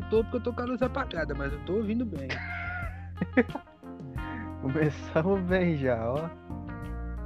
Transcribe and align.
não 0.00 0.08
tô 0.08 0.22
porque 0.24 0.36
eu 0.36 0.40
tô 0.42 0.52
com 0.52 0.62
a 0.62 0.64
luz 0.64 0.82
apagada, 0.82 1.34
mas 1.34 1.52
eu 1.52 1.60
tô 1.64 1.74
ouvindo 1.74 2.04
bem. 2.04 2.28
Começamos 4.62 5.40
bem 5.42 5.76
já, 5.76 6.10
ó. 6.10 6.28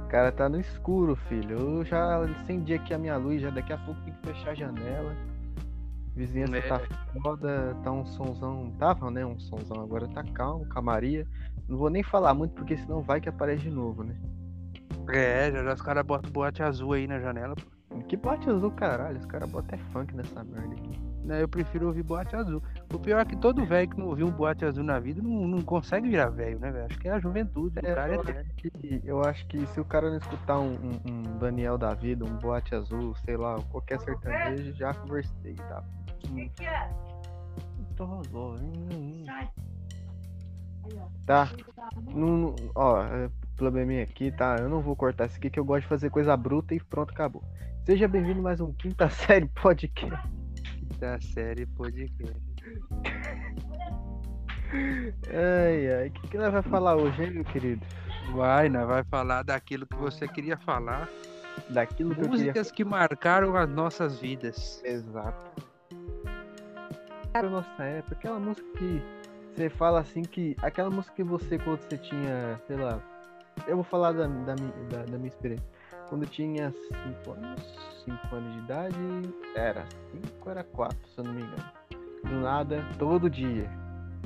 O 0.03 0.07
cara 0.07 0.31
tá 0.31 0.47
no 0.47 0.59
escuro, 0.59 1.15
filho. 1.15 1.57
Eu 1.57 1.85
já 1.85 2.17
acendi 2.23 2.73
aqui 2.75 2.93
a 2.93 2.97
minha 2.97 3.17
luz, 3.17 3.41
já 3.41 3.49
daqui 3.49 3.73
a 3.73 3.77
pouco 3.77 3.99
tem 4.01 4.13
que 4.13 4.27
fechar 4.27 4.51
a 4.51 4.55
janela. 4.55 5.15
Vizinhança 6.15 6.57
É. 6.57 6.61
tá 6.69 6.79
foda, 7.21 7.75
tá 7.83 7.91
um 7.91 8.05
sonzão. 8.05 8.71
Tava, 8.79 9.11
né? 9.11 9.25
Um 9.25 9.37
sonzão 9.39 9.81
agora 9.83 10.07
tá 10.07 10.23
calmo, 10.23 10.65
calmaria. 10.67 11.27
Não 11.67 11.77
vou 11.77 11.89
nem 11.89 12.03
falar 12.03 12.33
muito 12.33 12.53
porque 12.53 12.77
senão 12.77 13.01
vai 13.01 13.19
que 13.19 13.27
aparece 13.27 13.63
de 13.63 13.71
novo, 13.71 14.03
né? 14.03 14.15
É, 15.09 15.51
já, 15.51 15.63
já 15.63 15.73
os 15.73 15.81
caras 15.81 16.05
botam 16.05 16.31
boate 16.31 16.63
azul 16.63 16.93
aí 16.93 17.07
na 17.07 17.19
janela. 17.19 17.55
pô. 17.55 17.63
Que 18.03 18.15
bote 18.17 18.49
azul, 18.49 18.71
caralho. 18.71 19.17
Os 19.17 19.25
caras 19.25 19.49
botam 19.49 19.77
é 19.77 19.81
funk 19.91 20.15
nessa 20.15 20.43
merda 20.43 20.73
aqui. 20.75 20.99
Né, 21.23 21.41
Eu 21.41 21.47
prefiro 21.47 21.87
ouvir 21.87 22.03
boate 22.03 22.35
azul. 22.35 22.61
O 22.93 22.99
pior 22.99 23.19
é 23.19 23.25
que 23.25 23.35
todo 23.35 23.65
velho 23.65 23.89
que 23.89 23.97
não 23.97 24.07
ouviu 24.07 24.27
um 24.27 24.31
boate 24.31 24.63
azul 24.63 24.83
na 24.83 24.99
vida 24.99 25.21
não, 25.23 25.47
não 25.47 25.61
consegue 25.63 26.07
virar 26.07 26.29
velho, 26.29 26.59
né, 26.59 26.71
velho? 26.71 26.85
Acho 26.85 26.99
que 26.99 27.07
é 27.07 27.11
a 27.13 27.19
juventude. 27.19 27.79
O 27.79 27.85
É, 27.85 27.95
cara 27.95 28.13
é 28.13 28.15
eu 28.17 28.21
eterno. 28.21 28.51
que- 28.57 29.01
eu 29.03 29.23
acho 29.23 29.47
que 29.47 29.65
se 29.67 29.79
o 29.79 29.85
cara 29.85 30.09
não 30.11 30.17
escutar 30.17 30.59
um, 30.59 30.73
um- 30.75 31.11
um 31.11 31.37
Daniel 31.39 31.79
da 31.79 31.95
vida, 31.95 32.23
um 32.23 32.37
boate 32.37 32.75
azul, 32.75 33.15
sei 33.25 33.37
lá, 33.37 33.55
qualquer 33.71 33.99
sertanejo, 34.01 34.71
já 34.75 34.93
conversei, 34.93 35.55
tá? 35.55 35.83
Hum. 36.29 36.47
Tô 37.95 38.05
rosou. 38.05 38.55
hum, 38.61 38.89
hum. 38.93 39.25
Tá. 41.25 41.49
Não, 42.13 42.37
não- 42.37 42.55
ó, 42.75 43.01
é, 43.03 43.29
probleminha 43.55 44.03
aqui, 44.03 44.31
tá? 44.31 44.59
Eu 44.59 44.69
não 44.69 44.79
vou 44.81 44.95
cortar 44.95 45.25
isso 45.25 45.37
aqui 45.37 45.49
que 45.49 45.59
eu 45.59 45.65
gosto 45.65 45.81
de 45.83 45.87
fazer 45.87 46.11
coisa 46.11 46.37
bruta 46.37 46.75
e 46.75 46.79
pronto, 46.79 47.11
acabou. 47.11 47.43
Seja 47.85 48.07
bem-vindo 48.07 48.41
mais 48.41 48.59
um 48.59 48.73
Quinta 48.73 49.07
Série 49.11 49.45
Podcast. 49.45 50.27
Da 50.97 51.21
série 51.21 51.67
podcast. 51.67 52.33
Ai, 55.29 55.93
ai, 55.93 56.07
o 56.07 56.11
que, 56.11 56.27
que 56.29 56.37
nós 56.39 56.51
vai 56.51 56.63
falar 56.63 56.95
hoje, 56.95 57.23
hein, 57.23 57.29
meu 57.29 57.45
querido? 57.45 57.85
Vai, 58.33 58.69
né? 58.69 58.83
Vai 58.83 59.03
falar 59.03 59.43
daquilo 59.43 59.85
que 59.85 59.95
você 59.97 60.27
queria 60.27 60.57
falar. 60.57 61.07
Daquilo 61.69 62.15
que 62.15 62.21
eu 62.21 62.23
queria 62.23 62.45
Músicas 62.47 62.71
que 62.71 62.83
marcaram 62.83 63.55
as 63.55 63.69
nossas 63.69 64.19
vidas. 64.19 64.81
Exato. 64.83 65.61
Cara, 67.33 67.47
nossa 67.51 67.83
época, 67.83 68.15
aquela 68.15 68.39
música 68.39 68.67
que 68.79 68.99
você 69.53 69.69
fala 69.69 69.99
assim 69.99 70.23
que. 70.23 70.55
Aquela 70.63 70.89
música 70.89 71.13
que 71.13 71.23
você, 71.23 71.59
quando 71.59 71.81
você 71.81 71.99
tinha, 71.99 72.59
sei 72.65 72.77
lá. 72.77 72.99
Eu 73.67 73.75
vou 73.75 73.85
falar 73.85 74.11
da, 74.11 74.25
da, 74.25 74.55
minha, 74.55 74.73
da, 74.89 75.03
da 75.03 75.17
minha 75.17 75.27
experiência. 75.27 75.74
Quando 76.09 76.25
tinha 76.27 76.71
5 77.25 77.31
anos, 77.31 77.61
5 78.05 78.35
anos 78.35 78.53
de 78.53 78.59
idade, 78.59 78.95
era 79.55 79.85
5 80.35 80.49
era 80.49 80.63
4, 80.63 80.97
se 81.07 81.17
eu 81.19 81.23
não 81.23 81.33
me 81.33 81.41
engano. 81.41 81.63
Do 82.23 82.35
nada, 82.41 82.85
todo 82.97 83.29
dia. 83.29 83.69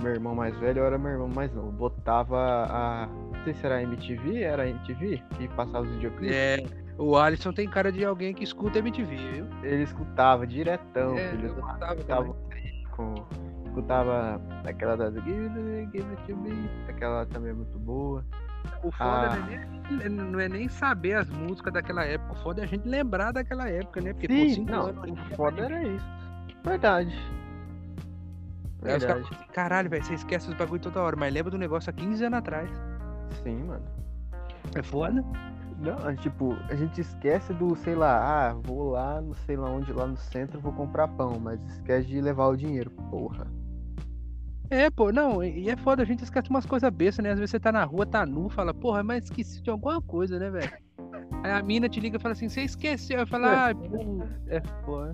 Meu 0.01 0.13
irmão 0.13 0.33
mais 0.33 0.57
velho 0.59 0.83
era 0.83 0.97
meu 0.97 1.11
irmão 1.11 1.27
mais 1.27 1.53
novo. 1.53 1.71
Botava 1.71 2.37
a. 2.69 3.07
Não 3.07 3.43
sei 3.43 3.53
se 3.53 3.65
era 3.65 3.81
MTV, 3.81 4.41
era 4.43 4.67
MTV 4.67 5.21
que 5.37 5.47
passava 5.49 5.81
os 5.81 5.91
videoclipes. 5.91 6.35
É, 6.35 6.57
o 6.97 7.17
Alisson 7.17 7.51
tem 7.51 7.67
cara 7.69 7.91
de 7.91 8.03
alguém 8.05 8.33
que 8.33 8.43
escuta 8.43 8.79
MTV, 8.79 9.15
viu? 9.15 9.45
Ele 9.63 9.83
escutava 9.83 10.47
diretão, 10.47 11.17
É, 11.17 11.31
filho. 11.31 11.47
escutava 11.47 12.35
com 12.95 13.15
escutava 13.65 14.41
aquela 14.65 14.97
da 14.97 15.11
Give 15.11 15.47
It 15.93 16.23
to 16.27 16.35
Me, 16.37 16.69
aquela 16.87 17.25
também 17.25 17.51
é 17.51 17.53
muito 17.53 17.77
boa. 17.77 18.25
O 18.83 18.91
foda 18.91 19.29
Ah. 19.31 19.35
não, 19.35 19.49
é 19.53 20.09
nem, 20.09 20.09
não 20.09 20.39
é 20.39 20.49
nem 20.49 20.67
saber 20.69 21.15
as 21.15 21.29
músicas 21.29 21.73
daquela 21.73 22.05
época, 22.05 22.33
o 22.33 22.35
foda 22.35 22.61
é 22.61 22.63
a 22.63 22.67
gente 22.67 22.87
lembrar 22.87 23.31
daquela 23.31 23.67
época, 23.69 23.99
né? 24.01 24.13
Porque, 24.13 24.27
Sim, 24.27 24.49
cinco 24.55 24.71
não, 24.71 24.85
anos 24.87 25.11
o 25.11 25.35
foda 25.35 25.65
era 25.65 25.83
isso. 25.83 26.05
Verdade. 26.63 27.17
Aí 28.81 28.95
os 28.97 29.03
caras 29.03 29.03
Verdade. 29.03 29.23
falam 29.23 29.41
assim, 29.41 29.51
caralho, 29.53 29.89
velho, 29.89 30.03
você 30.05 30.13
esquece 30.13 30.47
os 30.49 30.53
bagulho 30.55 30.81
toda 30.81 31.01
hora, 31.01 31.15
mas 31.17 31.33
lembra 31.33 31.51
do 31.51 31.57
negócio 31.57 31.89
há 31.89 31.93
15 31.93 32.23
anos 32.25 32.39
atrás. 32.39 32.69
Sim, 33.43 33.63
mano. 33.63 33.83
É 34.75 34.81
foda? 34.81 35.23
Não, 35.79 36.15
tipo, 36.17 36.57
a 36.69 36.75
gente 36.75 36.99
esquece 36.99 37.53
do, 37.53 37.75
sei 37.75 37.95
lá, 37.95 38.49
ah, 38.49 38.53
vou 38.53 38.91
lá, 38.91 39.21
não 39.21 39.33
sei 39.33 39.55
lá 39.55 39.69
onde, 39.69 39.93
lá 39.93 40.05
no 40.05 40.17
centro, 40.17 40.59
vou 40.59 40.73
comprar 40.73 41.07
pão, 41.07 41.39
mas 41.39 41.59
esquece 41.69 42.07
de 42.07 42.19
levar 42.21 42.47
o 42.47 42.55
dinheiro, 42.57 42.91
porra. 43.09 43.47
É, 44.69 44.89
pô, 44.89 45.11
não, 45.11 45.43
e 45.43 45.69
é 45.69 45.75
foda, 45.75 46.03
a 46.03 46.05
gente 46.05 46.23
esquece 46.23 46.49
umas 46.49 46.65
coisas 46.65 46.89
bestas, 46.91 47.23
né? 47.23 47.31
Às 47.31 47.39
vezes 47.39 47.51
você 47.51 47.59
tá 47.59 47.71
na 47.71 47.83
rua, 47.83 48.05
tá 48.05 48.25
nu, 48.25 48.49
fala, 48.49 48.73
porra, 48.73 49.01
mas 49.01 49.23
esqueci 49.25 49.61
de 49.61 49.69
alguma 49.69 50.01
coisa, 50.01 50.37
né, 50.37 50.49
velho? 50.51 50.71
Aí 51.43 51.51
a 51.51 51.63
mina 51.63 51.89
te 51.89 51.99
liga 51.99 52.17
e 52.17 52.19
fala 52.19 52.33
assim, 52.33 52.49
você 52.49 52.61
esqueceu. 52.61 53.19
Eu 53.19 53.27
falo, 53.27 53.45
ah, 53.45 53.69
pô, 53.73 54.23
é 54.47 54.61
foda. 54.85 55.13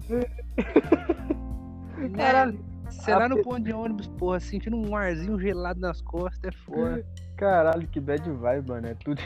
Né? 1.98 2.10
Caralho. 2.16 2.60
Você 2.90 3.16
lá 3.16 3.30
no 3.30 3.42
ponto 3.42 3.62
de 3.62 3.74
ônibus, 3.74 4.08
porra, 4.08 4.40
sentindo 4.40 4.78
um 4.78 4.96
arzinho 4.96 5.40
gelado 5.40 5.80
nas 5.80 6.02
costas, 6.02 6.44
é 6.44 6.52
foda. 6.52 7.06
Caralho, 7.36 7.88
que 7.88 8.00
bad 8.00 8.30
vibe, 8.30 8.70
mano. 8.70 8.88
É 8.88 8.94
tudo. 8.96 9.22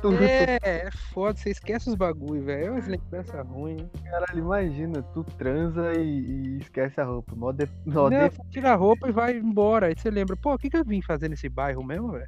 Tudo 0.00 0.24
É, 0.24 0.58
é 0.62 0.90
foda, 0.90 1.38
você 1.38 1.50
esquece 1.50 1.88
os 1.88 1.94
bagulho, 1.94 2.42
velho. 2.44 2.66
É 2.66 2.70
umas 2.70 2.86
lembranças 2.86 3.46
ruins. 3.46 3.88
Caralho, 4.04 4.38
imagina, 4.38 5.02
tu 5.14 5.24
transa 5.24 5.94
e, 5.94 6.06
e 6.06 6.58
esquece 6.58 7.00
a 7.00 7.04
roupa. 7.04 7.34
Mó 7.34 7.52
de... 7.52 7.66
mó 7.86 8.08
Não, 8.08 8.28
de- 8.28 8.30
tira 8.50 8.72
a 8.72 8.76
roupa 8.76 9.08
e 9.08 9.12
vai 9.12 9.36
embora. 9.36 9.86
Aí 9.86 9.94
você 9.96 10.10
lembra, 10.10 10.36
pô, 10.36 10.54
o 10.54 10.58
que, 10.58 10.70
que 10.70 10.76
eu 10.76 10.84
vim 10.84 11.00
fazer 11.02 11.28
nesse 11.28 11.48
bairro 11.48 11.84
mesmo, 11.84 12.12
velho? 12.12 12.24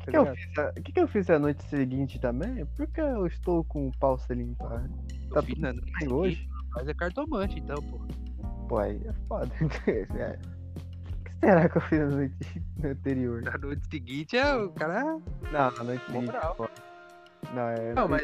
O 0.00 0.04
que, 0.04 0.10
que 0.10 0.16
eu 0.18 0.26
fiz 0.36 0.58
a... 0.58 0.72
que, 0.72 0.92
que 0.92 1.00
eu 1.00 1.08
fiz 1.08 1.30
a 1.30 1.38
noite 1.38 1.62
seguinte 1.64 2.20
também? 2.20 2.66
Porque 2.76 3.00
eu 3.00 3.26
estou 3.26 3.64
com 3.64 3.88
o 3.88 3.92
pau 3.98 4.18
se 4.18 4.34
limpar. 4.34 4.88
Tá 5.32 5.42
tudo 5.42 5.60
bem 5.98 6.12
hoje? 6.12 6.48
Mas 6.74 6.88
é 6.88 6.94
cartomante, 6.94 7.58
então, 7.58 7.76
pô. 7.82 8.00
Pô, 8.68 8.78
aí 8.78 9.00
é 9.04 9.12
foda. 9.28 9.50
É. 10.18 10.53
Será 11.44 11.68
que 11.68 11.76
eu 11.76 11.82
fiz 11.82 11.98
na 12.00 12.06
noite 12.06 12.62
anterior? 12.84 13.42
Na 13.42 13.58
noite 13.58 13.86
seguinte 13.90 14.36
é 14.36 14.54
o 14.56 14.70
cara. 14.70 15.04
Não, 15.04 15.70
na 15.70 15.84
noite 15.84 16.04
seguinte. 16.06 16.32
Não, 17.54 17.68
é. 17.68 17.92
Não, 17.94 18.08
mas. 18.08 18.22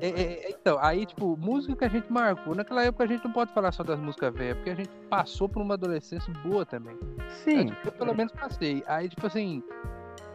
é- 0.00 0.08
é- 0.08 0.32
é- 0.44 0.50
então, 0.50 0.78
aí, 0.78 1.06
tipo, 1.06 1.36
música 1.38 1.74
que 1.74 1.84
a 1.84 1.88
gente 1.88 2.12
marcou. 2.12 2.54
Naquela 2.54 2.84
época 2.84 3.04
a 3.04 3.06
gente 3.06 3.24
não 3.24 3.32
pode 3.32 3.52
falar 3.54 3.72
só 3.72 3.82
das 3.82 3.98
músicas 3.98 4.32
velhas, 4.34 4.56
porque 4.56 4.70
a 4.70 4.74
gente 4.74 4.90
passou 5.08 5.48
por 5.48 5.62
uma 5.62 5.74
adolescência 5.74 6.32
boa 6.44 6.66
também. 6.66 6.96
Sim, 7.44 7.70
Eu, 7.70 7.76
eu 7.86 7.92
pelo 7.92 8.14
menos 8.14 8.32
passei. 8.32 8.84
Aí, 8.86 9.08
tipo 9.08 9.26
assim. 9.26 9.62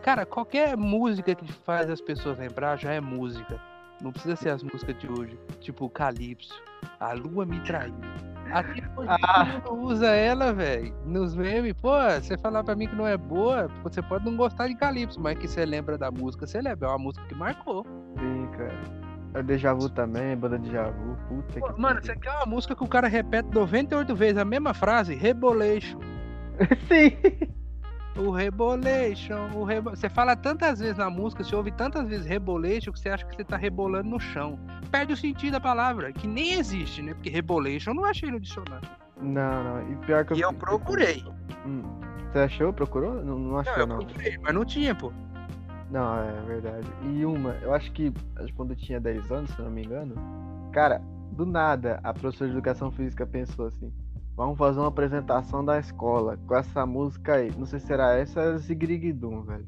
Cara, 0.01 0.25
qualquer 0.25 0.75
música 0.77 1.35
que 1.35 1.51
faz 1.51 1.89
as 1.89 2.01
pessoas 2.01 2.39
lembrar 2.39 2.77
já 2.77 2.91
é 2.93 2.99
música. 3.01 3.61
Não 4.01 4.11
precisa 4.11 4.35
ser 4.35 4.49
as 4.49 4.63
músicas 4.63 4.97
de 4.97 5.11
hoje. 5.11 5.37
Tipo, 5.59 5.89
Calypso. 5.89 6.53
A 6.99 7.13
lua 7.13 7.45
me 7.45 7.59
traiu. 7.61 7.93
Até 8.51 8.83
hoje 8.95 9.09
Ah. 9.23 9.61
usa 9.71 10.07
ela, 10.07 10.53
velho. 10.53 10.93
Nos 11.05 11.35
memes. 11.35 11.73
Pô, 11.73 11.91
você 12.19 12.37
falar 12.37 12.63
pra 12.63 12.75
mim 12.75 12.87
que 12.87 12.95
não 12.95 13.07
é 13.07 13.17
boa, 13.17 13.67
você 13.83 14.01
pode 14.01 14.25
não 14.25 14.35
gostar 14.35 14.67
de 14.67 14.75
Calypso, 14.75 15.19
mas 15.19 15.37
que 15.37 15.47
você 15.47 15.65
lembra 15.65 15.97
da 15.97 16.09
música, 16.11 16.45
você 16.47 16.61
lembra. 16.61 16.87
É 16.87 16.91
uma 16.91 16.97
música 16.99 17.25
que 17.27 17.35
marcou. 17.35 17.85
sim, 18.17 18.47
cara. 18.57 19.07
É 19.33 19.43
Deja 19.43 19.73
Vu 19.73 19.89
também, 19.89 20.35
banda 20.35 20.57
de 20.57 20.65
Deja 20.69 20.89
Vu. 20.89 21.15
Puta 21.27 21.59
Pô, 21.59 21.73
que 21.73 21.79
Mano, 21.81 22.01
você 22.01 22.15
quer 22.15 22.31
uma 22.37 22.45
música 22.45 22.75
que 22.75 22.83
o 22.83 22.87
cara 22.87 23.07
repete 23.07 23.49
98 23.53 24.15
vezes 24.15 24.37
a 24.37 24.45
mesma 24.45 24.73
frase? 24.73 25.13
Rebolation. 25.13 25.99
Sim! 26.87 27.15
O 28.17 28.31
Rebolation, 28.31 29.49
o 29.53 29.63
rebo... 29.63 29.91
Você 29.91 30.09
fala 30.09 30.35
tantas 30.35 30.79
vezes 30.79 30.97
na 30.97 31.09
música, 31.09 31.43
você 31.43 31.55
ouve 31.55 31.71
tantas 31.71 32.07
vezes 32.07 32.25
Rebolation 32.25 32.91
que 32.91 32.99
você 32.99 33.09
acha 33.09 33.25
que 33.25 33.35
você 33.35 33.43
tá 33.43 33.55
rebolando 33.55 34.09
no 34.09 34.19
chão. 34.19 34.59
Perde 34.89 35.13
o 35.13 35.17
sentido 35.17 35.53
da 35.53 35.59
palavra, 35.59 36.11
que 36.11 36.25
nem 36.27 36.53
existe, 36.53 37.01
né? 37.01 37.13
Porque 37.13 37.29
Rebolation 37.29 37.91
eu 37.91 37.95
não 37.95 38.05
achei 38.05 38.31
no 38.31 38.39
dicionário. 38.39 38.89
Não, 39.21 39.63
não. 39.63 39.91
E 39.91 39.95
pior 39.97 40.25
que 40.25 40.33
E 40.33 40.41
eu 40.41 40.51
procurei. 40.53 41.23
Hum. 41.65 41.83
Você 42.31 42.39
achou? 42.39 42.73
Procurou? 42.73 43.23
Não, 43.23 43.37
não 43.37 43.57
achou, 43.59 43.73
Não, 43.73 43.79
eu 43.81 43.87
não. 43.87 43.97
procurei, 43.99 44.37
mas 44.39 44.53
não 44.53 44.65
tinha, 44.65 44.95
pô. 44.95 45.11
Não, 45.91 46.19
é 46.19 46.41
verdade. 46.45 46.87
E 47.03 47.23
uma, 47.23 47.51
eu 47.61 47.73
acho 47.73 47.91
que 47.91 48.11
acho 48.35 48.47
que 48.47 48.53
quando 48.53 48.71
eu 48.71 48.75
tinha 48.75 48.99
10 48.99 49.31
anos, 49.31 49.51
se 49.51 49.59
eu 49.59 49.65
não 49.65 49.71
me 49.71 49.83
engano, 49.85 50.15
cara, 50.73 51.01
do 51.31 51.45
nada 51.45 51.99
a 52.03 52.13
professora 52.13 52.49
de 52.49 52.57
educação 52.57 52.91
física 52.91 53.25
pensou 53.25 53.67
assim: 53.67 53.91
vamos 54.37 54.57
fazer 54.57 54.79
uma 54.79 54.87
apresentação 54.89 55.65
da 55.65 55.79
escola 55.79 56.37
com 56.47 56.55
essa 56.55 56.85
música 56.85 57.33
aí. 57.33 57.51
Não 57.57 57.65
sei 57.65 57.79
se 57.79 57.91
era 57.91 58.15
essa, 58.15 58.39
era 58.39 58.57
Zigriguidum, 58.59 59.41
velho. 59.41 59.67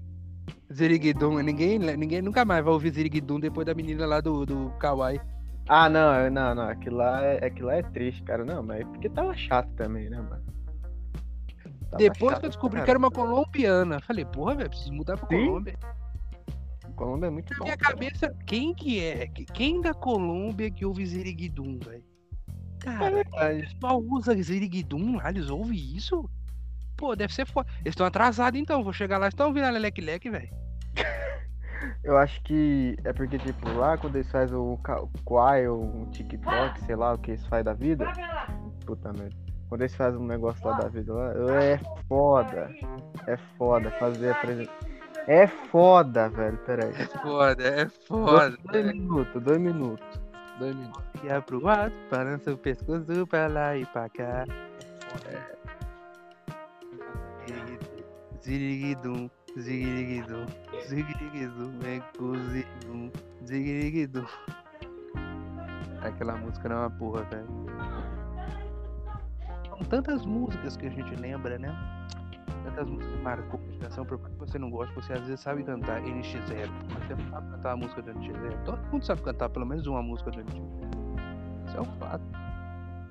Ziriguidum, 0.72 1.40
ninguém, 1.40 1.80
ninguém 1.80 2.22
nunca 2.22 2.46
mais 2.46 2.64
vai 2.64 2.72
ouvir 2.72 2.94
Ziriguidum 2.94 3.40
depois 3.40 3.66
da 3.66 3.74
menina 3.74 4.06
lá 4.06 4.22
do, 4.22 4.46
do 4.46 4.70
Kawaii. 4.80 5.20
Ah, 5.68 5.90
não, 5.90 6.30
não, 6.30 6.54
não. 6.54 6.70
Aquilo 6.70 6.98
lá 6.98 7.24
é, 7.24 7.46
aquilo 7.46 7.68
lá 7.68 7.76
é 7.78 7.82
triste, 7.82 8.22
cara. 8.24 8.46
Não, 8.46 8.62
mas 8.62 8.82
é 8.82 8.86
porque 8.86 9.10
tava 9.10 9.36
chato 9.36 9.70
também, 9.76 10.08
né, 10.10 10.18
mano? 10.22 10.44
Tava 11.90 11.98
Depois 11.98 12.32
chato 12.34 12.40
que 12.42 12.46
eu 12.46 12.50
descobri 12.52 12.78
pra 12.78 12.86
que 12.86 12.92
era 12.92 13.00
uma 13.00 13.10
colombiana, 13.10 14.00
falei, 14.00 14.24
porra, 14.26 14.56
velho, 14.56 14.70
preciso 14.70 14.94
mudar 14.94 15.18
pra 15.18 15.28
Sim. 15.28 15.48
Colômbia. 15.48 15.76
Colômbia 16.96 17.28
é 17.28 17.30
muito 17.32 17.52
Na 17.54 17.58
bom. 17.60 17.64
minha 17.66 17.78
cara. 17.78 17.94
cabeça, 17.96 18.36
quem 18.46 18.74
que 18.76 19.00
é? 19.04 19.28
Quem 19.28 19.82
da 19.82 19.94
Colômbia 19.94 20.70
que 20.70 20.86
ouve 20.86 21.04
Ziriguidum, 21.06 21.80
velho? 21.80 22.04
É 22.82 22.86
Cara, 22.86 23.12
o 23.12 23.16
verdade. 23.16 23.62
pessoal 23.74 24.02
usa 24.02 24.42
Ziriguidum 24.42 25.18
lá, 25.18 25.30
eles 25.30 25.50
ouvem 25.50 25.78
isso? 25.96 26.30
Pô, 26.96 27.16
deve 27.16 27.34
ser 27.34 27.46
foda. 27.46 27.70
Eles 27.82 27.94
estão 27.94 28.06
atrasados 28.06 28.60
então, 28.60 28.84
vou 28.84 28.94
chegar 28.94 29.18
lá, 29.18 29.28
estão 29.28 29.48
ouvindo 29.48 29.66
a 29.66 29.70
Leleque 29.70 30.02
Leque, 30.02 30.30
velho. 30.30 30.50
Eu 32.04 32.18
acho 32.18 32.42
que 32.44 32.98
é 33.06 33.14
porque, 33.14 33.38
tipo, 33.40 33.70
lá 33.72 33.98
quando 33.98 34.16
eles 34.16 34.30
fazem 34.30 34.58
o 34.58 34.74
o 34.74 35.24
Quai 35.24 35.68
ou 35.68 35.82
um 35.82 36.10
TikTok, 36.10 36.80
sei 36.82 36.96
lá 36.96 37.14
o 37.14 37.18
que 37.18 37.32
eles 37.32 37.46
fazem 37.48 37.64
da 37.64 37.74
vida. 37.74 38.06
Puta 38.86 39.14
merda. 39.14 39.36
Quando 39.70 39.82
eles 39.82 39.96
fazem 39.96 40.20
um 40.20 40.26
negócio 40.26 40.66
lá 40.68 40.78
da 40.78 40.90
vida 40.90 41.14
lá, 41.14 41.32
é 41.64 41.80
foda. 42.08 42.70
É 43.28 43.38
foda 43.58 43.92
fazer 43.92 44.30
a 44.30 44.32
apresentação. 44.32 44.90
É 45.28 45.48
foda, 45.48 46.28
velho. 46.30 46.58
Peraí. 46.66 46.92
É 46.96 47.06
foda, 47.06 47.64
é 47.64 47.90
foda. 48.08 48.58
Dois 48.72 48.86
minutos, 48.88 49.44
dois 49.44 49.62
minutos. 49.62 50.22
Dois 50.60 50.76
minutos. 50.76 51.02
Ia 51.24 51.42
pro 51.42 51.68
alto, 51.70 51.96
balança 52.12 52.54
o 52.54 52.58
pescoço 52.58 53.26
pra 53.28 53.48
lá 53.48 53.78
e 53.78 53.86
pra 53.86 54.10
cá. 54.10 54.46
Ziriguidum, 58.42 59.30
ziriguidum, 59.58 60.46
ziriguidum, 60.88 61.80
vem 61.80 62.04
cozidum, 62.18 63.12
ziriguidum. 63.46 64.26
Aquela 66.02 66.36
música 66.36 66.68
não 66.68 66.76
é 66.76 66.80
uma 66.80 66.90
porra, 66.90 67.24
velho. 67.24 67.48
São 69.70 69.80
tantas 69.90 70.26
músicas 70.26 70.76
que 70.76 70.88
a 70.88 70.90
gente 70.90 71.16
lembra, 71.16 71.58
né? 71.58 71.70
Tantas 72.64 72.88
músicas 72.88 73.16
que 73.16 73.22
marcou 73.24 73.60
a 73.60 73.72
geração, 73.72 74.06
por 74.06 74.20
mais 74.20 74.34
que 74.34 74.40
você 74.40 74.60
não 74.60 74.70
goste, 74.70 74.94
você 74.96 75.14
às 75.14 75.22
vezes 75.22 75.40
sabe 75.40 75.64
cantar 75.64 76.02
NX0, 76.02 76.70
mas 76.94 77.08
você 77.08 77.16
não 77.16 77.30
sabe 77.30 77.52
cantar 77.52 77.72
a 77.72 77.78
música 77.78 78.02
do 78.02 78.12
NX0. 78.12 78.64
Todo 78.66 78.80
mundo 78.92 79.06
sabe 79.06 79.22
cantar 79.22 79.50
pelo 79.50 79.66
menos 79.66 79.88
uma 79.88 80.02
música 80.02 80.32
do 80.32 80.40
NX0. 80.40 81.68
Isso 81.68 81.78
é 81.78 81.82
um 81.82 81.86
fato. 81.86 82.24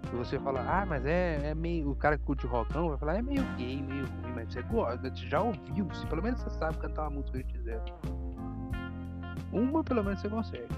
Se 0.09 0.17
você 0.17 0.39
fala, 0.39 0.61
ah, 0.61 0.87
mas 0.87 1.05
é, 1.05 1.51
é 1.51 1.55
meio. 1.55 1.91
O 1.91 1.97
cara 1.97 2.17
que 2.17 2.25
curte 2.25 2.47
rockão 2.47 2.89
vai 2.89 2.99
falar, 2.99 3.17
é 3.17 3.23
meio 3.23 3.43
gay, 3.57 3.83
meio 3.83 4.07
ruim, 4.07 4.33
mas 4.35 4.53
você 4.53 4.63
gosta, 4.63 5.11
você 5.11 5.27
já 5.27 5.41
ouviu, 5.41 5.89
se 5.93 6.07
pelo 6.07 6.23
menos 6.23 6.41
você 6.41 6.51
sabe 6.51 6.79
cantar 6.79 7.03
uma 7.03 7.11
música 7.11 7.39
do 7.39 7.45
NX0. 7.45 8.29
Uma 9.53 9.85
pelo 9.85 10.05
menos 10.05 10.21
você 10.21 10.29
consegue. 10.29 10.69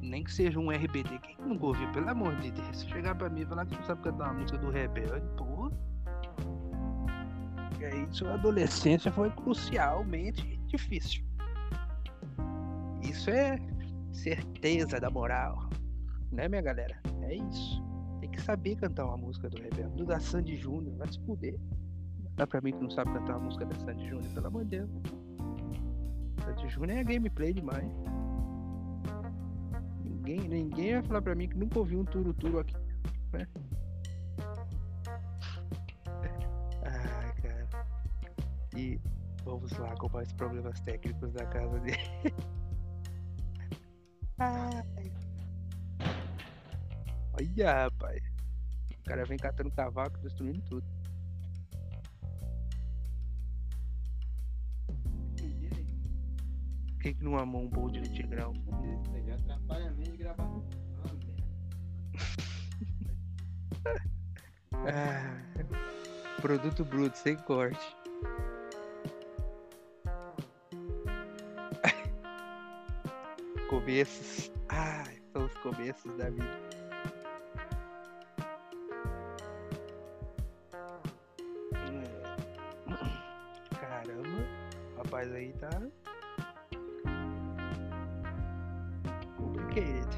Nem 0.00 0.22
que 0.22 0.32
seja 0.32 0.58
um 0.58 0.70
RBD, 0.70 1.18
quem 1.18 1.36
nunca 1.40 1.66
ouviu, 1.66 1.90
pelo 1.92 2.08
amor 2.08 2.34
de 2.36 2.50
Deus. 2.50 2.82
Chegar 2.84 3.14
pra 3.14 3.28
mim 3.28 3.42
e 3.42 3.46
falar 3.46 3.66
que 3.66 3.74
você 3.76 3.82
sabe 3.82 4.02
cantar 4.02 4.30
uma 4.30 4.40
música 4.40 4.58
do 4.58 4.70
Rebelde, 4.70 5.26
pô. 5.36 5.70
Aí 7.84 8.06
sua 8.10 8.34
adolescência 8.34 9.10
foi 9.12 9.30
crucialmente 9.30 10.58
difícil. 10.66 11.24
Isso 13.02 13.30
é 13.30 13.58
certeza 14.12 14.98
da 14.98 15.10
moral. 15.10 15.68
Né, 16.32 16.48
minha 16.48 16.62
galera? 16.62 17.00
É 17.22 17.34
isso. 17.34 17.82
Tem 18.20 18.30
que 18.30 18.40
saber 18.40 18.76
cantar 18.76 19.04
uma 19.06 19.16
música 19.16 19.48
do 19.48 19.60
Rebelde. 19.60 19.96
Do 19.96 20.04
da 20.04 20.18
Sandy 20.18 20.56
Júnior, 20.56 20.96
vai 20.96 21.08
se 21.08 21.20
fuder. 21.20 21.58
Dá 22.34 22.46
pra 22.46 22.60
mim 22.60 22.72
que 22.72 22.82
não 22.82 22.90
sabe 22.90 23.12
cantar 23.12 23.36
uma 23.36 23.44
música 23.46 23.64
da 23.64 23.74
Sandy 23.76 24.08
Júnior, 24.08 24.32
pelo 24.34 24.46
amor 24.46 24.64
de 24.64 24.70
Deus. 24.70 24.90
Sandy 26.44 26.68
Júnior 26.68 26.98
é 26.98 27.04
gameplay 27.04 27.52
demais. 27.52 27.88
Ninguém, 30.04 30.40
ninguém 30.48 30.94
vai 30.94 31.02
falar 31.02 31.22
pra 31.22 31.34
mim 31.34 31.48
que 31.48 31.56
nunca 31.56 31.78
ouviu 31.78 32.00
um 32.00 32.04
turo-turo 32.04 32.58
aqui. 32.58 32.76
Né? 33.32 33.46
E 38.76 39.00
vamos 39.42 39.72
lá 39.78 39.96
com 39.96 40.08
mais 40.10 40.30
problemas 40.32 40.78
técnicos 40.80 41.32
da 41.32 41.46
casa 41.46 41.80
dele. 41.80 41.96
Ai. 44.38 45.10
Olha, 47.32 47.84
rapaz. 47.84 48.22
O 48.90 49.02
cara 49.04 49.24
vem 49.24 49.38
catando 49.38 49.70
cavaco, 49.70 50.18
destruindo 50.18 50.60
tudo. 50.62 50.86
Por 56.88 56.98
que, 57.00 57.14
que 57.14 57.24
não 57.24 57.38
amou 57.38 57.62
um 57.62 57.68
bolo 57.68 57.92
de 57.92 58.02
tigrão? 58.12 58.52
Isso 58.52 59.14
aí 59.14 59.30
atrapalha 59.30 59.90
mesmo 59.92 60.16
de 60.16 60.18
gravar 60.18 60.48
no 60.48 60.66
Ah, 64.88 65.40
produto 66.42 66.84
bruto, 66.84 67.16
sem 67.16 67.36
corte. 67.36 67.96
Começos. 73.86 74.50
Ai, 74.68 75.16
são 75.32 75.44
os 75.44 75.54
começos 75.58 76.12
da 76.16 76.28
vida. 76.28 76.44
É. 81.72 82.16
Caramba, 83.76 84.44
o 84.92 84.96
rapaz 84.96 85.32
aí 85.32 85.52
tá. 85.52 85.70
Complicated. 89.36 90.08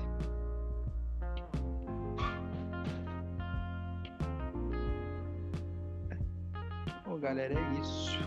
Bom, 7.05 7.19
galera, 7.21 7.53
é 7.53 7.81
isso. 7.83 8.19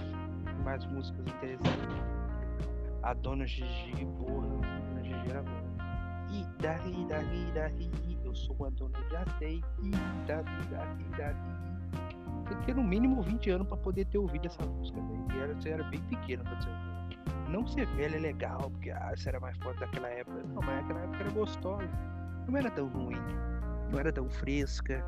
Mais 0.64 0.86
músicas 0.86 1.26
interessantes. 1.26 1.98
A 3.02 3.16
Dona 3.16 3.48
Gigi, 3.48 4.06
porra. 4.20 4.48
A 5.00 5.01
Era 5.30 5.42
boa. 5.44 5.62
E 6.30 6.46
daí, 6.62 7.06
daí, 7.08 7.52
daí. 7.54 7.92
Eu 8.24 8.36
sou 8.36 8.56
uma 8.56 8.72
dona 8.72 8.98
de 9.10 9.16
aceite. 9.16 9.66
E 9.84 9.92
daí, 10.26 10.44
daí, 10.70 11.06
daí. 11.18 11.36
Tem 12.48 12.58
que 12.60 12.66
ter 12.66 12.76
no 12.76 12.84
mínimo 12.84 13.22
20 13.22 13.50
anos 13.50 13.68
pra 13.68 13.78
poder 13.78 14.06
ter 14.06 14.18
ouvido 14.18 14.48
essa 14.48 14.66
música. 14.66 15.00
Daí. 15.00 15.38
E 15.38 15.42
era, 15.42 15.54
você 15.56 15.70
era 15.70 15.84
bem 15.86 16.02
pequeno 16.04 16.44
pra 16.44 16.54
ouvir. 16.54 17.50
Não 17.50 17.68
ser 17.68 17.86
velho 17.88 18.16
é 18.16 18.20
legal, 18.20 18.72
porque 18.72 18.92
ah, 18.92 19.14
você 19.14 19.28
era 19.28 19.40
mais 19.40 19.58
forte 19.58 19.80
daquela 19.82 20.08
época. 20.08 20.42
Não, 20.48 20.62
mas 20.62 20.82
naquela 20.82 21.02
época 21.02 21.20
era 21.20 21.32
gostosa. 21.32 21.90
Não 22.48 22.58
era 22.58 22.72
tão 22.72 22.88
ruim. 22.88 23.18
Não 23.92 24.00
era 24.00 24.12
tão 24.12 24.30
fresca. 24.30 25.06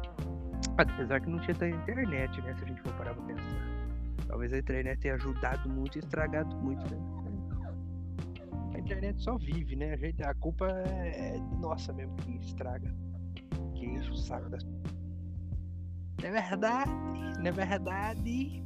Apesar 0.77 1.21
que 1.21 1.29
não 1.29 1.39
tinha 1.39 1.55
tanta 1.55 1.75
internet, 1.75 2.41
né? 2.41 2.53
Se 2.55 2.63
a 2.63 2.67
gente 2.67 2.81
for 2.81 2.93
parar 2.93 3.13
pra 3.13 3.23
pensar. 3.23 3.83
Talvez 4.27 4.51
a 4.51 4.57
internet 4.57 4.99
tenha 4.99 5.13
ajudado 5.13 5.69
muito 5.69 5.95
e 5.95 5.99
estragado 5.99 6.55
muito, 6.57 6.83
né? 6.93 7.12
Internet 8.83 9.21
só 9.21 9.37
vive, 9.37 9.75
né? 9.75 9.93
A, 9.93 9.97
gente, 9.97 10.21
a 10.21 10.33
culpa 10.33 10.67
é 10.67 11.37
nossa 11.59 11.93
mesmo 11.93 12.15
que 12.17 12.37
estraga. 12.37 12.93
Que 13.75 13.85
enche 13.85 14.09
o 14.11 14.15
saco 14.15 14.49
das. 14.49 14.63
Não 14.63 16.27
é 16.27 16.31
verdade? 16.31 16.91
É 17.45 17.51
verdade? 17.51 18.63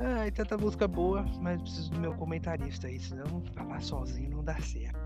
Ai, 0.00 0.30
tanta 0.30 0.56
música 0.56 0.88
boa, 0.88 1.24
mas 1.40 1.60
preciso 1.60 1.90
do 1.90 2.00
meu 2.00 2.14
comentarista 2.14 2.86
aí, 2.86 2.98
senão 2.98 3.42
falar 3.54 3.80
sozinho 3.82 4.30
não 4.30 4.44
dá 4.44 4.58
certo. 4.60 4.99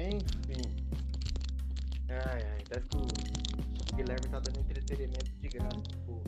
Enfim. 0.00 0.62
Ai, 2.08 2.42
ai, 2.42 2.62
parece 2.68 2.88
que 2.88 2.96
o 2.96 3.96
Guilherme 3.96 4.28
tá 4.28 4.40
dando 4.40 4.60
entretenimento 4.60 5.30
de 5.40 5.48
graça, 5.48 5.76
pô. 6.06 6.22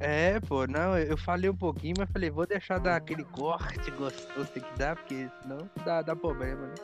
É, 0.00 0.38
pô, 0.40 0.66
não, 0.66 0.98
eu 0.98 1.16
falei 1.16 1.48
um 1.48 1.56
pouquinho, 1.56 1.94
mas 1.98 2.10
falei, 2.10 2.28
vou 2.28 2.46
deixar 2.46 2.78
dar 2.78 2.96
aquele 2.96 3.24
corte 3.24 3.90
gostoso 3.92 4.50
que 4.52 4.60
dar, 4.76 4.96
porque 4.96 5.30
senão 5.40 5.70
dá, 5.84 6.02
dá 6.02 6.14
problema, 6.14 6.66
né? 6.66 6.74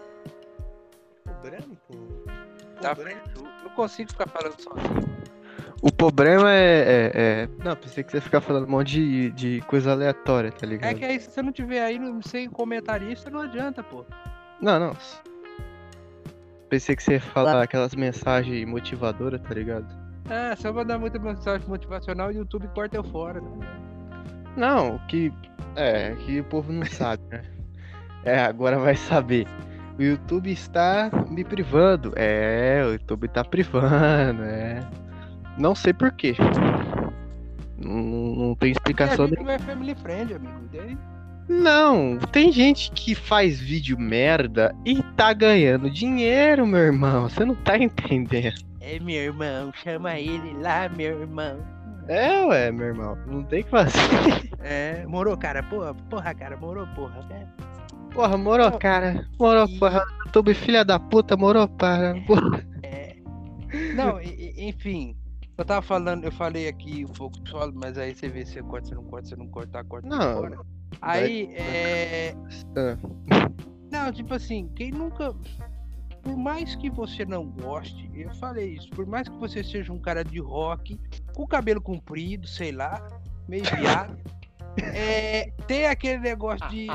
Problema, 1.25 1.77
pô. 1.87 1.95
Dá 2.81 2.95
Problema. 2.95 3.21
Não 3.63 3.71
consigo 3.71 4.11
ficar 4.11 4.29
falando 4.29 4.59
sozinho. 4.59 5.11
O 5.83 5.93
problema 5.93 6.53
é, 6.53 6.81
é, 6.81 7.13
é- 7.15 7.49
Não, 7.63 7.77
pensei 7.77 8.03
que 8.03 8.11
você 8.11 8.19
ia 8.19 8.23
ficar 8.23 8.41
falando 8.41 8.67
um 8.67 8.71
monte 8.71 8.89
de, 8.91 9.31
de 9.33 9.61
coisa 9.67 9.93
aleatória, 9.93 10.51
tá 10.51 10.67
ligado? 10.67 10.91
É 10.91 10.95
que 10.95 11.05
aí 11.05 11.21
se 11.21 11.31
você 11.31 11.43
não 11.43 11.53
tiver 11.53 11.83
aí 11.83 11.99
sem 12.27 12.49
comentarista, 12.49 13.29
não 13.31 13.41
adianta, 13.41 13.83
pô. 13.83 14.05
Não, 14.61 14.79
não. 14.79 14.97
Pensei 16.71 16.95
que 16.95 17.03
você 17.03 17.15
ia 17.15 17.21
falar 17.21 17.61
aquelas 17.63 17.95
mensagens 17.97 18.65
motivadoras, 18.67 19.41
tá 19.43 19.53
ligado? 19.53 19.87
É, 20.29 20.55
se 20.55 20.67
eu 20.67 20.73
mandar 20.73 20.99
muita 20.99 21.19
mensagem 21.19 21.67
motivacional, 21.69 22.29
o 22.29 22.33
YouTube 22.33 22.69
corta 22.69 22.97
eu 22.97 23.03
fora, 23.03 23.41
né? 23.41 23.51
Não, 24.57 24.95
o 24.95 24.99
que. 25.07 25.33
É, 25.75 26.15
que 26.25 26.41
o 26.41 26.45
povo 26.45 26.73
não 26.73 26.87
sabe, 26.87 27.23
né? 27.31 27.43
É, 28.25 28.39
agora 28.41 28.79
vai 28.79 28.95
saber. 28.95 29.47
O 29.99 30.03
YouTube 30.03 30.51
está 30.51 31.11
me 31.29 31.43
privando. 31.45 32.13
É, 32.17 32.85
o 32.87 32.93
YouTube 32.93 33.29
tá 33.29 33.45
privando, 33.45 34.43
é. 34.45 34.81
Não 35.59 35.75
sei 35.75 35.93
porquê. 35.93 36.35
Não, 37.77 37.97
não 38.37 38.55
tem 38.55 38.69
E 38.69 38.71
a 38.71 38.73
explicação. 38.73 39.27
gente 39.27 39.43
não 39.43 39.51
é 39.51 39.59
family 39.59 39.95
friend, 39.97 40.35
amigo. 40.35 40.69
Daí, 40.73 40.97
Não, 41.51 42.17
tem 42.31 42.53
gente 42.53 42.93
que 42.93 43.13
faz 43.13 43.59
vídeo 43.59 43.99
merda 43.99 44.73
e 44.87 45.03
tá 45.17 45.33
ganhando 45.33 45.91
dinheiro, 45.91 46.65
meu 46.65 46.79
irmão. 46.81 47.29
Você 47.29 47.45
não 47.45 47.57
tá 47.57 47.77
entendendo. 47.77 48.55
É 48.81 49.01
meu 49.01 49.17
irmão, 49.17 49.73
chama 49.75 50.19
ele 50.19 50.53
lá, 50.63 50.89
meu 50.89 51.21
irmão. 51.23 51.59
É, 52.09 52.45
ué, 52.47 52.71
meu 52.71 52.87
irmão. 52.87 53.17
Não 53.27 53.43
tem 53.43 53.61
o 53.63 53.65
que 53.65 53.71
fazer. 53.71 53.99
É, 54.63 55.07
morou, 55.07 55.37
cara, 55.39 55.63
porra, 55.63 55.95
porra, 55.95 56.35
cara, 56.35 56.55
morou, 56.55 56.87
porra, 56.89 57.23
né? 57.31 57.49
Porra, 58.13 58.37
morou, 58.37 58.71
cara. 58.73 59.27
Morou, 59.39 59.65
E- 59.67 59.79
porra. 59.79 60.05
YouTube, 60.27 60.53
filha 60.53 60.85
da 60.85 60.99
puta, 61.01 61.35
morou, 61.35 61.67
para. 61.67 62.15
Porra. 62.27 62.63
É. 62.83 63.17
Não, 63.95 64.21
e- 64.21 64.53
e- 64.59 64.69
enfim. 64.69 65.17
Eu 65.57 65.65
tava 65.65 65.81
falando, 65.81 66.25
eu 66.25 66.33
falei 66.33 66.69
aqui 66.69 67.07
um 67.07 67.13
pouco 67.13 67.37
solo, 67.49 67.73
mas 67.75 67.97
aí 67.97 68.15
você 68.15 68.29
vê 68.29 68.45
se 68.45 68.53
você 68.53 68.63
corta, 68.63 68.89
se 68.89 68.95
não 68.95 69.05
corta, 69.05 69.29
se 69.29 69.37
não 69.37 69.47
cortar, 69.49 69.83
corta 69.85 70.07
Não, 70.07 70.35
fora. 70.43 70.59
Aí, 71.01 71.51
é. 71.55 72.35
Ah. 72.77 72.97
Não, 73.91 74.13
tipo 74.13 74.35
assim, 74.35 74.69
quem 74.75 74.91
nunca. 74.91 75.35
Por 76.23 76.37
mais 76.37 76.77
que 76.77 76.91
você 76.91 77.25
não 77.25 77.47
goste, 77.47 78.11
eu 78.15 78.31
falei 78.35 78.75
isso, 78.75 78.91
por 78.91 79.07
mais 79.07 79.27
que 79.27 79.37
você 79.39 79.65
seja 79.65 79.91
um 79.93 79.99
cara 79.99 80.23
de 80.23 80.39
rock, 80.39 81.01
com 81.35 81.47
cabelo 81.47 81.81
comprido, 81.81 82.47
sei 82.47 82.73
lá, 82.73 83.01
meio 83.49 83.63
viado, 84.07 84.19
é, 84.83 85.51
tem 85.67 85.87
aquele 85.87 86.19
negócio 86.19 86.69
de. 86.69 86.87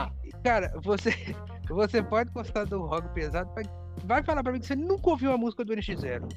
Cara, 0.43 0.71
você, 0.83 1.09
você 1.67 2.03
pode 2.03 2.29
gostar 2.31 2.65
do 2.65 2.85
rock 2.85 3.09
pesado, 3.15 3.49
mas 3.55 3.67
vai 4.05 4.21
falar 4.23 4.43
pra 4.43 4.51
mim 4.53 4.59
que 4.59 4.67
você 4.67 4.75
nunca 4.75 5.09
ouviu 5.09 5.31
a 5.31 5.37
música 5.37 5.65
do 5.65 5.73
NX0. 5.73 6.31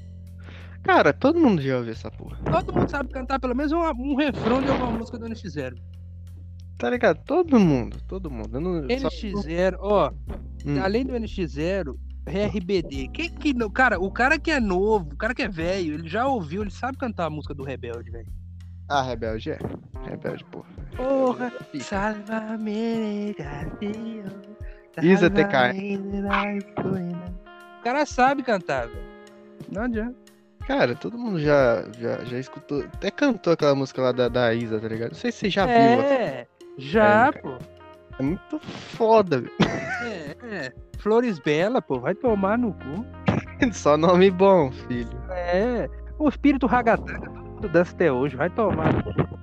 Cara, 0.82 1.12
todo 1.12 1.38
mundo 1.38 1.60
já 1.60 1.76
ouviu 1.76 1.92
essa 1.92 2.10
porra. 2.10 2.38
Todo 2.50 2.72
mundo 2.72 2.88
sabe 2.90 3.10
cantar 3.10 3.38
pelo 3.38 3.54
menos 3.54 3.70
uma- 3.72 3.92
um 3.92 4.14
refrão 4.14 4.62
de 4.62 4.70
alguma 4.70 4.92
música 4.92 5.18
do 5.18 5.26
NX0. 5.26 5.76
Tá 6.78 6.88
ligado? 6.90 7.18
Todo 7.25 7.58
mundo, 7.58 7.99
todo 8.06 8.30
mundo. 8.30 8.61
Não, 8.61 8.82
só- 8.99 9.08
NX0, 9.08 9.76
ó, 9.80 10.12
Hum. 10.64 10.80
além 10.82 11.04
do 11.04 11.14
NX0, 11.14 11.97
RBD. 12.26 13.08
Quem 13.08 13.30
que 13.30 13.52
não. 13.52 13.68
Cara, 13.70 13.99
o 13.99 14.11
cara 14.12 14.38
que 14.38 14.50
é 14.50 14.61
novo, 14.61 15.11
o 15.12 15.16
cara 15.16 15.35
que 15.35 15.42
é 15.42 15.49
velho, 15.49 15.94
ele 15.94 16.08
já 16.08 16.26
ouviu, 16.26 16.62
ele 16.62 16.70
sabe 16.70 16.97
cantar 16.99 17.26
a 17.26 17.30
música 17.30 17.52
do 17.54 17.64
Rebelde, 17.64 18.11
velho. 18.11 18.26
Ah, 18.88 19.02
Rebelde 19.02 19.50
é. 19.50 19.58
Rebelde, 20.08 20.44
porra. 20.44 20.66
Porra, 20.97 21.50
Fica. 21.73 21.85
salva-me. 21.85 23.35
Isa 25.02 25.30
TK. 25.30 25.99
O 27.78 27.82
cara 27.82 28.04
sabe 28.06 28.42
cantar, 28.42 28.88
velho. 28.88 29.08
Não 29.70 29.82
adianta. 29.82 30.16
Cara, 30.66 30.94
todo 30.94 31.16
mundo 31.16 31.40
já, 31.40 31.85
já, 31.99 32.25
já 32.25 32.38
escutou. 32.38 32.82
Até 32.82 33.11
cantou 33.11 33.52
aquela 33.52 33.75
música 33.75 34.02
lá 34.02 34.12
da, 34.12 34.28
da 34.28 34.52
Isa, 34.54 34.78
tá 34.78 34.88
ligado? 34.88 35.11
Não 35.11 35.16
sei 35.18 35.32
se 35.32 35.38
você 35.38 35.50
já 35.50 35.64
viu. 35.66 35.75
É, 35.75 36.47
já, 36.78 37.28
É, 37.28 37.32
pô. 37.32 37.58
É 38.18 38.23
muito 38.23 38.58
foda, 38.61 39.40
velho. 39.40 39.52
É, 40.02 40.37
é. 40.47 40.73
Flores 40.99 41.38
Bela, 41.38 41.82
pô, 41.82 42.00
vai 42.00 42.14
tomar 42.14 42.56
no 42.56 42.73
cu. 42.73 43.04
Só 43.73 43.97
nome 43.97 44.30
bom, 44.30 44.70
filho. 44.70 45.18
É, 45.30 45.88
o 46.18 46.28
espírito 46.28 46.66
ragatanga, 46.66 47.28
todo 47.28 47.35
mundo 47.35 47.68
dança 47.68 47.92
até 47.94 48.12
hoje, 48.12 48.37
vai 48.37 48.49
tomar 48.50 48.92
no 48.92 49.02
cu. 49.02 49.38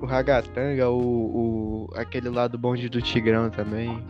O 0.00 0.06
Ragatanga, 0.06 0.90
o, 0.90 0.98
o. 1.00 1.88
aquele 1.96 2.28
lá 2.28 2.46
do 2.46 2.58
bonde 2.58 2.90
do 2.90 3.00
Tigrão 3.00 3.48
também. 3.48 4.04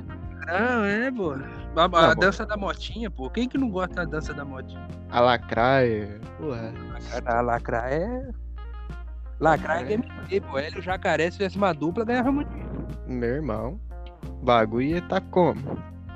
Não, 0.46 0.84
é, 0.84 1.10
pô. 1.10 1.32
A, 1.76 1.84
a 1.84 1.88
bom. 1.88 2.20
dança 2.20 2.44
da 2.44 2.56
motinha, 2.56 3.10
pô. 3.10 3.30
Quem 3.30 3.48
que 3.48 3.56
não 3.56 3.70
gosta 3.70 3.94
da 3.94 4.04
dança 4.04 4.34
da 4.34 4.44
motinha? 4.44 4.86
A 5.10 5.20
Lacraia. 5.20 6.20
Porra. 6.36 6.72
A 7.24 7.40
lacrar 7.40 7.92
é. 7.92 8.28
Lacrar 9.44 9.80
é 9.82 9.84
gameplay, 9.84 10.40
pô. 10.40 10.58
Ele 10.58 10.76
e 10.76 10.78
o 10.78 10.82
jacaré, 10.82 11.30
se 11.30 11.36
tivesse 11.36 11.56
uma 11.58 11.72
dupla, 11.74 12.04
ganhava 12.04 12.32
muito. 12.32 12.48
dinheiro. 12.50 12.88
Meu 13.06 13.28
irmão. 13.28 13.78
O 14.40 14.44
bagulho 14.44 14.86
ia 14.86 15.02
tá 15.02 15.20
como? 15.20 15.60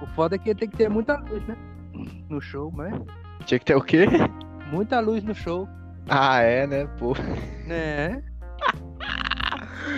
O 0.03 0.07
foda 0.15 0.37
é 0.37 0.39
que 0.39 0.55
tem 0.55 0.69
que 0.69 0.77
ter 0.77 0.89
muita 0.89 1.17
luz, 1.19 1.47
né? 1.47 1.57
No 2.31 2.41
show, 2.41 2.71
mas. 2.75 2.95
Tinha 3.45 3.59
que 3.59 3.65
ter 3.67 3.75
o 3.77 3.83
quê? 3.83 4.07
Muita 4.73 4.99
luz 5.01 5.23
no 5.23 5.35
show. 5.35 5.69
Ah, 6.09 6.41
é, 6.41 6.67
né, 6.67 6.87
pô? 6.99 7.15
É. 7.69 8.23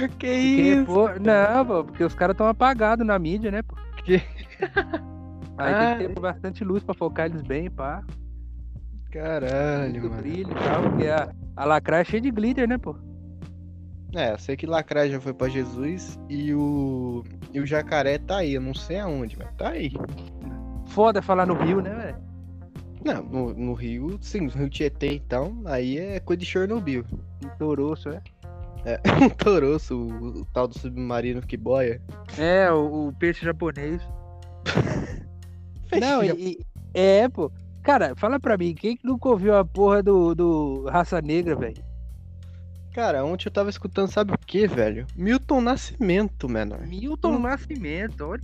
Que 0.00 0.06
Porque, 0.08 0.26
isso? 0.26 0.86
pô, 0.86 1.08
não, 1.20 1.66
pô, 1.66 1.84
porque 1.84 2.04
os 2.04 2.14
caras 2.14 2.32
estão 2.34 2.46
apagados 2.48 3.06
na 3.06 3.18
mídia, 3.18 3.50
né, 3.50 3.60
pô? 3.62 3.76
Que- 4.04 4.22
Aí 5.58 5.74
Ah, 5.74 5.94
tem 5.98 6.08
que 6.08 6.14
ter 6.14 6.20
bastante 6.20 6.64
luz 6.64 6.82
pra 6.82 6.94
focar 6.94 7.26
eles 7.26 7.42
bem, 7.42 7.70
pá. 7.70 8.02
Caralho, 9.12 9.92
Muito 9.92 10.08
mano. 10.08 10.22
brilho 10.22 10.50
e 10.52 10.54
tal. 10.54 10.82
Porque 10.82 11.06
a, 11.06 11.28
a 11.56 11.64
lacrar 11.66 12.00
é 12.00 12.04
cheia 12.04 12.20
de 12.22 12.30
glitter, 12.30 12.66
né, 12.68 12.78
pô? 12.78 12.96
É, 14.14 14.32
eu 14.32 14.38
sei 14.38 14.56
que 14.56 14.66
Lacraia 14.66 15.10
já 15.10 15.20
foi 15.20 15.32
pra 15.32 15.48
Jesus 15.48 16.18
e 16.28 16.52
o. 16.54 17.22
E 17.52 17.60
o 17.60 17.66
jacaré 17.66 18.18
tá 18.18 18.38
aí, 18.38 18.54
eu 18.54 18.60
não 18.60 18.74
sei 18.74 18.98
aonde, 18.98 19.36
mas 19.38 19.52
tá 19.56 19.70
aí. 19.70 19.92
Foda 20.86 21.22
falar 21.22 21.46
no 21.46 21.54
Rio, 21.54 21.80
né, 21.80 21.94
velho? 21.94 22.16
Não, 23.04 23.22
no, 23.22 23.54
no 23.54 23.72
Rio, 23.72 24.18
sim, 24.20 24.42
no 24.42 24.50
Rio 24.50 24.68
Tietê, 24.68 25.14
então, 25.14 25.62
aí 25.64 25.98
é 25.98 26.20
coisa 26.20 26.40
de 26.40 26.46
Chernobyl. 26.46 27.04
Em 27.42 27.48
Toroço, 27.58 28.10
é. 28.10 28.20
Um 29.22 29.28
toroço, 29.28 29.94
o, 29.94 30.40
o 30.40 30.44
tal 30.46 30.66
do 30.66 30.78
submarino 30.78 31.42
que 31.42 31.56
boia. 31.56 32.00
É, 32.38 32.70
o, 32.72 33.08
o 33.08 33.12
peixe 33.12 33.44
japonês. 33.44 34.00
Não, 36.00 36.22
e, 36.24 36.30
e- 36.30 36.58
é, 36.94 37.28
pô. 37.28 37.50
Cara, 37.82 38.14
fala 38.16 38.38
pra 38.38 38.56
mim, 38.58 38.74
quem 38.74 38.96
que 38.96 39.06
nunca 39.06 39.28
ouviu 39.28 39.56
a 39.56 39.64
porra 39.64 40.02
do, 40.02 40.34
do 40.34 40.84
Raça 40.88 41.20
Negra, 41.20 41.54
velho? 41.56 41.82
Cara, 42.94 43.24
ontem 43.24 43.46
eu 43.46 43.52
tava 43.52 43.70
escutando, 43.70 44.10
sabe 44.10 44.32
o 44.32 44.38
que, 44.38 44.66
velho? 44.66 45.06
Milton 45.14 45.60
Nascimento, 45.60 46.48
menor. 46.48 46.80
Milton 46.86 47.36
Hum. 47.36 47.38
Nascimento, 47.40 48.24
olha. 48.26 48.42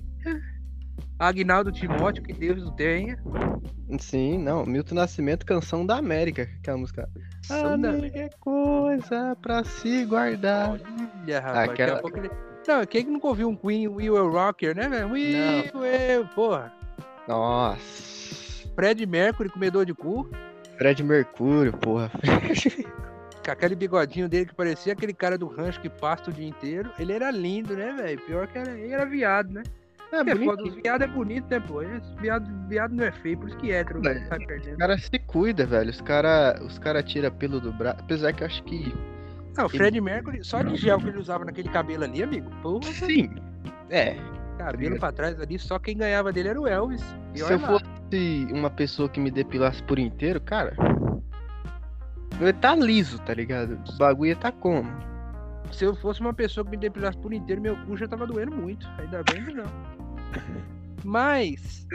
Agnaldo 1.18 1.72
Timóteo, 1.72 2.22
que 2.22 2.32
Deus 2.32 2.62
o 2.62 2.70
tenha. 2.72 3.18
Sim, 3.98 4.38
não, 4.38 4.64
Milton 4.64 4.94
Nascimento, 4.94 5.44
canção 5.46 5.84
da 5.84 5.96
América, 5.96 6.48
aquela 6.60 6.76
música. 6.78 7.08
São 7.42 7.78
da 7.80 7.90
Amiga 7.90 8.20
é 8.20 8.30
coisa 8.40 9.36
pra 9.42 9.64
se 9.64 10.04
guardar. 10.04 10.70
Olha, 10.70 11.40
rapaz, 11.40 11.68
daqui 11.68 11.82
Aquela- 11.82 11.98
a 11.98 12.02
pouco 12.02 12.18
ele... 12.18 12.30
Não, 12.68 12.84
quem 12.84 13.04
que 13.04 13.10
nunca 13.10 13.28
ouviu 13.28 13.48
um 13.48 13.54
Queen, 13.56 13.86
We 13.88 14.10
Will 14.10 14.28
Rocker, 14.30 14.74
né, 14.74 14.88
velho? 14.88 15.10
We 15.12 15.70
Will, 15.74 16.26
porra. 16.34 16.72
Nossa. 17.28 18.66
Fred 18.74 19.06
Mercury, 19.06 19.48
comedor 19.48 19.84
de 19.86 19.94
cu, 19.94 20.28
Fred 20.76 21.02
Mercúrio, 21.02 21.72
porra. 21.72 22.10
aquele 23.52 23.74
bigodinho 23.74 24.28
dele 24.28 24.46
que 24.46 24.54
parecia 24.54 24.92
aquele 24.92 25.12
cara 25.14 25.36
do 25.38 25.46
rancho 25.46 25.80
que 25.80 25.88
pasta 25.88 26.30
o 26.30 26.32
dia 26.32 26.46
inteiro. 26.48 26.90
Ele 26.98 27.12
era 27.12 27.30
lindo, 27.30 27.74
né, 27.76 27.92
velho? 27.92 28.20
Pior 28.22 28.46
que 28.46 28.58
era, 28.58 28.70
ele 28.72 28.92
era 28.92 29.04
viado, 29.04 29.50
né? 29.52 29.62
É 30.12 30.18
É, 30.20 30.36
foda, 30.36 30.62
os 30.62 30.74
viado 30.74 31.02
é 31.02 31.06
bonito, 31.06 31.46
né, 31.50 31.58
pô? 31.60 31.82
Esse 31.82 32.14
viado, 32.20 32.48
viado 32.68 32.94
não 32.94 33.04
é 33.04 33.10
feio, 33.10 33.38
por 33.38 33.48
isso 33.48 33.58
que 33.58 33.72
hétero 33.72 34.00
É. 34.08 34.24
sai 34.26 34.38
perdendo. 34.46 34.72
Os 34.72 34.78
caras 34.78 35.04
se 35.04 35.18
cuida, 35.18 35.66
velho. 35.66 35.90
Os 35.90 36.00
caras 36.00 36.60
os 36.60 36.78
cara 36.78 37.02
tiram 37.02 37.30
pelo 37.32 37.60
do 37.60 37.72
braço. 37.72 37.98
Apesar 38.00 38.32
que 38.32 38.42
eu 38.42 38.46
acho 38.46 38.62
que. 38.64 38.94
Não, 39.56 39.66
o 39.66 39.68
Fred 39.68 40.00
Mercury, 40.00 40.44
só 40.44 40.62
de 40.62 40.76
gel 40.76 40.98
que 41.00 41.08
ele 41.08 41.18
usava 41.18 41.44
naquele 41.44 41.68
cabelo 41.70 42.04
ali, 42.04 42.22
amigo. 42.22 42.50
Porra, 42.62 42.84
Sim. 42.92 43.30
É. 43.90 44.16
cabelo 44.58 44.98
pra 44.98 45.10
trás 45.12 45.40
ali, 45.40 45.58
só 45.58 45.78
quem 45.78 45.96
ganhava 45.96 46.32
dele 46.32 46.48
era 46.50 46.60
o 46.60 46.66
Elvis. 46.68 47.02
Se 47.34 47.40
eu 47.40 47.58
lá. 47.60 47.66
fosse 47.68 48.46
uma 48.52 48.70
pessoa 48.70 49.08
que 49.08 49.18
me 49.18 49.30
depilasse 49.30 49.82
por 49.82 49.98
inteiro, 49.98 50.40
cara. 50.40 50.74
Tá 52.60 52.74
liso, 52.74 53.18
tá 53.20 53.32
ligado? 53.34 53.78
O 53.88 53.96
bagulho 53.98 54.36
tá 54.36 54.52
como? 54.52 54.90
Se 55.72 55.84
eu 55.84 55.94
fosse 55.96 56.20
uma 56.20 56.32
pessoa 56.34 56.64
que 56.64 56.70
me 56.70 56.76
depilasse 56.76 57.18
por 57.18 57.32
inteiro, 57.32 57.60
meu 57.62 57.76
cu 57.84 57.96
já 57.96 58.06
tava 58.06 58.26
doendo 58.26 58.54
muito. 58.56 58.86
Ainda 58.98 59.22
bem 59.22 59.42
que 59.44 59.52
não. 59.54 59.64
Mas, 61.04 61.86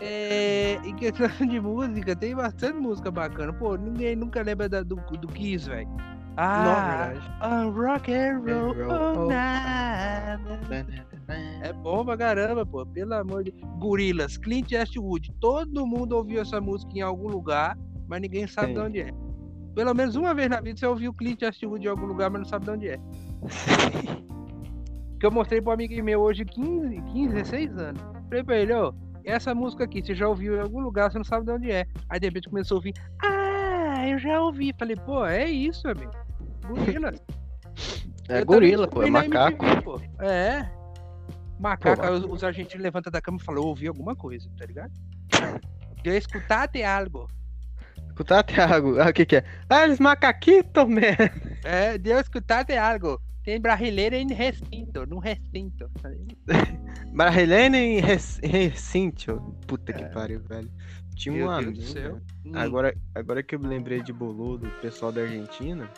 é, 0.00 0.76
em 0.84 0.94
questão 0.94 1.28
de 1.46 1.60
música, 1.60 2.14
tem 2.14 2.34
bastante 2.34 2.78
música 2.78 3.10
bacana. 3.10 3.52
Pô, 3.52 3.76
ninguém 3.76 4.14
nunca 4.14 4.42
lembra 4.42 4.68
da- 4.68 4.82
do, 4.82 4.94
do 4.96 5.28
Kiss, 5.28 5.68
velho. 5.68 5.88
Não, 5.88 6.06
Ah, 6.36 7.12
verdade. 7.12 7.32
on 7.42 7.70
rock 7.72 8.12
and 8.14 8.38
roll 8.38 8.70
and 8.72 8.86
roll 8.86 8.92
all 8.92 9.18
all 9.22 9.28
night. 9.28 11.04
É 11.62 11.72
bom 11.72 12.04
pra 12.04 12.16
caramba, 12.16 12.64
pô. 12.64 12.86
Pelo 12.86 13.14
amor 13.14 13.42
de 13.44 13.50
Gorilas, 13.78 14.38
Clint 14.38 14.70
Eastwood. 14.72 15.32
Todo 15.40 15.86
mundo 15.86 16.16
ouviu 16.16 16.40
essa 16.40 16.60
música 16.60 16.92
em 16.96 17.02
algum 17.02 17.28
lugar, 17.28 17.76
mas 18.08 18.20
ninguém 18.20 18.46
sabe 18.46 18.68
Sim. 18.68 18.74
de 18.74 18.80
onde 18.80 19.00
é. 19.02 19.10
Pelo 19.80 19.94
menos 19.94 20.14
uma 20.14 20.34
vez 20.34 20.46
na 20.50 20.60
vida 20.60 20.78
você 20.78 20.84
ouviu 20.84 21.10
Clint 21.14 21.40
Eastwood 21.40 21.86
em 21.86 21.88
algum 21.88 22.04
lugar, 22.04 22.28
mas 22.28 22.42
não 22.42 22.46
sabe 22.46 22.66
de 22.66 22.70
onde 22.70 22.88
é. 22.90 22.98
Que 25.18 25.24
eu 25.24 25.30
mostrei 25.30 25.58
pro 25.62 25.72
amigo 25.72 26.04
meu 26.04 26.20
hoje, 26.20 26.44
15, 26.44 27.00
15, 27.00 27.34
16 27.34 27.78
anos. 27.78 28.02
Falei 28.28 28.44
pra 28.44 28.58
ele, 28.58 28.74
ó, 28.74 28.92
essa 29.24 29.54
música 29.54 29.84
aqui, 29.84 30.02
você 30.02 30.14
já 30.14 30.28
ouviu 30.28 30.56
em 30.56 30.60
algum 30.60 30.80
lugar, 30.80 31.10
você 31.10 31.16
não 31.16 31.24
sabe 31.24 31.46
de 31.46 31.52
onde 31.52 31.70
é. 31.70 31.86
Aí 32.10 32.20
de 32.20 32.26
repente 32.26 32.50
começou 32.50 32.74
a 32.74 32.78
ouvir, 32.78 32.92
ah, 33.22 34.06
eu 34.06 34.18
já 34.18 34.42
ouvi. 34.42 34.74
Falei, 34.78 34.96
pô, 34.96 35.24
é 35.24 35.48
isso, 35.48 35.88
amigo. 35.88 36.12
Gorilas. 36.66 37.18
É 38.28 38.42
Eu 38.42 38.46
gorila, 38.46 38.86
pô, 38.86 39.02
é 39.02 39.10
macaco. 39.10 39.64
MTV, 39.64 39.82
pô. 39.82 40.00
É. 40.22 40.70
Macaco, 41.58 42.02
Pô, 42.02 42.10
os, 42.12 42.24
os 42.24 42.44
argentinos 42.44 42.82
levantam 42.82 43.10
da 43.10 43.20
cama 43.20 43.38
e 43.40 43.44
falam, 43.44 43.64
ouvi 43.64 43.88
alguma 43.88 44.14
coisa, 44.14 44.48
tá 44.58 44.66
ligado? 44.66 44.92
Eu 46.04 46.16
escutate 46.16 46.82
algo. 46.82 47.26
Escutar, 48.20 48.42
Thiago. 48.42 49.00
Ah, 49.00 49.08
o 49.08 49.12
que 49.14 49.24
que 49.24 49.36
é? 49.36 49.44
Ah, 49.68 49.84
eles 49.84 49.98
macaquitos, 49.98 50.84
man. 50.86 51.00
É, 51.64 51.96
Deus 51.96 52.20
escutate 52.22 52.74
algo. 52.76 53.18
Tem 53.42 53.58
brasileiro 53.58 54.14
em 54.14 54.30
recinto, 54.30 55.06
no 55.06 55.18
recinto. 55.18 55.90
Brasileiro 57.14 57.74
em 57.74 57.98
Rec- 58.00 58.44
recinto. 58.44 59.56
Puta 59.66 59.92
que 59.94 60.04
pariu, 60.12 60.40
velho. 60.46 60.70
Tinha 61.16 61.46
um 61.46 61.50
amigo. 61.50 62.20
Hum, 62.44 62.52
Agora, 62.54 62.94
agora 63.14 63.42
que 63.42 63.54
eu 63.54 63.58
me 63.58 63.66
lembrei 63.66 64.02
de 64.02 64.12
Boludo, 64.12 64.66
do 64.68 64.80
pessoal 64.82 65.10
da 65.10 65.22
Argentina. 65.22 65.88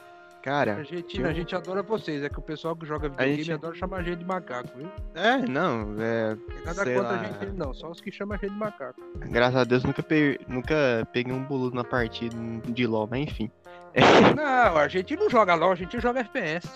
Cara, 0.43 0.75
Argentina, 0.77 1.03
tinha 1.09 1.27
a 1.29 1.33
gente 1.33 1.55
adora 1.55 1.83
vocês. 1.83 2.23
É 2.23 2.29
que 2.29 2.39
o 2.39 2.43
pessoal 2.43 2.75
que 2.75 2.85
joga 2.85 3.09
videogame 3.09 3.37
gente- 3.45 3.53
adora 3.53 3.75
chamar 3.77 3.99
a 3.99 4.03
gente 4.03 4.19
de 4.19 4.25
macaco, 4.25 4.69
viu? 4.77 4.89
é, 5.15 5.39
não, 5.39 5.95
é. 6.01 6.33
É 6.33 6.65
nada 6.67 6.83
Sei 6.83 6.95
contra 6.95 7.13
lá. 7.13 7.21
a 7.21 7.25
gente, 7.45 7.53
não. 7.57 7.73
Só 7.73 7.91
os 7.91 8.01
que 8.01 8.11
chamam 8.11 8.35
a 8.35 8.39
gente 8.39 8.53
de 8.53 8.59
macaco. 8.59 9.01
Graças 9.31 9.57
a 9.57 9.65
Deus 9.65 9.85
nunca, 9.85 10.03
pe- 10.03 10.41
nunca 10.49 10.75
peguei 11.13 11.33
um 11.33 11.45
boludo 11.45 11.77
na 11.77 11.85
partida 11.85 12.35
de 12.67 12.87
LOL, 12.87 13.07
mas 13.11 13.21
enfim. 13.23 13.51
Não, 14.37 14.77
a 14.79 14.89
gente 14.89 15.15
não 15.17 15.29
joga 15.29 15.55
LOL, 15.55 15.73
a 15.73 15.75
gente 15.75 16.01
joga 16.01 16.21
FPS. 16.21 16.67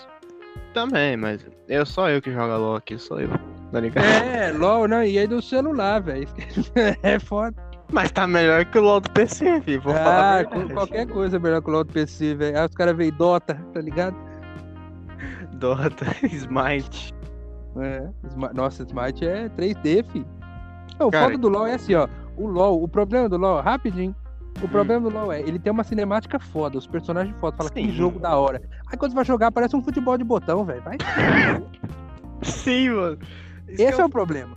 Também, 0.73 1.17
mas 1.17 1.43
eu 1.67 1.85
só 1.85 2.09
eu 2.09 2.21
que 2.21 2.31
jogo 2.31 2.55
LOL 2.55 2.75
aqui, 2.75 2.97
sou 2.99 3.19
eu. 3.19 3.29
Tá 3.71 3.79
ligado? 3.79 4.05
É, 4.05 4.51
LOL, 4.53 4.87
não, 4.87 5.03
e 5.03 5.17
aí 5.19 5.27
do 5.27 5.41
celular, 5.41 5.99
velho. 6.01 6.27
É 7.03 7.19
foda. 7.19 7.66
Mas 7.91 8.11
tá 8.11 8.27
melhor 8.27 8.65
que 8.65 8.77
o 8.77 8.81
LOL 8.81 8.99
do 8.99 9.09
PC, 9.11 9.61
filho. 9.61 9.81
Vou 9.81 9.93
falar 9.93 10.41
Ah, 10.41 10.45
com 10.45 10.67
qualquer 10.69 11.07
coisa 11.07 11.37
é 11.37 11.39
melhor 11.39 11.61
que 11.61 11.69
o 11.69 11.73
LOL 11.73 11.83
do 11.83 11.93
PC, 11.93 12.35
velho. 12.35 12.59
Aí 12.59 12.65
os 12.65 12.75
caras 12.75 12.95
veem 12.95 13.11
Dota, 13.11 13.55
tá 13.73 13.79
ligado? 13.81 14.15
Dota, 15.53 16.05
Smite. 16.23 17.13
É. 17.77 18.09
Nossa, 18.53 18.83
Smite 18.83 19.25
é 19.25 19.49
3D, 19.49 20.05
filho. 20.11 20.27
Não, 20.99 21.07
o 21.07 21.11
foda 21.11 21.37
do 21.37 21.47
LoL 21.47 21.67
é 21.67 21.75
assim, 21.75 21.95
ó. 21.95 22.07
O 22.35 22.47
LoL, 22.47 22.83
o 22.83 22.87
problema 22.87 23.29
do 23.29 23.37
LoL, 23.37 23.61
rapidinho. 23.61 24.11
Hum. 24.11 24.63
O 24.63 24.67
problema 24.67 25.09
do 25.09 25.15
LoL 25.15 25.31
é, 25.31 25.39
ele 25.41 25.59
tem 25.59 25.71
uma 25.71 25.83
cinemática 25.83 26.39
foda, 26.39 26.77
os 26.77 26.87
personagens 26.87 27.35
foda, 27.39 27.55
fala 27.55 27.69
que 27.69 27.79
Sim. 27.81 27.91
jogo 27.91 28.19
da 28.19 28.35
hora. 28.35 28.61
Aí 28.87 28.97
quando 28.97 29.11
você 29.11 29.15
vai 29.15 29.25
jogar, 29.25 29.51
parece 29.51 29.75
um 29.75 29.83
futebol 29.83 30.17
de 30.17 30.23
botão, 30.23 30.65
velho. 30.65 30.81
Vai. 30.81 30.97
Sim, 32.41 32.89
mano. 32.89 33.19
Isso 33.67 33.81
Esse 33.83 33.95
que 33.95 34.01
é 34.01 34.05
o 34.05 34.09
problema. 34.09 34.55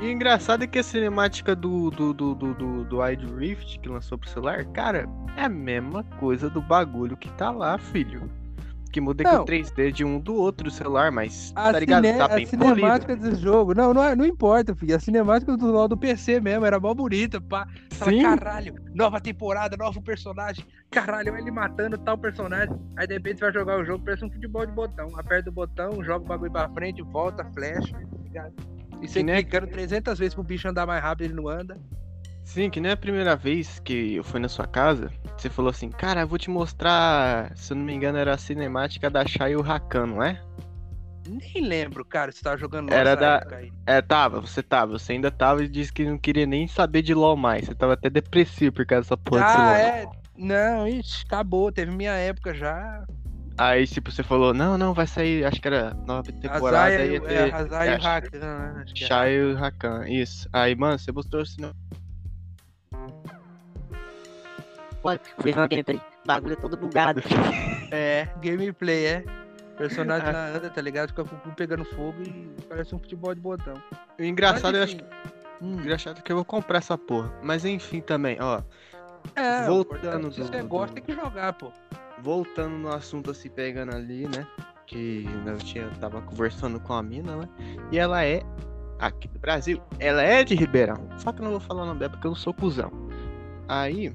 E 0.00 0.06
o 0.06 0.10
engraçado 0.10 0.62
é 0.62 0.66
que 0.66 0.78
a 0.78 0.82
cinemática 0.82 1.56
do, 1.56 1.90
do, 1.90 2.12
do, 2.12 2.34
do, 2.34 2.54
do, 2.54 2.84
do 2.84 3.00
Wide 3.00 3.26
Rift 3.34 3.78
que 3.80 3.88
lançou 3.88 4.18
pro 4.18 4.28
celular, 4.28 4.64
cara, 4.66 5.08
é 5.36 5.44
a 5.44 5.48
mesma 5.48 6.04
coisa 6.18 6.50
do 6.50 6.60
bagulho 6.60 7.16
que 7.16 7.30
tá 7.32 7.50
lá, 7.50 7.78
filho. 7.78 8.30
Que 8.92 9.00
muda 9.00 9.24
Não. 9.24 9.42
o 9.42 9.44
3D 9.46 9.90
de 9.92 10.04
um 10.04 10.18
do 10.18 10.34
outro 10.34 10.70
celular, 10.70 11.10
mas 11.10 11.52
A, 11.54 11.72
tá 11.72 11.78
ligado? 11.80 12.04
cine- 12.06 12.18
Tá 12.18 12.24
a 12.26 12.28
bem 12.28 12.46
cinemática 12.46 13.06
polido. 13.14 13.30
desse 13.30 13.42
jogo, 13.42 13.74
não, 13.74 13.92
não, 13.92 14.02
é- 14.04 14.14
não 14.16 14.24
importa, 14.24 14.74
filho. 14.74 14.96
A 14.96 15.00
cinemática 15.00 15.54
do 15.56 15.66
LoL 15.70 15.88
do 15.88 15.96
PC 15.98 16.40
mesmo 16.40 16.64
era 16.64 16.78
mó 16.80 16.94
bonita, 16.94 17.38
pá. 17.40 17.66
Fala, 17.92 18.10
Sim, 18.10 18.22
caralho, 18.22 18.74
nova 18.94 19.20
temporada, 19.20 19.76
novo 19.78 20.00
personagem. 20.02 20.64
Caralho, 20.90 21.36
ele 21.36 21.50
matando 21.50 21.98
tal 21.98 22.16
personagem. 22.16 22.74
Aí 22.96 23.06
de 23.06 23.14
repente 23.14 23.38
você 23.38 23.46
vai 23.46 23.54
jogar 23.54 23.80
o 23.80 23.84
jogo, 23.84 24.02
parece 24.04 24.24
um 24.24 24.30
futebol 24.30 24.64
de 24.64 24.72
botão. 24.72 25.08
Aperta 25.18 25.50
o 25.50 25.52
botão, 25.52 26.02
joga 26.04 26.24
o 26.24 26.28
bagulho 26.28 26.52
pra 26.52 26.68
frente, 26.70 27.02
volta, 27.02 27.44
flecha, 27.52 27.92
tá 27.92 28.18
ligado? 28.22 28.54
E 29.00 29.08
você 29.08 29.22
nem- 29.22 29.36
clicando 29.42 29.66
300 29.66 30.18
vezes 30.18 30.34
pro 30.34 30.42
bicho 30.42 30.68
andar 30.68 30.86
mais 30.86 31.02
rápido, 31.02 31.26
ele 31.26 31.34
não 31.34 31.48
anda. 31.48 31.78
sim, 32.44 32.70
que 32.70 32.80
nem 32.80 32.92
a 32.92 32.96
primeira 32.96 33.34
vez 33.36 33.78
que 33.80 34.14
eu 34.14 34.24
fui 34.24 34.38
na 34.40 34.48
sua 34.48 34.66
casa, 34.66 35.10
você 35.36 35.50
falou 35.50 35.70
assim, 35.70 35.90
cara, 35.90 36.20
eu 36.22 36.28
vou 36.28 36.38
te 36.38 36.48
mostrar, 36.48 37.52
se 37.56 37.72
eu 37.72 37.76
não 37.76 37.84
me 37.84 37.92
engano, 37.92 38.16
era 38.18 38.34
a 38.34 38.38
cinemática 38.38 39.10
da 39.10 39.26
Shai 39.26 39.52
e 39.52 39.56
o 39.56 39.60
Rakan, 39.62 40.06
não 40.06 40.22
é? 40.22 40.40
Nem 41.28 41.60
lembro, 41.66 42.04
cara, 42.04 42.30
se 42.30 42.40
tava 42.40 42.56
jogando 42.56 42.92
Era 42.92 43.10
nessa 43.10 43.20
da- 43.20 43.34
época 43.38 43.56
aí. 43.56 43.72
É, 43.84 44.00
tava, 44.00 44.40
você 44.40 44.62
tava, 44.62 44.92
você 44.96 45.12
ainda 45.12 45.28
tava 45.30 45.64
e 45.64 45.68
disse 45.68 45.92
que 45.92 46.04
não 46.04 46.16
queria 46.16 46.46
nem 46.46 46.68
saber 46.68 47.02
de 47.02 47.12
LOL 47.14 47.36
mais. 47.36 47.66
Você 47.66 47.74
tava 47.74 47.94
até 47.94 48.08
depressivo 48.08 48.72
por 48.76 48.86
causa 48.86 49.02
dessa 49.02 49.16
porra 49.16 49.42
desse 49.44 49.56
LOL. 49.56 49.66
Ah, 49.66 49.78
é. 49.80 50.08
Não, 50.38 50.86
ixi, 50.86 51.24
acabou, 51.26 51.72
teve 51.72 51.90
minha 51.90 52.12
época 52.12 52.54
já. 52.54 53.04
Aí, 53.58 53.86
tipo, 53.86 54.10
você 54.10 54.22
falou, 54.22 54.52
não, 54.52 54.76
não, 54.76 54.92
vai 54.92 55.06
sair, 55.06 55.44
acho 55.44 55.60
que 55.62 55.66
era 55.68 55.94
nova 56.06 56.30
temporada, 56.30 56.88
Azai 56.94 57.10
ia 57.10 57.20
ter 57.20 57.32
é, 57.34 57.52
Azai 57.54 57.88
e 57.88 57.92
é, 57.92 57.96
o 57.96 58.00
Rakan, 58.02 58.38
né? 58.38 58.82
Acho 58.82 58.94
que 58.94 59.04
é. 59.04 59.06
Shai 59.06 59.32
e 59.34 59.44
o 59.44 59.54
Rakan, 59.56 60.08
isso. 60.08 60.48
Aí, 60.52 60.74
mano, 60.74 60.98
você 60.98 61.10
mostrou 61.10 61.42
o 61.42 61.46
cinema. 61.46 61.74
Pode, 65.02 65.20
fez 65.40 65.56
uma 65.56 65.66
gameplay. 65.68 66.00
Bagulho 66.26 66.52
é 66.52 66.56
todo 66.56 66.76
bugado. 66.76 67.22
É, 67.90 68.28
gameplay, 68.42 69.06
é. 69.06 69.24
Personagem 69.78 70.28
Ah. 70.28 70.32
na 70.32 70.46
anda, 70.48 70.68
tá 70.70 70.80
ligado? 70.82 71.08
Fica 71.08 71.24
com 71.24 71.36
o 71.36 71.38
cu 71.38 71.50
pegando 71.52 71.84
fogo 71.84 72.22
e 72.22 72.62
parece 72.68 72.94
um 72.94 72.98
futebol 72.98 73.34
de 73.34 73.40
botão. 73.40 73.80
O 74.18 74.22
engraçado, 74.22 74.74
eu 74.74 74.80
Mas, 74.80 74.90
acho 74.90 74.96
enfim. 74.96 75.04
que, 75.04 75.64
Hum, 75.64 75.72
engraçado 75.80 76.22
que 76.22 76.30
eu 76.30 76.36
vou 76.36 76.44
comprar 76.44 76.78
essa 76.78 76.98
porra. 76.98 77.32
Mas 77.42 77.64
enfim 77.64 78.02
também, 78.02 78.36
ó. 78.40 78.60
é, 79.34 79.64
voltando 79.66 80.00
voltando. 80.02 80.32
Se 80.32 80.42
você 80.42 80.60
do- 80.62 80.68
gosta, 80.68 80.94
tem 80.96 81.04
que 81.04 81.14
jogar, 81.14 81.52
pô. 81.54 81.72
Voltando 82.22 82.76
no 82.76 82.88
assunto 82.92 83.30
assim, 83.30 83.48
pegando 83.48 83.94
ali, 83.94 84.26
né? 84.26 84.46
Que 84.86 85.26
eu 85.46 85.56
tinha, 85.58 85.88
tava 86.00 86.20
conversando 86.22 86.78
com 86.80 86.92
a 86.92 87.02
mina, 87.02 87.36
né? 87.36 87.48
E 87.90 87.98
ela 87.98 88.24
é 88.24 88.40
aqui 88.98 89.28
do 89.28 89.38
Brasil. 89.38 89.82
Ela 89.98 90.22
é 90.22 90.44
de 90.44 90.54
Ribeirão. 90.54 91.08
Só 91.18 91.32
que 91.32 91.40
eu 91.40 91.44
não 91.44 91.50
vou 91.52 91.60
falar 91.60 91.82
o 91.82 91.86
nome 91.86 91.98
dela 92.00 92.12
porque 92.12 92.26
eu 92.26 92.30
não 92.30 92.36
sou 92.36 92.54
cuzão. 92.54 92.90
Aí. 93.68 94.14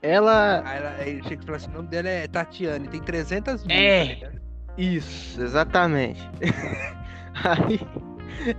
Ela. 0.00 0.62
Aí 0.64 0.78
ela- 0.78 0.94
aí 0.98 1.22
chega 1.24 1.42
e 1.42 1.46
fala 1.46 1.56
assim: 1.56 1.70
o 1.70 1.74
nome 1.74 1.88
dela 1.88 2.08
é 2.08 2.26
Tatiane, 2.28 2.88
tem 2.88 3.00
300 3.02 3.64
mil. 3.64 3.76
É. 3.76 4.14
tá? 4.16 4.30
Isso, 4.76 5.42
exatamente. 5.42 6.20
Aí. 7.44 7.80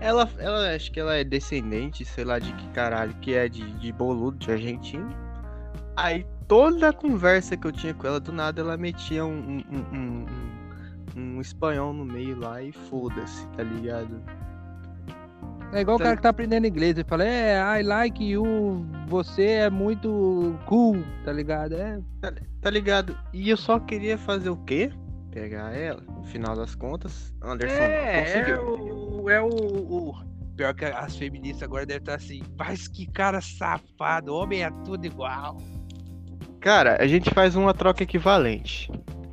Ela, 0.02 0.30
ela 0.38 0.76
acho 0.76 0.92
que 0.92 1.00
ela 1.00 1.16
é 1.16 1.24
descendente, 1.24 2.04
sei 2.04 2.26
lá 2.26 2.38
de 2.38 2.52
que 2.54 2.68
caralho, 2.70 3.14
que 3.22 3.34
é 3.34 3.48
de, 3.48 3.72
de 3.80 3.92
boludo, 3.94 4.38
de 4.38 4.52
argentino. 4.52 5.10
Aí 5.96 6.26
toda 6.50 6.90
a 6.90 6.94
conversa 6.94 7.56
que 7.56 7.66
eu 7.66 7.72
tinha 7.72 7.94
com 7.94 8.06
ela, 8.06 8.20
do 8.20 8.34
nada 8.34 8.60
ela 8.60 8.76
metia 8.76 9.24
um, 9.26 9.62
um, 9.72 9.98
um, 9.98 10.26
um- 11.16 11.40
espanhol 11.40 11.94
no 11.94 12.04
meio 12.04 12.38
lá 12.38 12.62
e 12.62 12.72
foda-se, 12.74 13.48
tá 13.56 13.64
ligado? 13.64 14.22
É 15.72 15.82
igual 15.82 15.96
o 15.96 16.00
Tá 16.00 16.06
cara 16.06 16.16
que 16.18 16.24
tá 16.24 16.30
aprendendo 16.30 16.66
inglês. 16.66 16.98
Ele 16.98 17.08
fala: 17.08 17.24
É, 17.24 17.80
I 17.80 17.84
like 17.84 18.24
you, 18.28 18.86
você 19.08 19.44
é 19.52 19.70
muito 19.70 20.58
cool, 20.66 20.98
tá 21.24 21.32
ligado? 21.32 21.76
É. 21.76 22.02
Tá 22.60 22.70
ligado? 22.72 23.16
E 23.32 23.50
eu 23.50 23.56
só 23.56 23.80
queria 23.80 24.18
fazer 24.18 24.50
o 24.50 24.58
quê? 24.58 24.92
Pegar 25.32 25.72
ela, 25.74 26.02
no 26.02 26.24
final 26.24 26.56
das 26.56 26.74
contas, 26.74 27.32
Anderson 27.44 27.76
É, 27.84 28.20
é 28.20 28.24
conseguiu. 28.42 29.22
o, 29.24 29.30
é 29.30 29.40
o, 29.42 29.48
o- 29.48 30.30
Pior 30.58 30.74
que 30.74 30.84
as 30.84 31.16
feministas 31.16 31.64
agora 31.64 31.86
devem 31.86 32.02
estar 32.02 32.16
assim, 32.16 32.42
mas 32.58 32.86
que 32.88 33.06
cara 33.06 33.40
safado, 33.40 34.34
homem 34.34 34.64
é 34.64 34.70
tudo 34.84 35.06
igual. 35.06 35.56
Cara, 36.62 36.98
a 37.02 37.08
gente 37.08 37.30
faz 37.34 37.56
uma 37.56 37.74
troca 37.74 38.04
equivalente. 38.04 38.91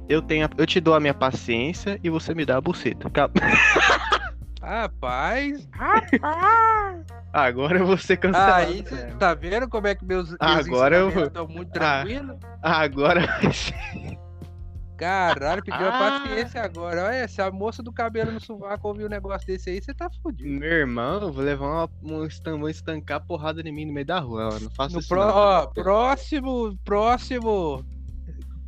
Eu 0.09 0.23
tenho, 0.23 0.47
a- 0.47 0.51
eu 0.57 0.67
te 0.67 0.79
dou 0.81 0.95
a 0.95 1.01
minha 1.01 1.15
paciência 1.15 1.99
e 2.03 2.09
você 2.09 2.35
me 2.35 2.45
dá 2.45 2.57
a 2.57 2.61
buceta. 2.61 3.11
Cal- 3.11 3.31
Rapaz, 4.63 5.69
rapaz. 5.73 7.05
Agora 7.33 7.79
eu 7.79 7.87
vou 7.87 7.97
ser 7.97 8.17
cancelado. 8.17 8.67
Aí 8.67 8.83
você 8.83 9.07
tá 9.19 9.33
vendo 9.35 9.69
como 9.69 9.87
é 9.87 9.95
que 9.95 10.05
meus, 10.05 10.31
meus 10.31 10.37
Agora 10.41 10.97
eu 10.97 11.11
vou- 11.11 11.49
muito 11.49 11.77
Ah. 11.77 12.03
tranquilos? 12.03 12.37
Agora 12.63 13.21
vai 13.43 13.53
ser. 13.53 14.19
Caralho, 14.97 15.63
pediu 15.63 15.87
Ah. 15.87 16.17
a 16.17 16.21
paciência 16.21 16.63
agora. 16.63 17.05
Olha, 17.07 17.29
se 17.29 17.41
a 17.43 17.51
moça 17.51 17.83
do 17.83 17.93
cabelo 17.93 18.33
no 18.33 18.41
sovaco 18.41 18.89
ouvir 18.89 19.05
um 19.05 19.09
negócio 19.09 19.47
desse 19.47 19.71
aí, 19.71 19.81
você 19.83 19.93
tá 19.95 20.09
fudido. 20.23 20.49
Meu 20.49 20.71
irmão, 20.73 21.21
eu 21.23 21.33
vou 21.33 21.45
levar 21.45 21.67
uma, 21.67 21.91
um 22.03 22.25
estan- 22.27 22.59
vou 22.59 22.69
estancar 22.69 23.19
a 23.19 23.21
porrada 23.21 23.61
em 23.61 23.73
mim 23.73 23.85
no 23.87 23.93
meio 23.93 24.07
da 24.07 24.19
rua. 24.19 24.49
ó, 24.55 24.59
Não 24.61 24.71
faço 24.71 24.95
No 24.95 25.01
isso. 25.01 25.15
não. 25.15 25.23
ó, 25.29 25.67
próximo, 25.67 26.79
próximo 26.85 27.85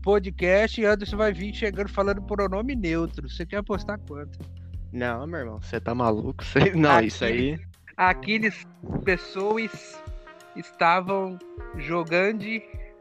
podcast, 0.02 0.84
Anderson 0.84 1.16
vai 1.16 1.32
vir 1.32 1.52
chegando 1.54 1.88
falando 1.88 2.22
pronome 2.22 2.74
neutro. 2.74 3.28
Você 3.28 3.44
quer 3.44 3.56
apostar 3.58 3.98
quanto? 4.06 4.38
Não, 4.92 5.26
meu 5.26 5.40
irmão, 5.40 5.60
você 5.60 5.80
tá 5.80 5.94
maluco? 5.94 6.42
Você- 6.44 6.72
Não, 6.74 6.96
Aqui. 6.96 7.06
isso 7.08 7.24
aí. 7.24 7.58
aqueles 7.96 8.66
pessoas 9.04 10.00
estavam 10.56 11.38
jogando. 11.76 12.44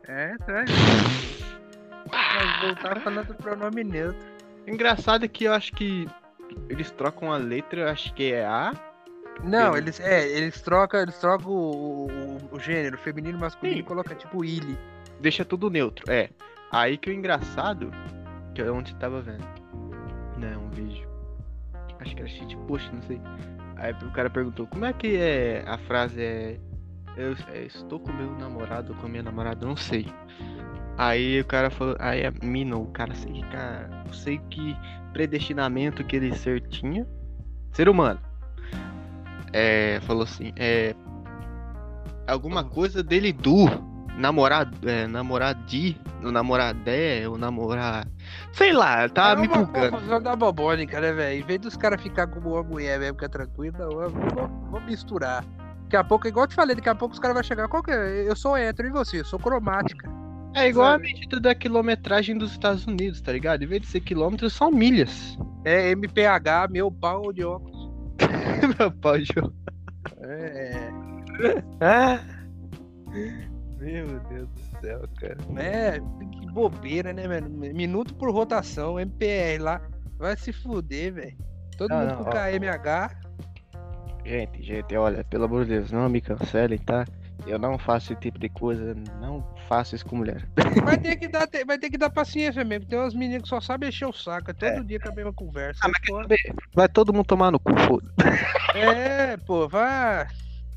É, 0.10 0.36
tá. 0.40 0.66
Mas 2.12 2.62
voltar 2.62 3.00
falando 3.02 3.28
do 3.28 3.36
pronome 3.36 3.84
neutro. 3.84 4.28
Engraçado 4.66 5.26
é 5.26 5.28
que 5.28 5.46
eu 5.46 5.54
acho 5.54 5.72
que 5.74 6.08
eles 6.70 6.92
trocam 6.92 7.32
a 7.32 7.38
letra, 7.38 7.82
eu 7.82 7.88
acho 7.90 8.14
que 8.14 8.32
é 8.34 8.46
A. 8.46 8.74
Não, 9.44 9.72
Ele- 9.78 9.86
eles, 9.86 10.00
é, 10.00 10.28
eles 10.30 10.62
trocam, 10.62 11.00
eles 11.02 11.18
trocam 11.20 11.52
o, 11.52 12.08
o, 12.08 12.38
o 12.56 12.60
gênero, 12.60 12.98
feminino 12.98 13.38
e 13.38 13.42
masculino, 13.42 13.78
Sim. 13.78 13.82
e 13.82 13.84
colocam 13.84 14.16
tipo 14.18 14.44
Illy. 14.44 14.78
Deixa 15.20 15.46
tudo 15.46 15.70
neutro, 15.70 16.12
é. 16.12 16.30
Aí 16.72 16.98
que 16.98 17.10
o 17.10 17.14
engraçado, 17.14 17.92
que 18.54 18.62
é 18.62 18.72
onde 18.72 18.94
tava 18.96 19.22
vendo. 19.22 19.46
Né, 20.38 20.56
um 20.58 20.70
vídeo. 20.70 21.08
Acho 22.00 22.16
que 22.16 22.22
era 22.22 22.30
shit 22.30 22.56
post, 22.68 22.94
não 22.94 23.02
sei. 23.04 23.22
Aí 23.78 23.94
o 23.94 24.12
cara 24.12 24.30
perguntou, 24.30 24.68
como 24.68 24.86
é 24.86 24.94
que 24.94 25.18
é 25.18 25.64
a 25.68 25.78
frase 25.78 26.22
é. 26.22 26.60
Eu 27.16 27.36
é, 27.52 27.64
estou 27.64 28.00
com 28.00 28.12
meu 28.12 28.32
namorado 28.38 28.94
ou 28.94 29.00
com 29.00 29.08
a 29.08 29.10
minha 29.10 29.24
namorada, 29.24 29.64
eu 29.66 29.70
não 29.70 29.76
sei. 29.76 30.06
Aí 30.98 31.40
o 31.40 31.46
cara 31.46 31.70
falou, 31.70 31.96
aí 32.00 32.26
a 32.26 32.32
mina, 32.44 32.76
o 32.76 32.88
cara 32.88 33.14
sei, 33.14 33.42
cara, 33.52 33.88
não 34.06 34.14
sei 34.14 34.40
que 34.50 34.76
predestinamento 35.14 36.04
que 36.04 36.16
ele 36.16 36.36
ser 36.36 36.62
tinha. 36.68 37.06
Ser 37.72 37.88
humano. 37.88 38.20
É, 39.54 40.00
falou 40.02 40.24
assim, 40.24 40.52
é. 40.56 40.96
Alguma 42.28 42.64
coisa 42.64 43.04
dele 43.04 43.32
do 43.32 43.68
namorado, 44.18 44.90
é, 44.90 45.08
namoradi, 45.08 46.02
o 46.24 46.32
namoradé, 46.32 47.28
o 47.30 47.38
namorar. 47.38 48.08
Sei 48.52 48.74
lá, 48.74 49.08
tá 49.08 49.32
é 49.32 49.36
me 49.36 49.48
bugando. 49.48 49.92
confusão 49.92 50.22
da 50.22 50.36
bobônica, 50.36 51.00
né, 51.00 51.14
velho? 51.14 51.40
Em 51.40 51.44
vez 51.44 51.60
dos 51.60 51.78
caras 51.78 52.02
ficar 52.02 52.28
como 52.28 52.54
uma 52.54 52.64
mulher 52.64 53.00
mesmo, 53.00 53.18
não, 53.78 54.02
eu 54.02 54.10
vou, 54.10 54.48
vou 54.72 54.82
misturar. 54.82 55.46
Daqui 55.84 55.96
a 55.96 56.04
pouco, 56.04 56.28
igual 56.28 56.46
eu 56.46 56.50
te 56.50 56.56
falei, 56.56 56.76
daqui 56.76 56.90
a 56.90 56.96
pouco 56.96 57.14
os 57.14 57.20
caras 57.20 57.36
vão 57.36 57.44
chegar. 57.44 57.68
Qual 57.70 57.84
que 57.84 57.92
é? 57.92 58.28
Eu 58.28 58.36
sou 58.36 58.58
hétero 58.58 58.90
e 58.90 58.92
você? 58.92 59.22
Eu 59.22 59.26
sou 59.26 59.40
cromática. 59.40 60.10
É 60.58 60.70
igual 60.70 60.88
a 60.88 60.92
sabe? 60.94 61.04
medida 61.04 61.40
da 61.40 61.54
quilometragem 61.56 62.38
dos 62.38 62.52
Estados 62.52 62.86
Unidos, 62.86 63.22
tá 63.22 63.32
ligado? 63.32 63.64
Em 63.64 63.68
vez 63.68 63.82
de 63.82 63.88
ser 63.88 64.00
quilômetros, 64.02 64.54
são 64.54 64.72
milhas. 64.72 65.38
É 65.66 65.92
MPH, 65.92 66.70
meu 66.72 66.92
pau 66.92 67.32
de 67.34 67.44
óculos. 67.44 67.88
Meu 68.80 68.92
pau 68.92 69.18
de 69.18 69.32
ouro. 69.40 69.54
É, 70.22 70.90
Ah. 71.80 72.20
Meu 73.80 74.20
Deus 74.30 74.50
do 74.50 74.82
céu, 74.82 75.04
cara. 75.20 75.38
é, 75.58 76.00
que 76.32 76.52
bobeira, 76.52 77.14
né, 77.14 77.28
velho? 77.28 77.50
Minuto 77.50 78.16
por 78.16 78.32
rotação, 78.32 79.00
MPR 79.00 79.60
lá. 79.62 79.82
Vai 80.18 80.36
se 80.36 80.52
fuder, 80.52 81.14
velho. 81.14 81.38
Todo 81.78 81.92
Não, 81.92 82.00
mundo 82.00 82.10
não, 82.16 82.24
com. 82.24 82.32
KMH. 82.32 83.10
Gente, 84.26 84.64
gente, 84.64 84.96
olha, 84.96 85.24
pelo 85.24 85.46
amor 85.46 85.64
de 85.66 85.72
Deus, 85.78 85.92
não 85.92 86.10
me 86.10 86.20
cancelem, 86.20 86.80
tá? 86.80 87.06
Eu 87.48 87.58
não 87.58 87.78
faço 87.78 88.12
esse 88.12 88.22
tipo 88.22 88.38
de 88.38 88.50
coisa, 88.50 88.94
não 89.22 89.42
faço 89.68 89.96
isso 89.96 90.06
com 90.06 90.18
mulher. 90.18 90.46
Vai 90.84 90.98
ter 90.98 91.16
que 91.16 91.28
dar, 91.28 91.48
vai 91.66 91.78
ter 91.78 91.90
que 91.90 91.98
dar 91.98 92.10
paciência 92.10 92.64
mesmo. 92.64 92.86
Tem 92.86 93.00
umas 93.00 93.14
meninas 93.14 93.44
que 93.44 93.48
só 93.50 93.62
sabem 93.62 93.90
encher 93.90 94.06
o 94.06 94.14
saco. 94.14 94.52
É 94.52 94.54
todo 94.54 94.84
dia 94.84 95.00
com 95.00 95.10
a 95.10 95.16
mesma 95.16 95.34
conversa. 95.34 95.80
Ah, 95.84 95.90
Vai 96.76 96.90
todo 96.90 97.14
mundo 97.14 97.26
tomar 97.26 97.52
no 97.52 97.60
cu, 97.60 97.74
foda. 97.80 98.14
É, 98.76 99.38
pô, 99.38 99.68
vai 99.68 100.28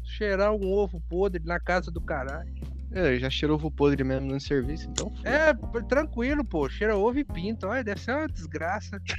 cheirar 0.04 0.52
um 0.52 0.72
ovo 0.72 1.00
podre 1.08 1.42
na 1.44 1.58
casa 1.58 1.90
do 1.90 2.00
caralho. 2.00 2.52
É, 2.92 3.16
já 3.18 3.30
cheirou 3.30 3.56
ovo 3.56 3.70
podre 3.70 4.02
mesmo 4.04 4.28
no 4.32 4.40
serviço, 4.40 4.88
então. 4.88 5.10
foda. 5.10 5.28
É, 5.28 5.52
tranquilo, 5.82 6.44
pô. 6.44 6.68
Cheira 6.68 6.96
ovo 6.96 7.18
e 7.18 7.24
pinta. 7.24 7.66
Olha, 7.68 7.82
deve 7.84 8.00
ser 8.00 8.12
uma 8.14 8.28
desgraça. 8.28 9.00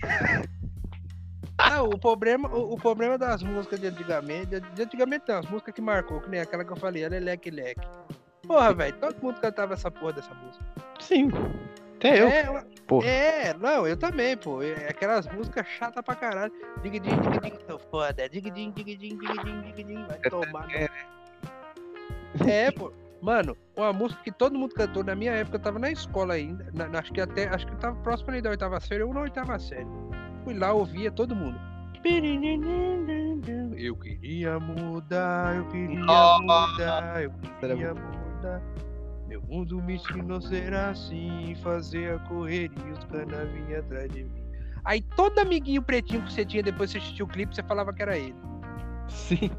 Ah, 1.63 1.83
o 1.83 1.97
problema, 1.97 2.49
o, 2.49 2.73
o 2.73 2.77
problema 2.77 3.17
das 3.17 3.43
músicas 3.43 3.79
de 3.79 3.87
antigamente, 3.87 4.47
de, 4.47 4.59
de 4.59 4.81
antigamente 4.83 5.25
não, 5.27 5.39
as 5.39 5.45
músicas 5.45 5.73
que 5.73 5.81
marcou, 5.81 6.19
que 6.21 6.29
nem 6.29 6.39
aquela 6.41 6.63
que 6.65 6.71
eu 6.71 6.77
falei, 6.77 7.03
ela 7.03 7.15
é 7.15 7.19
leque 7.19 7.49
leque. 7.51 7.87
Porra, 8.47 8.73
velho, 8.73 8.95
todo 8.97 9.15
mundo 9.21 9.39
cantava 9.39 9.73
essa 9.73 9.89
porra 9.91 10.13
dessa 10.13 10.33
música. 10.33 10.65
Sim. 10.99 11.29
Até 11.97 12.19
eu. 12.21 12.27
É, 12.27 12.65
porra. 12.87 13.07
é, 13.07 13.53
não, 13.53 13.85
eu 13.87 13.95
também, 13.95 14.35
pô. 14.35 14.61
É 14.63 14.89
aquelas 14.89 15.27
músicas 15.27 15.67
chatas 15.67 16.03
pra 16.03 16.15
caralho. 16.15 16.51
Dig 16.81 16.99
dig 16.99 17.15
dig 17.15 17.39
dig, 17.41 17.57
tô 17.65 17.77
foda. 17.77 18.27
Dig 18.27 18.41
dig 18.49 18.71
dig 18.71 18.73
dig 18.73 18.97
dig 18.97 19.17
dig 19.17 19.73
dig 19.75 19.83
dig, 19.85 20.05
vai 20.07 20.17
tomar. 20.19 20.67
no- 20.67 20.89
É, 22.49 22.71
pô. 22.71 22.91
Mano, 23.21 23.55
uma 23.77 23.93
música 23.93 24.19
que 24.23 24.31
todo 24.31 24.57
mundo 24.57 24.73
cantou 24.73 25.03
na 25.03 25.13
minha 25.13 25.31
época, 25.31 25.57
eu 25.57 25.61
tava 25.61 25.77
na 25.77 25.91
escola 25.91 26.33
ainda. 26.33 26.65
na- 26.73 26.87
na- 26.87 26.99
acho 26.99 27.13
que 27.13 27.21
até, 27.21 27.47
acho 27.49 27.67
que 27.67 27.73
eu 27.73 27.77
tava 27.77 27.95
próximo 28.01 28.31
ali 28.31 28.41
da 28.41 28.49
oitava 28.49 28.79
série 28.79 29.03
ou 29.03 29.13
na 29.13 29.21
oitava 29.21 29.59
série. 29.59 29.85
Fui 30.43 30.53
lá, 30.53 30.73
ouvia 30.73 31.11
todo 31.11 31.35
mundo. 31.35 31.59
Eu 33.77 33.95
queria 33.95 34.59
mudar, 34.59 35.55
eu 35.55 35.67
queria 35.67 35.99
mudar, 35.99 37.23
eu 37.23 37.31
queria 37.59 37.93
mudar. 37.93 38.61
Meu 39.27 39.41
mundo 39.43 39.81
me 39.81 39.95
ensinou 39.95 40.37
a 40.37 40.41
ser 40.41 40.73
assim, 40.73 41.55
fazer 41.63 42.15
a 42.15 42.19
correria 42.19 42.93
os 42.93 43.03
canas 43.05 43.49
vinham 43.51 43.79
atrás 43.79 44.11
de 44.11 44.23
mim. 44.23 44.43
Aí 44.83 45.01
todo 45.15 45.39
amiguinho 45.39 45.81
pretinho 45.81 46.23
que 46.23 46.33
você 46.33 46.43
tinha 46.43 46.63
depois 46.63 46.91
que 46.91 46.99
você 46.99 47.03
assistiu 47.05 47.25
o 47.25 47.29
clipe, 47.29 47.55
você 47.55 47.63
falava 47.63 47.93
que 47.93 48.01
era 48.01 48.17
ele. 48.17 48.35
Sim. 49.07 49.51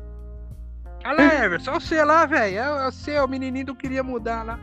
Olha 1.04 1.14
lá, 1.14 1.44
Everson, 1.44 1.72
você 1.72 2.04
lá, 2.04 2.26
velho. 2.26 2.58
É 2.58 2.90
você, 2.90 3.18
o 3.18 3.28
menininho 3.28 3.66
do 3.66 3.74
queria 3.74 4.02
mudar 4.02 4.42
lá. 4.42 4.58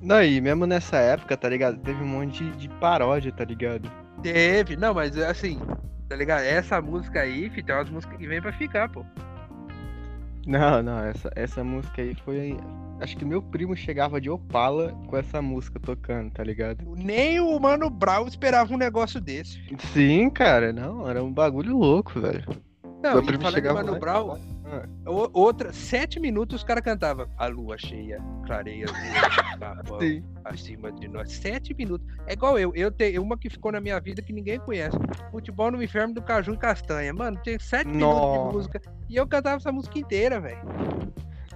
Não, 0.00 0.22
e 0.22 0.40
mesmo 0.40 0.66
nessa 0.66 0.98
época, 0.98 1.36
tá 1.36 1.48
ligado? 1.48 1.78
Teve 1.78 2.02
um 2.02 2.06
monte 2.06 2.44
de, 2.44 2.56
de 2.56 2.68
paródia, 2.68 3.32
tá 3.32 3.44
ligado? 3.44 3.90
Teve, 4.22 4.76
não, 4.76 4.94
mas 4.94 5.16
assim, 5.18 5.58
tá 6.08 6.16
ligado? 6.16 6.42
Essa 6.42 6.80
música 6.80 7.20
aí, 7.20 7.48
fi, 7.50 7.62
tem 7.62 7.74
umas 7.74 7.90
músicas 7.90 8.16
que 8.18 8.26
vem 8.26 8.40
pra 8.40 8.52
ficar, 8.52 8.88
pô. 8.88 9.04
Não, 10.46 10.82
não, 10.82 11.04
essa, 11.04 11.30
essa 11.36 11.62
música 11.62 12.00
aí 12.00 12.14
foi. 12.24 12.56
Acho 13.00 13.16
que 13.16 13.24
meu 13.24 13.40
primo 13.42 13.76
chegava 13.76 14.20
de 14.20 14.28
Opala 14.28 14.92
com 15.06 15.16
essa 15.16 15.40
música 15.42 15.78
tocando, 15.78 16.32
tá 16.32 16.42
ligado? 16.42 16.84
Nem 16.96 17.38
o 17.38 17.58
Mano 17.60 17.88
Brown 17.90 18.26
esperava 18.26 18.72
um 18.72 18.78
negócio 18.78 19.20
desse. 19.20 19.58
fi. 19.58 19.76
Sim, 19.92 20.30
cara, 20.30 20.72
não, 20.72 21.08
era 21.08 21.22
um 21.22 21.32
bagulho 21.32 21.76
louco, 21.76 22.18
velho. 22.18 22.44
Não, 23.02 23.14
Meu 23.14 23.22
primo 23.22 23.50
chegava 23.50 23.80
Mano 23.80 23.92
lá 23.92 23.98
Brown, 23.98 24.38
"Ah, 24.70 24.86
outra, 25.32 25.72
sete 25.72 26.20
minutos 26.20 26.56
os 26.56 26.64
caras 26.64 26.84
cantavam. 26.84 27.26
A 27.36 27.46
lua 27.46 27.76
cheia, 27.78 28.22
clareia, 28.46 28.86
Sim. 30.00 30.22
acima 30.44 30.92
de 30.92 31.08
nós. 31.08 31.32
Sete 31.32 31.74
minutos. 31.74 32.06
É 32.26 32.32
igual 32.32 32.58
eu. 32.58 32.72
Eu 32.74 32.90
tenho 32.90 33.22
uma 33.22 33.36
que 33.36 33.48
ficou 33.50 33.72
na 33.72 33.80
minha 33.80 33.98
vida 34.00 34.22
que 34.22 34.32
ninguém 34.32 34.58
conhece. 34.60 34.96
Futebol 35.30 35.70
no 35.70 35.82
inferno 35.82 36.14
do 36.14 36.22
Caju 36.22 36.52
e 36.54 36.58
Castanha. 36.58 37.12
Mano, 37.12 37.38
tem 37.42 37.58
sete 37.58 37.88
minutos 37.88 38.32
de 38.32 38.56
música. 38.56 38.82
E 39.08 39.16
eu 39.16 39.26
cantava 39.26 39.56
essa 39.56 39.72
música 39.72 39.98
inteira, 39.98 40.40
velho. 40.40 40.60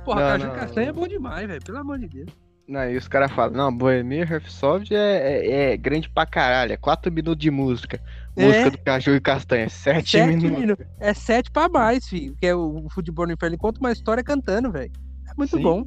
Porra, 0.04 0.20
Não, 0.20 0.28
Caju 0.30 0.46
não, 0.46 0.54
e 0.54 0.58
Castanha 0.58 0.88
é 0.88 0.92
bom 0.92 1.06
demais, 1.06 1.46
velho. 1.46 1.62
Pelo 1.62 1.78
amor 1.78 1.98
de 1.98 2.08
Deus. 2.08 2.30
Não, 2.66 2.88
e 2.88 2.96
os 2.96 3.08
caras 3.08 3.30
falam, 3.32 3.54
não, 3.54 3.76
Bohemia 3.76 4.24
Rhapsody 4.24 4.94
é, 4.94 5.46
é, 5.46 5.72
é 5.72 5.76
grande 5.76 6.08
pra 6.08 6.24
caralho, 6.24 6.72
é 6.72 6.76
quatro 6.76 7.10
minutos 7.12 7.42
de 7.42 7.50
música. 7.50 8.00
Música 8.36 8.56
É. 8.66 8.70
do 8.70 8.78
Caju 8.78 9.10
e 9.14 9.20
Castanha, 9.20 9.68
sete, 9.68 10.12
Sete 10.12 10.26
minutos. 10.26 10.58
minutos. 10.58 10.86
É 10.98 11.12
sete 11.12 11.50
pra 11.50 11.68
mais, 11.68 12.06
filho. 12.08 12.34
Que 12.40 12.46
é 12.46 12.54
o 12.54 12.86
futebol 12.90 13.26
no 13.26 13.32
inferno. 13.32 13.54
Ele 13.54 13.60
conta 13.60 13.78
uma 13.80 13.92
história 13.92 14.22
cantando, 14.24 14.70
velho. 14.72 14.90
É 15.28 15.32
muito 15.36 15.56
Sim. 15.56 15.62
bom. 15.62 15.84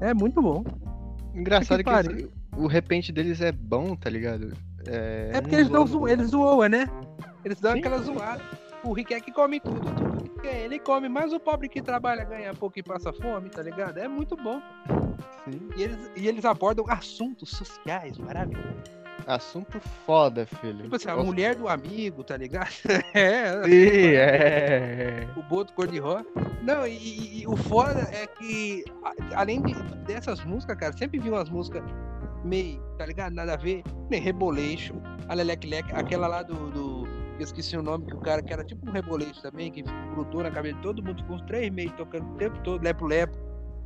É 0.00 0.14
muito 0.14 0.40
bom. 0.40 0.64
Engraçado 1.34 1.78
Que 1.82 1.84
que, 1.84 1.90
esse- 2.16 2.30
o 2.56 2.66
repente 2.66 3.10
deles 3.12 3.40
é 3.40 3.50
bom, 3.52 3.94
tá 3.96 4.08
ligado? 4.08 4.52
É, 4.86 5.30
É 5.34 5.40
porque 5.40 5.54
eles 5.56 5.68
dão 5.68 5.86
zo... 5.86 6.06
eles 6.08 6.28
zoam, 6.30 6.68
né? 6.68 6.86
Eles 7.44 7.60
dão 7.60 7.72
Sim. 7.72 7.78
aquela 7.80 7.98
zoada. 7.98 8.42
O 8.82 8.92
rico 8.92 9.12
é 9.12 9.20
que 9.20 9.30
come 9.30 9.60
tudo, 9.60 9.80
tudo 9.92 10.22
que 10.22 10.40
quer, 10.40 10.64
ele 10.64 10.78
come, 10.78 11.06
mas 11.08 11.32
o 11.34 11.38
pobre 11.40 11.68
que 11.68 11.82
trabalha 11.82 12.24
ganha 12.24 12.54
pouco 12.54 12.78
e 12.78 12.82
passa 12.82 13.12
fome, 13.12 13.50
tá 13.50 13.62
ligado? 13.62 13.98
É 13.98 14.08
muito 14.08 14.36
bom. 14.36 14.60
Sim. 15.44 15.68
E 15.76 15.82
eles, 15.82 16.10
e 16.16 16.26
eles 16.28 16.44
abordam 16.46 16.84
assuntos 16.88 17.50
sociais, 17.50 18.16
maravilhoso. 18.16 18.68
Assunto 19.26 19.80
foda, 20.06 20.46
filho. 20.46 20.82
Tipo 20.84 20.96
assim, 20.96 21.08
a 21.08 21.12
Nossa. 21.14 21.24
mulher 21.26 21.54
do 21.54 21.68
amigo, 21.68 22.22
tá 22.24 22.36
ligado? 22.36 22.70
é, 23.14 23.62
Sim, 23.64 24.14
é. 24.14 25.28
o 25.36 25.42
boto 25.42 25.72
cor-de-rosa. 25.74 26.26
Não, 26.62 26.86
e, 26.86 26.92
e- 26.92 27.42
e 27.42 27.46
o 27.46 27.56
foda 27.56 28.00
é 28.12 28.26
que, 28.26 28.84
além 29.34 29.62
de- 29.62 29.74
dessas 30.06 30.44
músicas, 30.44 30.76
cara, 30.76 30.96
sempre 30.96 31.18
vi 31.18 31.30
umas 31.30 31.48
músicas 31.48 31.82
meio, 32.44 32.80
tá 32.98 33.06
ligado? 33.06 33.32
Nada 33.34 33.54
a 33.54 33.56
ver. 33.56 33.82
Nem 34.10 34.20
Rebolation, 34.20 34.96
a 35.28 35.34
Lelec 35.34 35.66
Lec, 35.68 35.92
aquela 35.94 36.26
lá 36.26 36.42
do, 36.42 36.70
do- 36.70 37.08
Eu 37.38 37.44
esqueci 37.44 37.74
o 37.76 37.82
nome, 37.82 38.04
que 38.06 38.14
o 38.14 38.20
cara 38.20 38.42
que 38.42 38.52
era 38.52 38.62
tipo 38.64 38.86
um 38.88 38.92
Rebolation 38.92 39.40
também, 39.40 39.70
que 39.70 39.82
grudou 40.12 40.42
na 40.42 40.50
cabeça 40.50 40.74
de 40.76 40.82
todo 40.82 41.02
mundo, 41.02 41.16
ficou 41.22 41.36
uns 41.36 41.42
três 41.42 41.70
meses 41.72 41.92
tocando 41.96 42.30
o 42.32 42.36
tempo 42.36 42.58
todo, 42.62 42.82
Lepo 42.82 43.06
Lepo. 43.06 43.36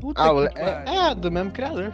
Puta 0.00 0.20
Ah, 0.22 0.48
que 0.50 0.58
é, 0.58 0.84
é, 1.10 1.14
do 1.14 1.30
mesmo 1.30 1.52
criador. 1.52 1.92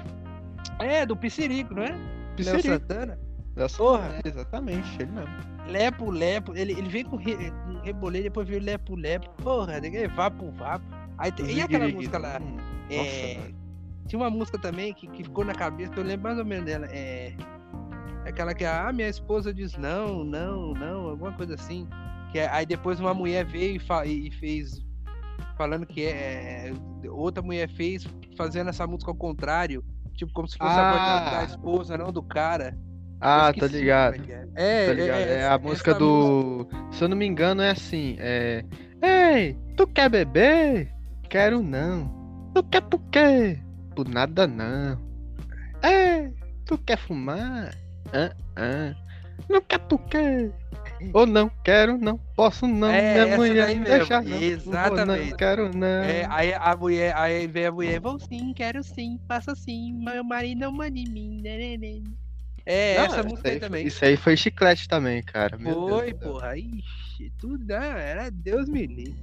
É, 0.79 1.05
do 1.05 1.15
Piscirico, 1.15 1.75
não 1.75 1.83
é? 1.83 1.89
Léo 1.91 2.35
Piscirico. 2.37 2.69
Santana. 2.69 3.19
Da 3.61 3.69
Porra. 3.69 4.21
É, 4.25 4.29
exatamente, 4.29 5.03
ele 5.03 5.13
mesmo. 5.13 5.29
Lepo 5.69 6.11
Lepo, 6.11 6.57
ele, 6.57 6.73
ele 6.73 6.89
veio 6.89 7.05
com, 7.07 7.17
re, 7.17 7.37
com 7.37 7.81
Rebolation, 7.83 8.23
depois 8.25 8.49
veio 8.49 8.63
Lepo 8.63 8.97
Lepo. 8.97 9.29
Porra, 9.43 9.79
ninguém 9.79 10.09
Vapo 10.09 10.51
Vapo. 10.53 10.85
Aí, 11.19 11.31
tem- 11.31 11.47
e 11.51 11.61
aquela 11.61 11.87
música 11.89 12.19
lá? 12.19 12.41
Hum, 12.41 12.57
É, 12.89 13.35
Nossa, 13.37 13.55
tinha 14.09 14.19
uma 14.19 14.31
música 14.31 14.59
também 14.59 14.95
que, 14.95 15.07
que 15.09 15.23
ficou 15.25 15.45
na 15.45 15.55
cabeça, 15.55 15.93
eu 15.97 16.03
lembro 16.03 16.25
mais 16.25 16.39
ou 16.39 16.45
menos 16.45 16.65
dela. 16.65 16.87
É 16.87 17.35
aquela 18.27 18.55
que 18.55 18.65
a 18.65 18.89
ah, 18.89 18.93
minha 18.93 19.09
esposa 19.09 19.53
diz 19.53 19.77
não, 19.77 20.25
não, 20.25 20.73
não, 20.73 21.11
alguma 21.11 21.33
coisa 21.33 21.55
assim. 21.55 21.87
Que 22.33 22.39
é- 22.39 22.49
aí 22.49 22.65
depois 22.65 22.99
uma 22.99 23.13
mulher 23.13 23.45
veio 23.45 23.77
e, 23.77 23.79
fa- 23.79 24.07
e 24.07 24.31
fez 24.33 24.83
falando 25.59 25.85
que 25.85 26.07
é 26.07 26.73
outra 27.11 27.43
mulher 27.43 27.69
fez 27.69 28.07
fazendo 28.37 28.71
essa 28.71 28.87
música 28.87 29.11
ao 29.11 29.15
contrário, 29.17 29.85
tipo 30.15 30.33
como 30.33 30.49
se 30.49 30.57
fosse 30.57 30.71
Ah. 30.73 30.89
a 30.89 30.93
voz 30.93 31.03
da, 31.05 31.31
da 31.41 31.45
esposa, 31.45 31.99
não 31.99 32.11
do 32.11 32.23
cara. 32.23 32.79
Ah, 33.21 33.51
esqueci 33.55 33.77
ligado. 33.77 34.15
é 34.15 34.19
que 34.19 34.33
é. 34.33 34.47
É, 34.55 34.87
Tá 34.87 34.93
ligado? 34.95 35.21
É, 35.21 35.47
a 35.49 35.59
música 35.59 35.95
do. 35.95 36.67
Se 36.91 37.05
eu 37.05 37.09
não 37.09 37.17
me 37.17 37.27
engano, 37.27 37.63
é 37.63 37.71
assim: 37.71 38.17
é. 38.19 38.65
Ei, 39.03 39.57
tu 39.77 39.87
quer 39.87 40.09
beber? 40.09 40.93
Quero 41.29 41.63
não. 41.63 42.51
Tu 42.55 42.63
quer 42.65 42.81
por 42.83 43.01
quê? 43.11 43.59
Por 43.95 44.09
nada 44.09 44.47
não. 44.47 44.99
Ei, 45.83 46.33
tu 46.65 46.79
quer 46.79 46.99
fumar? 46.99 47.75
Ah, 48.13 48.33
ah. 48.57 48.95
Não 49.49 49.61
quer 49.63 49.79
por 49.81 49.99
quê? 50.05 50.51
Ou 51.15 51.27
não, 51.27 51.51
quero 51.65 51.97
não, 51.97 52.19
posso 52.37 52.67
não. 52.67 52.89
É, 52.89 53.25
minha 53.25 53.37
mulher 53.37 53.67
daí 53.67 53.75
não 53.75 53.83
mesmo, 53.85 53.97
deixa 53.97 54.21
não. 54.21 54.37
Exatamente. 54.37 55.31
Não, 55.31 55.37
quero 55.37 55.75
não. 55.75 55.87
É, 55.87 56.27
aí 56.29 56.53
a 56.53 56.77
mulher, 56.77 57.17
aí 57.17 57.47
vem 57.47 57.67
a 57.67 57.73
mulher, 57.73 58.01
vou 58.01 58.19
sim, 58.19 58.53
quero 58.55 58.83
sim, 58.83 59.19
faça 59.27 59.55
sim, 59.55 59.95
meu 59.95 60.23
marido 60.23 60.61
não 60.61 60.73
manda 60.73 60.99
em 60.99 61.09
mim. 61.09 61.41
né, 61.43 61.57
né, 61.57 61.77
né. 61.79 62.03
É, 62.67 62.97
Não, 62.99 63.05
essa 63.07 63.23
música 63.23 63.49
aí 63.49 63.55
aí- 63.55 63.61
também. 63.61 63.87
Isso 63.87 64.05
aí 64.05 64.17
foi 64.17 64.37
chiclete 64.37 64.89
também, 64.89 65.23
cara. 65.23 65.57
meu 65.59 65.75
Deus 65.87 65.91
Foi, 66.01 66.09
céu. 66.09 66.19
porra. 66.19 66.57
Ixi, 66.59 67.33
tudo 67.39 67.65
não, 67.67 67.77
era 67.83 68.31
Deus 68.31 68.69
me 68.69 68.87
livre. 68.87 69.17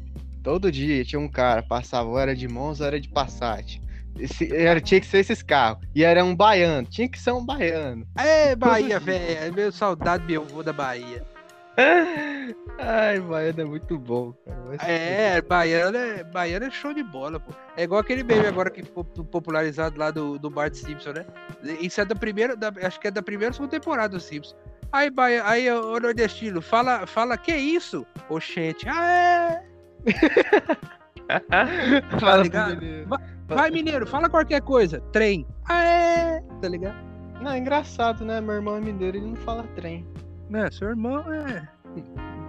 Todo 0.43 0.71
dia 0.71 1.03
tinha 1.03 1.19
um 1.19 1.27
cara, 1.29 1.61
passava, 1.61 2.07
ou 2.09 2.17
era 2.19 2.35
de 2.35 2.47
Monza, 2.47 2.83
ou 2.83 2.87
era 2.87 2.99
de 2.99 3.09
Passat. 3.09 3.81
Esse, 4.17 4.51
era, 4.55 4.79
tinha 4.81 4.99
que 4.99 5.05
ser 5.05 5.19
esses 5.19 5.43
carros. 5.43 5.85
E 5.93 6.03
era 6.03 6.23
um 6.23 6.35
baiano, 6.35 6.87
tinha 6.87 7.07
que 7.07 7.19
ser 7.19 7.31
um 7.31 7.45
baiano. 7.45 8.07
É, 8.17 8.55
Bahia, 8.55 8.99
velho. 8.99 9.53
Meu 9.53 9.71
saudade, 9.71 10.23
meu 10.25 10.41
avô 10.41 10.63
da 10.63 10.73
Bahia. 10.73 11.23
Ai, 12.79 13.19
baiano 13.19 13.61
é 13.61 13.65
muito 13.65 13.97
bom, 13.99 14.33
cara. 14.45 14.91
É, 14.91 15.41
baiano 15.41 15.97
é, 15.97 16.23
baiano 16.23 16.65
é 16.65 16.71
show 16.71 16.93
de 16.93 17.03
bola, 17.03 17.39
pô. 17.39 17.51
É 17.75 17.83
igual 17.83 17.99
aquele 18.01 18.23
meme 18.23 18.47
agora 18.47 18.69
que 18.71 18.81
ficou 18.83 19.03
popularizado 19.03 19.99
lá 19.99 20.09
do, 20.11 20.39
do 20.39 20.49
Bart 20.49 20.73
Simpson, 20.73 21.11
né? 21.11 21.25
Isso 21.73 22.01
é 22.01 22.05
da 22.05 22.15
primeira, 22.15 22.55
da- 22.55 22.71
acho 22.83 22.99
que 22.99 23.07
é 23.07 23.11
da 23.11 23.21
primeira 23.21 23.51
ou 23.51 23.53
segunda 23.53 23.71
temporada 23.71 24.09
do 24.09 24.19
Simpson. 24.19 24.55
Aí, 24.91 25.09
Baia, 25.09 25.43
aí 25.45 25.69
o 25.69 25.99
nordestino, 25.99 26.61
fala, 26.61 27.05
fala, 27.05 27.37
que 27.37 27.53
isso? 27.55 28.05
Oxente, 28.29 28.87
ah, 28.87 29.05
é. 29.05 29.63
Tá 32.19 32.37
ligado? 32.37 32.79
menino. 32.79 33.17
Vai, 33.47 33.69
mineiro, 33.71 34.07
fala 34.07 34.29
qualquer 34.29 34.61
coisa. 34.61 35.01
Trem, 35.11 35.45
ah, 35.67 35.83
é. 35.83 36.41
Tá 36.61 36.67
ligado? 36.69 36.95
Não, 37.41 37.51
é 37.51 37.57
engraçado, 37.57 38.23
né? 38.25 38.39
Meu 38.41 38.55
irmão 38.55 38.77
é 38.77 38.81
mineiro, 38.81 39.17
ele 39.17 39.27
não 39.27 39.35
fala 39.35 39.63
trem. 39.75 40.05
Né, 40.49 40.69
seu 40.71 40.87
irmão 40.89 41.21
é 41.33 41.67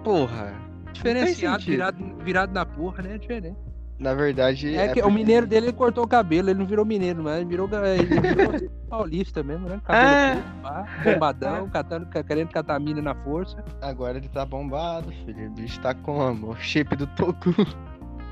Porra. 0.05 0.55
diferenciado, 0.93 1.65
virado, 1.65 2.17
virado 2.23 2.53
na 2.55 2.65
porra, 2.65 3.03
né? 3.03 3.15
É 3.17 3.19
diferente. 3.19 3.57
Na 3.99 4.15
verdade. 4.15 4.77
É, 4.77 4.89
que 4.93 5.01
o 5.01 5.03
porque- 5.05 5.15
mineiro 5.17 5.47
dele 5.47 5.67
ele 5.67 5.73
cortou 5.73 6.05
o 6.05 6.09
cabelo, 6.09 6.51
ele 6.51 6.59
não 6.59 6.67
virou 6.67 6.85
mineiro, 6.85 7.23
mas 7.25 7.37
ele 7.41 7.47
virou, 7.47 7.69
ele 7.85 8.05
virou 8.07 8.71
paulista 8.89 9.43
mesmo, 9.43 9.69
né? 9.69 9.81
Cabelo 9.85 10.43
Ah. 10.63 10.63
pá, 10.63 10.87
bombadão, 11.05 11.69
catando, 11.69 12.07
ca- 12.07 12.23
querendo 12.23 12.49
catar 12.51 12.77
a 12.77 12.79
mina 12.79 13.03
na 13.03 13.15
força. 13.15 13.63
Agora 13.83 14.17
ele 14.19 14.29
tá 14.29 14.47
bombado, 14.47 15.11
filho. 15.11 15.49
O 15.49 15.51
bicho 15.51 15.81
tá 15.81 15.95
como? 15.95 16.51
O 16.51 16.57
shape 16.57 16.95
do 16.95 17.07
Toku. 17.09 17.51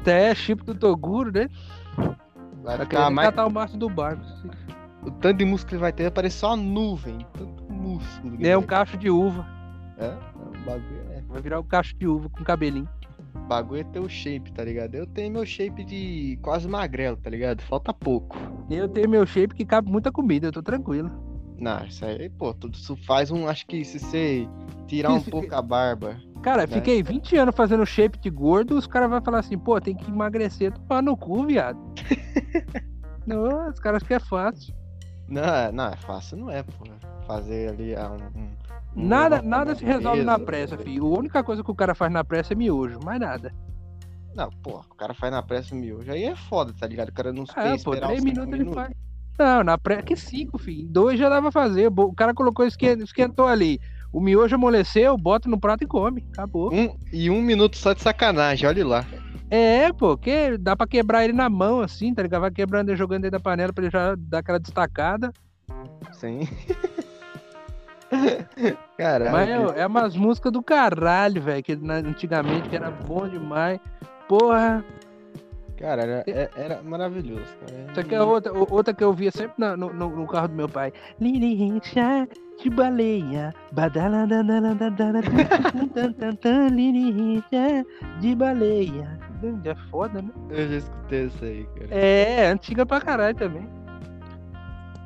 Até 0.03 0.33
chip 0.37 0.63
do 0.65 0.73
Toguro, 0.75 1.33
né? 1.33 1.49
Vai 2.63 2.79
Tá 2.79 2.85
ficar 2.85 3.11
mais. 3.11 3.29
catar 3.31 3.47
o 3.47 3.51
maço 3.51 3.77
do 3.77 3.89
barco. 3.91 4.23
assim. 4.23 4.49
O 5.03 5.11
tanto 5.11 5.39
de 5.39 5.45
músculo 5.45 5.69
que 5.69 5.75
ele 5.75 5.81
vai 5.81 5.93
ter 5.93 6.05
vai 6.05 6.13
parecer 6.13 6.39
só 6.39 6.57
nuvem. 6.57 7.19
Tanto 7.33 7.65
músculo. 7.73 8.37
que 8.39 8.47
É 8.49 8.57
um 8.57 8.63
cacho 8.63 8.97
de 8.97 9.11
uva. 9.11 9.45
É, 9.99 10.09
o 10.37 10.65
bagulho 10.65 11.01
é. 11.11 11.23
Vai 11.29 11.43
virar 11.43 11.59
um 11.59 11.65
cacho 11.65 11.97
de 11.97 12.07
uva 12.07 12.29
com 12.29 12.45
cabelinho. 12.45 12.89
Bagulho 13.47 13.81
é 13.81 13.85
ter 13.85 14.01
o 14.01 14.09
shape, 14.09 14.53
tá 14.53 14.65
ligado? 14.65 14.95
Eu 14.95 15.07
tenho 15.07 15.33
meu 15.33 15.47
shape 15.47 15.85
de 15.85 16.39
quase 16.43 16.67
magrelo, 16.69 17.17
tá 17.17 17.31
ligado? 17.31 17.63
Falta 17.63 17.93
pouco. 17.95 18.37
Eu 18.69 18.89
tenho 18.89 19.09
meu 19.09 19.25
shape 19.25 19.55
que 19.55 19.65
cabe 19.65 19.91
muita 19.91 20.11
comida, 20.11 20.49
eu 20.49 20.53
tô 20.53 20.63
tranquilo. 20.63 21.11
Não, 21.59 21.85
isso 21.87 22.05
aí, 22.05 22.29
pô, 22.29 22.53
tudo 22.53 22.75
isso 22.75 22.97
faz 22.97 23.31
um. 23.31 23.49
Acho 23.49 23.67
que 23.67 23.85
se 23.85 23.99
você 23.99 24.47
tirar 24.87 25.13
um 25.13 25.19
Isso, 25.19 25.31
pouco 25.31 25.55
a 25.55 25.63
barba. 25.63 26.21
Cara, 26.43 26.63
Né? 26.63 26.67
fiquei 26.69 27.03
20 27.03 27.37
anos 27.37 27.55
fazendo 27.57 27.85
shape 27.87 28.19
de 28.19 28.29
gordo, 28.31 28.77
os 28.77 28.87
caras 28.87 29.09
vão 29.09 29.23
falar 29.23 29.39
assim, 29.39 29.57
pô, 29.59 29.81
tem 29.81 29.97
que 29.97 30.11
emagrecer, 30.11 30.73
tomar 30.73 31.03
no 31.03 31.17
cu, 31.17 31.45
viado. 31.47 31.79
não, 33.27 33.69
os 33.69 33.79
caras 33.81 33.97
acham 34.03 34.09
que 34.09 34.15
é 34.15 34.21
fácil. 34.21 34.75
Não, 35.29 35.43
é- 35.43 35.73
não, 35.73 35.87
é 35.89 35.97
fácil, 35.97 36.37
não 36.37 36.51
é, 36.51 36.63
pô. 36.63 36.73
Fazer 37.27 37.71
ali 37.71 37.95
ah, 37.97 38.11
um. 38.11 38.49
Nada, 38.97 39.43
nada 39.43 39.75
se 39.75 39.85
resolve 39.85 40.23
na 40.23 40.39
pressa, 40.39 40.77
filho. 40.79 41.05
A 41.15 41.19
única 41.19 41.45
coisa 41.45 41.63
que 41.63 41.71
o 41.71 41.75
cara 41.75 41.95
faz 41.95 42.11
na 42.11 42.25
pressa 42.25 42.55
é 42.55 42.57
miojo, 42.57 42.99
mais 43.05 43.21
nada. 43.21 43.53
Não, 44.35 44.51
pô, 44.63 44.81
o 44.91 44.95
cara 44.95 45.13
faz 45.15 45.31
na 45.33 45.43
pressa 45.43 45.75
miojo. 45.75 46.11
Aí 46.11 46.25
é 46.25 46.35
foda, 46.35 46.73
tá 46.79 46.87
ligado? 46.87 47.09
O 47.11 47.13
cara 47.13 47.33
não 47.33 47.43
Ah, 47.43 47.45
espera 47.45 47.69
pô, 47.71 47.75
esperar 47.77 48.07
três 48.09 48.23
os 48.23 48.29
cinco 48.29 48.41
minutos 48.47 48.61
ele 48.67 48.75
faz. 48.75 48.95
Não, 49.39 49.63
na 49.65 49.77
pressa, 49.79 50.03
que 50.03 50.17
cinco, 50.17 50.59
filho. 50.59 50.89
Dois 50.89 51.19
já 51.19 51.29
dava 51.29 51.53
pra 51.53 51.63
fazer. 51.63 51.89
O 51.95 52.13
cara 52.15 52.33
colocou, 52.33 52.67
esquen- 52.67 53.03
esquentou 53.03 53.47
ali. 53.47 53.79
O 54.13 54.21
miojo 54.21 54.55
amoleceu, 54.55 55.17
bota 55.19 55.47
no 55.49 55.61
prato 55.61 55.85
e 55.85 55.87
come. 55.87 56.25
Acabou. 56.33 56.73
Um, 56.73 56.97
e 57.13 57.29
um 57.29 57.43
minuto 57.43 57.77
só 57.77 57.93
de 57.93 58.01
sacanagem, 58.01 58.67
olha 58.67 58.87
lá. 58.87 59.07
É, 59.51 59.93
pô, 59.93 60.17
que 60.17 60.57
dá 60.57 60.75
pra 60.75 60.87
quebrar 60.87 61.25
ele 61.25 61.35
na 61.35 61.51
mão, 61.51 61.81
assim, 61.81 62.15
tá 62.15 62.23
ligado? 62.23 62.41
Vai 62.41 62.51
quebrando 62.51 62.91
e 62.93 62.97
jogando 62.97 63.23
dentro 63.23 63.39
da 63.39 63.43
panela 63.43 63.73
pra 63.73 63.85
ele 63.85 63.93
já 63.93 64.15
dar 64.17 64.39
aquela 64.39 64.59
destacada. 64.59 65.31
Sim. 66.13 66.41
Caralho. 68.97 69.33
Mas 69.33 69.49
é, 69.77 69.81
é 69.83 69.87
umas 69.87 70.17
músicas 70.17 70.53
do 70.53 70.63
caralho, 70.63 71.41
velho, 71.43 71.63
que 71.63 71.73
antigamente 71.73 72.69
que 72.69 72.77
era 72.77 72.91
bom 72.91 73.29
demais. 73.29 73.79
Porra, 74.29 74.85
Cara, 75.79 76.03
era, 76.03 76.25
é- 76.27 76.51
era 76.57 76.83
maravilhoso, 76.83 77.55
cara. 77.61 77.91
Isso 77.91 78.01
aqui 78.01 78.15
é 78.15 78.23
outra, 78.23 78.51
outra 78.53 78.95
que 78.95 79.05
eu 79.05 79.13
via 79.13 79.31
sempre 79.31 79.55
na- 79.59 79.77
no, 79.77 79.93
no- 79.93 80.27
carro 80.27 80.49
do 80.49 80.55
meu 80.55 80.69
pai. 80.69 80.91
Liricha 81.21 82.27
de 82.59 82.71
baleia, 82.71 83.53
tum, 86.41 86.69
liricha 86.75 87.85
de 88.21 88.35
baleia. 88.35 89.19
É 89.65 89.75
foda, 89.91 90.23
né? 90.23 90.31
Eu 90.49 90.67
já 90.67 90.77
escutei 90.77 91.27
isso 91.27 91.45
aí, 91.45 91.67
cara. 91.79 91.95
É, 91.95 92.47
antiga 92.49 92.87
pra 92.87 92.99
caralho 92.99 93.37
também. 93.37 93.69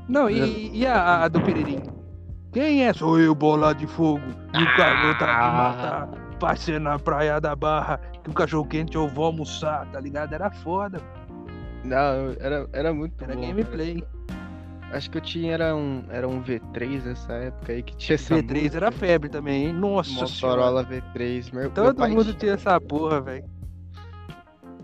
Não, 0.08 0.30
e, 0.30 0.70
e 0.72 0.86
a, 0.86 1.24
a 1.24 1.28
do 1.28 1.40
Peririm? 1.40 1.82
Quem 2.52 2.84
é? 2.84 2.92
Sou 2.92 3.18
eu, 3.20 3.34
bola 3.34 3.72
de 3.74 3.86
fogo. 3.86 4.22
E 4.54 4.62
o 4.62 4.76
calor 4.76 5.16
tá 5.18 5.26
de 5.26 5.56
matar. 5.56 6.08
Passei 6.40 6.78
na 6.78 6.98
praia 6.98 7.40
da 7.40 7.54
Barra, 7.54 7.98
que 8.24 8.30
o 8.30 8.32
cachorro 8.32 8.66
quente 8.66 8.96
eu 8.96 9.06
vou 9.08 9.26
almoçar, 9.26 9.86
tá 9.92 10.00
ligado? 10.00 10.32
Era 10.32 10.50
foda, 10.50 11.00
Não, 11.84 12.34
era, 12.40 12.66
era 12.72 12.92
muito 12.94 13.22
era 13.22 13.34
bom. 13.34 13.40
gameplay. 13.40 14.00
cara. 14.00 14.20
Acho 14.96 15.08
que 15.10 15.18
eu 15.18 15.22
tinha 15.22 15.52
era 15.52 15.76
um, 15.76 16.02
era 16.10 16.26
um 16.26 16.42
V3 16.42 17.04
nessa 17.04 17.32
época 17.34 17.72
aí 17.72 17.82
que 17.82 17.94
tinha 17.96 18.14
essa 18.16 18.34
V3 18.34 18.52
música. 18.54 18.76
era 18.78 18.90
febre 18.90 19.28
também, 19.28 19.66
hein? 19.66 19.72
Nossa 19.72 20.26
senhora. 20.26 20.62
Motorola 20.62 20.84
V3. 20.84 21.52
Meu, 21.52 21.62
meu 21.62 21.70
Todo 21.70 21.94
pai 21.96 22.10
mundo 22.10 22.34
tinha 22.34 22.54
essa 22.54 22.80
porra, 22.80 23.20
velho. 23.20 23.44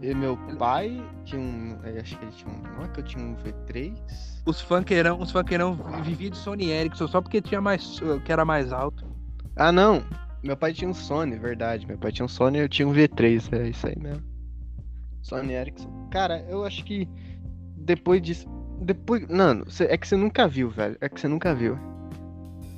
E 0.00 0.14
meu 0.14 0.37
pai 0.59 1.02
tinha 1.24 1.40
um. 1.40 1.76
Acho 2.00 2.16
que 2.18 2.24
ele 2.24 2.33
tinha 2.33 2.52
um. 2.55 2.62
Não 2.76 2.85
é 2.85 2.88
que 2.88 3.00
eu 3.00 3.05
tinha 3.05 3.24
um 3.24 3.35
V3? 3.35 3.96
Os 4.46 4.61
funkeirão, 4.61 5.20
os 5.20 5.32
funkeirão 5.32 5.74
viviam 6.04 6.30
de 6.30 6.37
Sony 6.38 6.70
Ericsson 6.70 7.09
só 7.09 7.20
porque 7.20 7.42
tinha 7.42 7.61
mais, 7.61 8.00
que 8.24 8.32
era 8.32 8.44
mais 8.44 8.72
alto. 8.72 9.04
Ah, 9.56 9.72
não. 9.72 10.02
Meu 10.42 10.56
pai 10.56 10.72
tinha 10.72 10.88
um 10.88 10.94
Sony, 10.94 11.37
verdade. 11.37 11.87
Meu 11.87 11.98
pai 11.98 12.12
tinha 12.12 12.24
um 12.24 12.28
Sony 12.28 12.59
e 12.59 12.61
eu 12.62 12.68
tinha 12.68 12.87
um 12.87 12.92
V3. 12.92 13.52
É 13.59 13.68
isso 13.68 13.87
aí 13.87 13.98
mesmo. 13.98 14.22
Sony 15.22 15.54
Ericsson. 15.54 15.90
Cara, 16.12 16.44
eu 16.48 16.64
acho 16.64 16.85
que 16.85 17.09
depois 17.76 18.22
disso. 18.22 18.48
Depois. 18.80 19.26
Não, 19.28 19.68
cê- 19.68 19.87
é 19.90 19.96
que 19.96 20.06
você 20.06 20.16
nunca 20.16 20.46
viu, 20.46 20.70
velho. 20.70 20.96
É 21.00 21.09
que 21.09 21.20
você 21.20 21.26
nunca 21.26 21.52
viu. 21.54 21.76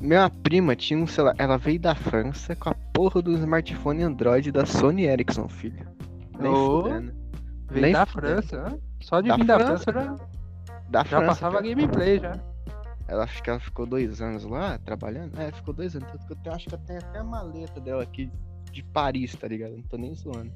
Minha 0.00 0.30
prima 0.30 0.74
tinha 0.76 0.98
um 0.98 1.06
celular. 1.06 1.34
Ela 1.38 1.58
veio 1.58 1.78
da 1.80 1.94
França 1.94 2.54
com 2.56 2.70
a 2.70 2.74
porra 2.94 3.20
do 3.20 3.32
smartphone 3.32 4.02
Android 4.04 4.50
da 4.52 4.64
Sony 4.64 5.04
Ericsson, 5.04 5.48
filho. 5.48 5.86
Nem 6.38 6.50
Ô, 6.52 6.82
fudendo. 6.84 7.12
Veio 7.70 7.82
Nem 7.82 7.92
da 7.92 8.06
fudendo. 8.06 8.42
França, 8.42 8.70
né? 8.70 8.78
Só 9.02 9.20
de 9.20 9.28
Da 9.28 9.36
vir 9.36 9.44
da 9.44 9.58
França, 9.58 9.92
França 9.92 10.16
já, 10.16 10.28
Da 10.88 11.00
já 11.04 11.08
França. 11.08 11.26
passava 11.26 11.56
cara. 11.62 11.68
gameplay 11.68 12.18
já. 12.18 12.38
Ela 13.06 13.24
acho 13.24 13.42
que 13.42 13.48
ela 13.50 13.58
ficou 13.60 13.86
dois 13.86 14.20
anos 14.20 14.44
lá 14.44 14.78
trabalhando. 14.78 15.38
É, 15.40 15.50
ficou 15.52 15.72
dois 15.74 15.94
anos. 15.96 16.10
Tanto 16.10 16.26
que 16.26 16.32
eu 16.32 16.36
tenho- 16.36 16.54
acho 16.56 16.68
que 16.68 16.74
eu 16.74 16.78
tenho 16.78 16.98
até 16.98 17.18
a 17.18 17.24
maleta 17.24 17.80
dela 17.80 18.02
aqui 18.02 18.30
de 18.70 18.82
Paris, 18.82 19.34
tá 19.34 19.48
ligado? 19.48 19.72
Não 19.76 19.82
tô 19.82 19.96
nem 19.96 20.14
zoando. 20.14 20.52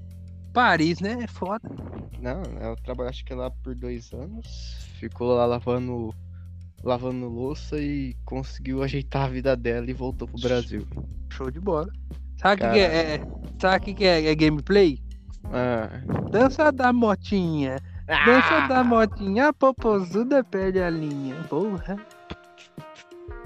Paris, 0.52 1.00
né? 1.00 1.18
É 1.22 1.26
foda. 1.26 1.66
Não, 2.20 2.42
ela 2.60 2.76
trabalhou 2.76 3.08
acho 3.08 3.24
que 3.24 3.32
lá 3.34 3.50
por 3.50 3.74
dois 3.74 4.12
anos. 4.12 4.86
Ficou 4.98 5.34
lá 5.34 5.46
lavando. 5.46 6.14
Lavando 6.84 7.28
louça 7.28 7.78
e 7.78 8.14
conseguiu 8.24 8.82
ajeitar 8.82 9.26
a 9.26 9.28
vida 9.28 9.56
dela 9.56 9.88
e 9.88 9.92
voltou 9.94 10.26
pro 10.26 10.40
Brasil. 10.40 10.84
Show 11.30 11.48
de 11.48 11.60
bola. 11.60 11.88
Sabe 12.38 12.54
o 12.54 12.66
que, 12.66 12.72
que 12.72 12.80
é, 12.80 13.14
é- 13.14 13.22
Sabe 13.60 13.84
que, 13.84 13.94
que 13.94 14.04
é, 14.04 14.26
é 14.26 14.34
gameplay? 14.34 14.98
Ah. 15.44 15.88
Dança 16.30 16.72
da 16.72 16.92
motinha. 16.92 17.76
Dança 18.06 18.68
da 18.68 18.84
motinha, 18.84 19.48
a 19.48 19.52
popozuda 19.52 20.42
perde 20.44 20.80
a 20.80 20.90
linha. 20.90 21.36
Porra. 21.48 21.96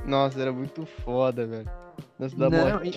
Nossa, 0.04 0.40
era 0.40 0.52
muito 0.52 0.86
foda, 1.04 1.46
velho. 1.46 1.68
Dança 2.18 2.36
da 2.36 2.50
Não, 2.50 2.72
moto. 2.74 2.84
e, 2.84 2.92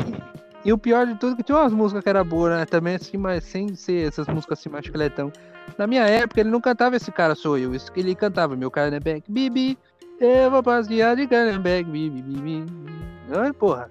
E 0.65 0.74
o 0.74 0.78
pior 0.78 1.06
de 1.08 1.15
tudo 1.15 1.34
é 1.34 1.36
que 1.38 1.43
tinha 1.43 1.58
umas 1.58 1.74
músicas 1.74 2.04
que 2.04 2.10
era 2.10 2.24
boa, 2.24 2.58
né? 2.58 2.65
Também 2.65 2.95
assim, 2.95 3.17
mas 3.17 3.43
sem 3.43 3.76
ser 3.76 4.08
essas 4.08 4.28
músicas 4.28 4.60
assim 4.60 4.69
mais 4.69 4.86
chicletão. 4.86 5.32
Na 5.78 5.86
minha 5.88 6.04
época, 6.06 6.39
ele 6.41 6.50
não 6.50 6.60
cantava 6.62 6.95
esse 6.95 7.12
cara 7.12 7.36
sou 7.36 7.58
eu. 7.58 7.74
Isso 7.76 7.91
que 7.91 8.00
ele 8.00 8.15
cantava, 8.15 8.56
meu 8.56 8.69
cara 8.72 8.95
é 8.95 9.00
back, 9.00 9.32
bibi. 9.32 9.78
Eu 10.19 10.52
vou 10.52 10.62
passear 10.62 11.15
de 11.15 11.28
Canneback, 11.28 11.89
bibi, 11.89 12.22
bibi. 12.22 12.65
Ai, 13.34 13.54
porra. 13.54 13.89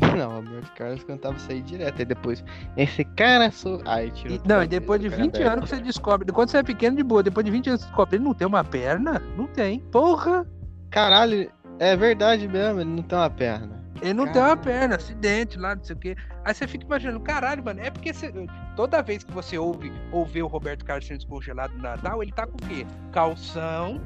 Não, 0.16 0.30
o 0.30 0.34
Roberto 0.36 0.72
Carlos 0.74 1.04
cantava 1.04 1.36
isso 1.36 1.50
aí 1.50 1.60
direto. 1.62 1.98
Aí 1.98 2.04
depois, 2.04 2.44
esse 2.76 3.04
cara 3.04 3.50
sou. 3.50 3.80
Aí 3.86 4.10
tirou. 4.10 4.36
E- 4.36 4.40
não, 4.46 4.62
e 4.62 4.66
depois 4.68 5.00
de 5.00 5.08
20 5.08 5.42
anos 5.42 5.64
que 5.70 5.76
você 5.76 5.82
descobre. 5.82 6.30
Quando 6.32 6.48
você 6.50 6.58
é 6.58 6.62
pequeno, 6.62 6.96
de 6.96 7.02
boa. 7.02 7.22
Depois 7.22 7.44
de 7.44 7.50
20 7.52 7.68
anos 7.68 7.80
você 7.82 7.86
descobre. 7.86 8.16
Ele 8.16 8.24
não 8.24 8.34
tem 8.34 8.46
uma 8.46 8.64
perna? 8.64 9.20
Não 9.36 9.46
tem. 9.46 9.80
Porra! 9.80 10.46
Caralho, 10.90 11.50
é 11.78 11.96
verdade 11.96 12.48
mesmo, 12.48 12.80
ele 12.80 12.90
não 12.90 13.02
tem 13.02 13.18
uma 13.18 13.30
perna. 13.30 13.80
Ele 14.02 14.14
não 14.14 14.24
tem 14.24 14.40
uma 14.42 14.56
Caralho. 14.56 14.60
perna, 14.62 14.96
acidente 14.96 15.58
lá, 15.58 15.74
não 15.76 15.84
sei 15.84 15.94
o 15.94 15.98
quê. 15.98 16.16
Aí 16.44 16.54
você 16.54 16.66
fica 16.66 16.84
imaginando, 16.86 17.20
caralho, 17.20 17.62
mano, 17.62 17.80
é 17.80 17.90
porque 17.90 18.12
você- 18.14 18.32
toda 18.74 19.02
vez 19.02 19.22
que 19.22 19.30
você 19.30 19.58
ouve 19.58 19.92
ou 20.10 20.24
vê 20.24 20.42
o 20.42 20.46
Roberto 20.46 20.84
Carlos 20.86 21.06
sendo 21.06 21.18
descongelado 21.18 21.74
no 21.74 21.82
Natal, 21.82 22.22
ele 22.22 22.32
tá 22.32 22.46
com 22.46 22.54
o 22.54 22.68
quê? 22.68 22.86
Calção, 23.12 24.00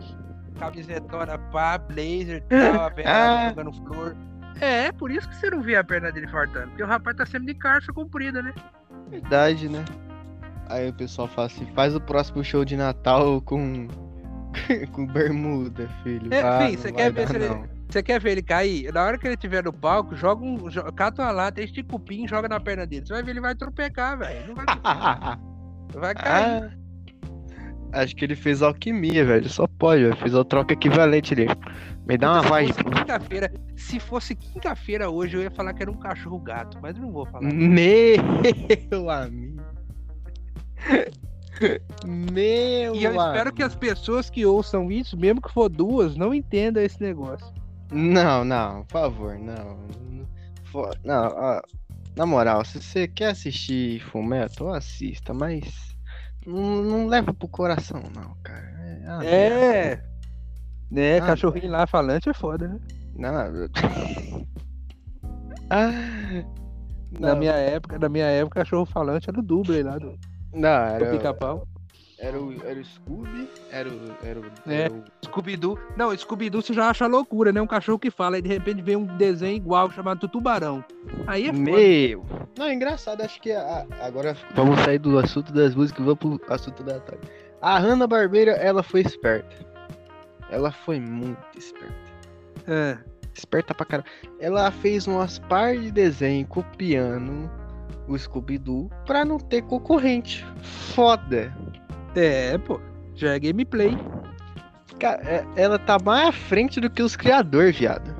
camisetona 0.59 1.39
pá, 1.39 1.79
blazer, 1.79 2.43
tal, 2.49 2.87
a 2.87 2.93
Ah. 3.07 3.49
jogando 3.51 3.73
flor. 3.73 4.17
É, 4.61 4.93
por 4.93 5.11
isso 5.11 5.29
que 5.29 5.37
você 5.37 5.51
não 5.51 5.61
vê 5.61 5.77
a 5.77 5.85
perna 5.85 6.13
dele 6.13 6.29
fartando. 6.29 6.69
Porque 6.69 6.83
o 6.83 6.87
rapaz 6.87 7.17
tá 7.17 7.27
sempre 7.27 7.53
de 7.53 7.59
calça 7.59 7.93
comprida, 7.93 8.41
né? 8.43 8.53
Verdade, 9.11 9.69
né? 9.69 9.85
Aí 10.69 10.89
o 10.89 10.93
pessoal 10.93 11.29
fala 11.29 11.47
assim: 11.47 11.67
faz 11.75 11.95
o 11.95 12.01
próximo 12.01 12.43
show 12.45 12.65
de 12.65 12.77
Natal 12.77 13.41
com. 13.43 13.89
com 14.93 15.07
bermuda, 15.07 15.89
filho. 16.03 16.33
É, 16.33 16.41
Ah, 16.41 16.67
filho, 16.67 16.79
você 16.79 16.93
quer 16.93 17.13
ver 17.13 17.27
dar, 17.27 17.35
ele-. 17.35 17.69
Você 17.89 18.03
quer 18.03 18.21
ver 18.21 18.31
ele 18.33 18.43
cair? 18.43 18.93
Na 18.93 19.05
hora 19.05 19.19
que 19.19 19.27
ele 19.27 19.35
estiver 19.35 19.63
no 19.63 19.73
palco, 19.73 20.17
joga 20.17 20.45
um. 20.45 20.57
Cata 20.97 21.23
uma 21.23 21.33
lata, 21.33 21.61
estica 21.61 21.95
o 21.95 21.99
pin 21.99 22.27
joga 22.27 22.49
na 22.49 22.59
perna 22.59 22.87
dele. 22.87 23.07
Você 23.07 23.13
vai 23.13 23.23
ver, 23.23 23.33
ele 23.33 23.41
vai 23.41 23.55
tropecar, 23.55 24.19
velho. 24.19 24.49
Não 24.49 24.55
vai, 24.55 24.65
vai 25.95 26.15
cair. 26.15 26.79
Ah, 27.93 28.01
acho 28.01 28.17
que 28.17 28.25
ele 28.25 28.35
fez 28.35 28.63
alquimia, 28.63 29.25
velho. 29.25 29.49
Só 29.49 29.67
pode, 29.67 30.03
velho. 30.03 30.17
Fez 30.17 30.35
a 30.35 30.45
troca 30.45 30.73
equivalente 30.73 31.35
ali. 31.35 31.47
Me 32.07 32.19
dá 32.19 32.33
uma 32.33 32.43
se 32.43 32.49
voz. 32.49 32.77
quinta-feira, 32.77 33.53
se 33.77 33.99
fosse 33.99 34.35
quinta-feira 34.35 35.09
hoje, 35.09 35.37
eu 35.37 35.43
ia 35.43 35.51
falar 35.51 35.73
que 35.73 35.83
era 35.83 35.91
um 35.91 35.97
cachorro 35.97 36.39
gato, 36.39 36.79
mas 36.83 36.97
eu 36.97 37.03
não 37.03 37.13
vou 37.13 37.25
falar. 37.27 37.51
Meu 37.51 39.11
amigo. 39.11 39.63
Meu 42.05 42.95
E 42.95 43.05
eu 43.05 43.17
espero 43.17 43.53
que 43.53 43.63
as 43.63 43.75
pessoas 43.75 44.29
que 44.29 44.45
ouçam 44.45 44.91
isso, 44.91 45.17
mesmo 45.17 45.41
que 45.41 45.53
for 45.53 45.69
duas, 45.69 46.17
não 46.17 46.35
entendam 46.35 46.83
esse 46.83 47.01
negócio. 47.01 47.47
Não, 47.91 48.45
não, 48.45 48.85
por 48.85 48.93
favor, 48.93 49.39
não. 49.39 49.79
Não, 51.05 51.29
ó, 51.37 51.63
na 52.17 52.27
moral, 52.27 52.65
se 52.65 52.83
você 52.83 53.07
quer 53.07 53.31
assistir 53.31 54.01
Fullmetal, 54.01 54.75
assista, 54.75 55.33
mas 55.33 55.97
não, 56.45 56.83
não 56.83 57.07
leva 57.07 57.33
pro 57.33 57.49
coração, 57.49 58.03
não, 58.15 58.37
cara. 58.43 58.75
É, 58.85 59.19
merda. 59.19 59.57
É. 59.57 60.14
Né, 60.95 61.19
Ah, 61.19 61.27
cachorrinho 61.27 61.71
lá 61.73 61.87
falante 61.89 62.29
é 62.29 62.33
foda, 62.35 62.69
né? 62.69 62.81
Não. 63.17 63.31
ah, 65.71 65.91
Na 67.19 67.29
não, 67.31 67.37
minha 67.37 67.53
época, 67.53 67.99
na 67.99 68.09
minha 68.09 68.27
época, 68.27 68.61
cachorro 68.61 68.87
falante 68.87 69.29
era 69.29 69.39
o 69.39 69.43
dublê 69.43 69.83
lá 69.83 69.99
do, 69.99 70.17
não, 70.53 70.61
do 70.61 70.65
era, 71.05 71.11
pica-pau. 71.11 71.67
era, 72.19 72.41
o, 72.41 72.53
era 72.67 72.79
o 72.81 72.85
Scooby, 72.85 73.49
era 73.71 73.89
o. 73.89 74.01
Era 74.23 74.41
o, 74.41 74.45
É. 74.67 74.81
era 74.83 74.93
o- 74.95 75.05
Scooby-Doo. 75.25 75.79
Não, 75.97 76.17
Scooby-Doo 76.17 76.63
você 76.63 76.73
já 76.73 76.89
acha 76.89 77.07
loucura, 77.09 77.53
né? 77.53 77.61
Um 77.61 77.67
cachorro 77.67 77.99
que 77.99 78.11
fala, 78.11 78.39
e 78.39 78.43
de 78.43 78.49
repente 78.49 78.81
vem 78.83 78.95
um 78.97 79.05
desenho 79.17 79.57
igual 79.57 79.91
chamado 79.91 80.29
Tubarão. 80.29 80.85
Aí 81.27 81.45
é 81.49 81.53
foda. 81.53 81.59
Meu! 81.59 82.25
Não, 82.57 82.67
é 82.67 82.75
engraçado, 82.75 83.21
acho 83.23 83.41
que 83.41 83.51
a- 83.53 83.85
agora 84.01 84.37
vamos 84.55 84.79
sair 84.81 84.99
do 84.99 85.19
assunto 85.19 85.53
das 85.53 85.75
músicas 85.75 86.01
e 86.01 86.05
vamos 86.05 86.19
pro 86.19 86.41
assunto 86.55 86.83
da 86.85 86.95
Natália. 86.95 87.21
A 87.61 87.79
Hanna 87.79 88.07
Barbeira, 88.07 88.53
ela 88.53 88.83
foi 88.83 89.01
esperta. 89.01 89.74
Ela 90.51 90.71
foi 90.73 91.01
muito 91.01 91.39
esperta. 91.59 91.95
É. 92.67 92.99
Esperta 93.35 93.75
pra 93.75 93.85
caralho. 93.85 94.09
Ela 94.39 94.71
fez 94.71 95.07
umas 95.07 95.39
par 95.39 95.77
de 95.77 95.91
desenho 95.91 96.47
copiando 96.47 97.51
o 98.07 98.17
Scooby-Doo 98.17 98.89
pra 99.07 99.25
não 99.25 99.39
ter 99.39 99.63
concorrente. 99.63 100.47
Foda. 100.63 101.53
É, 102.15 102.57
pô. 102.59 102.81
Já 103.17 103.35
é 103.35 103.39
gameplay. 103.41 103.97
Cara, 105.01 105.21
é- 105.25 105.45
ela 105.57 105.79
tá 105.79 105.99
mais 106.05 106.29
à 106.29 106.33
frente 106.33 106.81
do 106.81 106.89
que 106.89 107.03
os 107.03 107.17
criadores, 107.17 107.77
viado. 107.77 108.15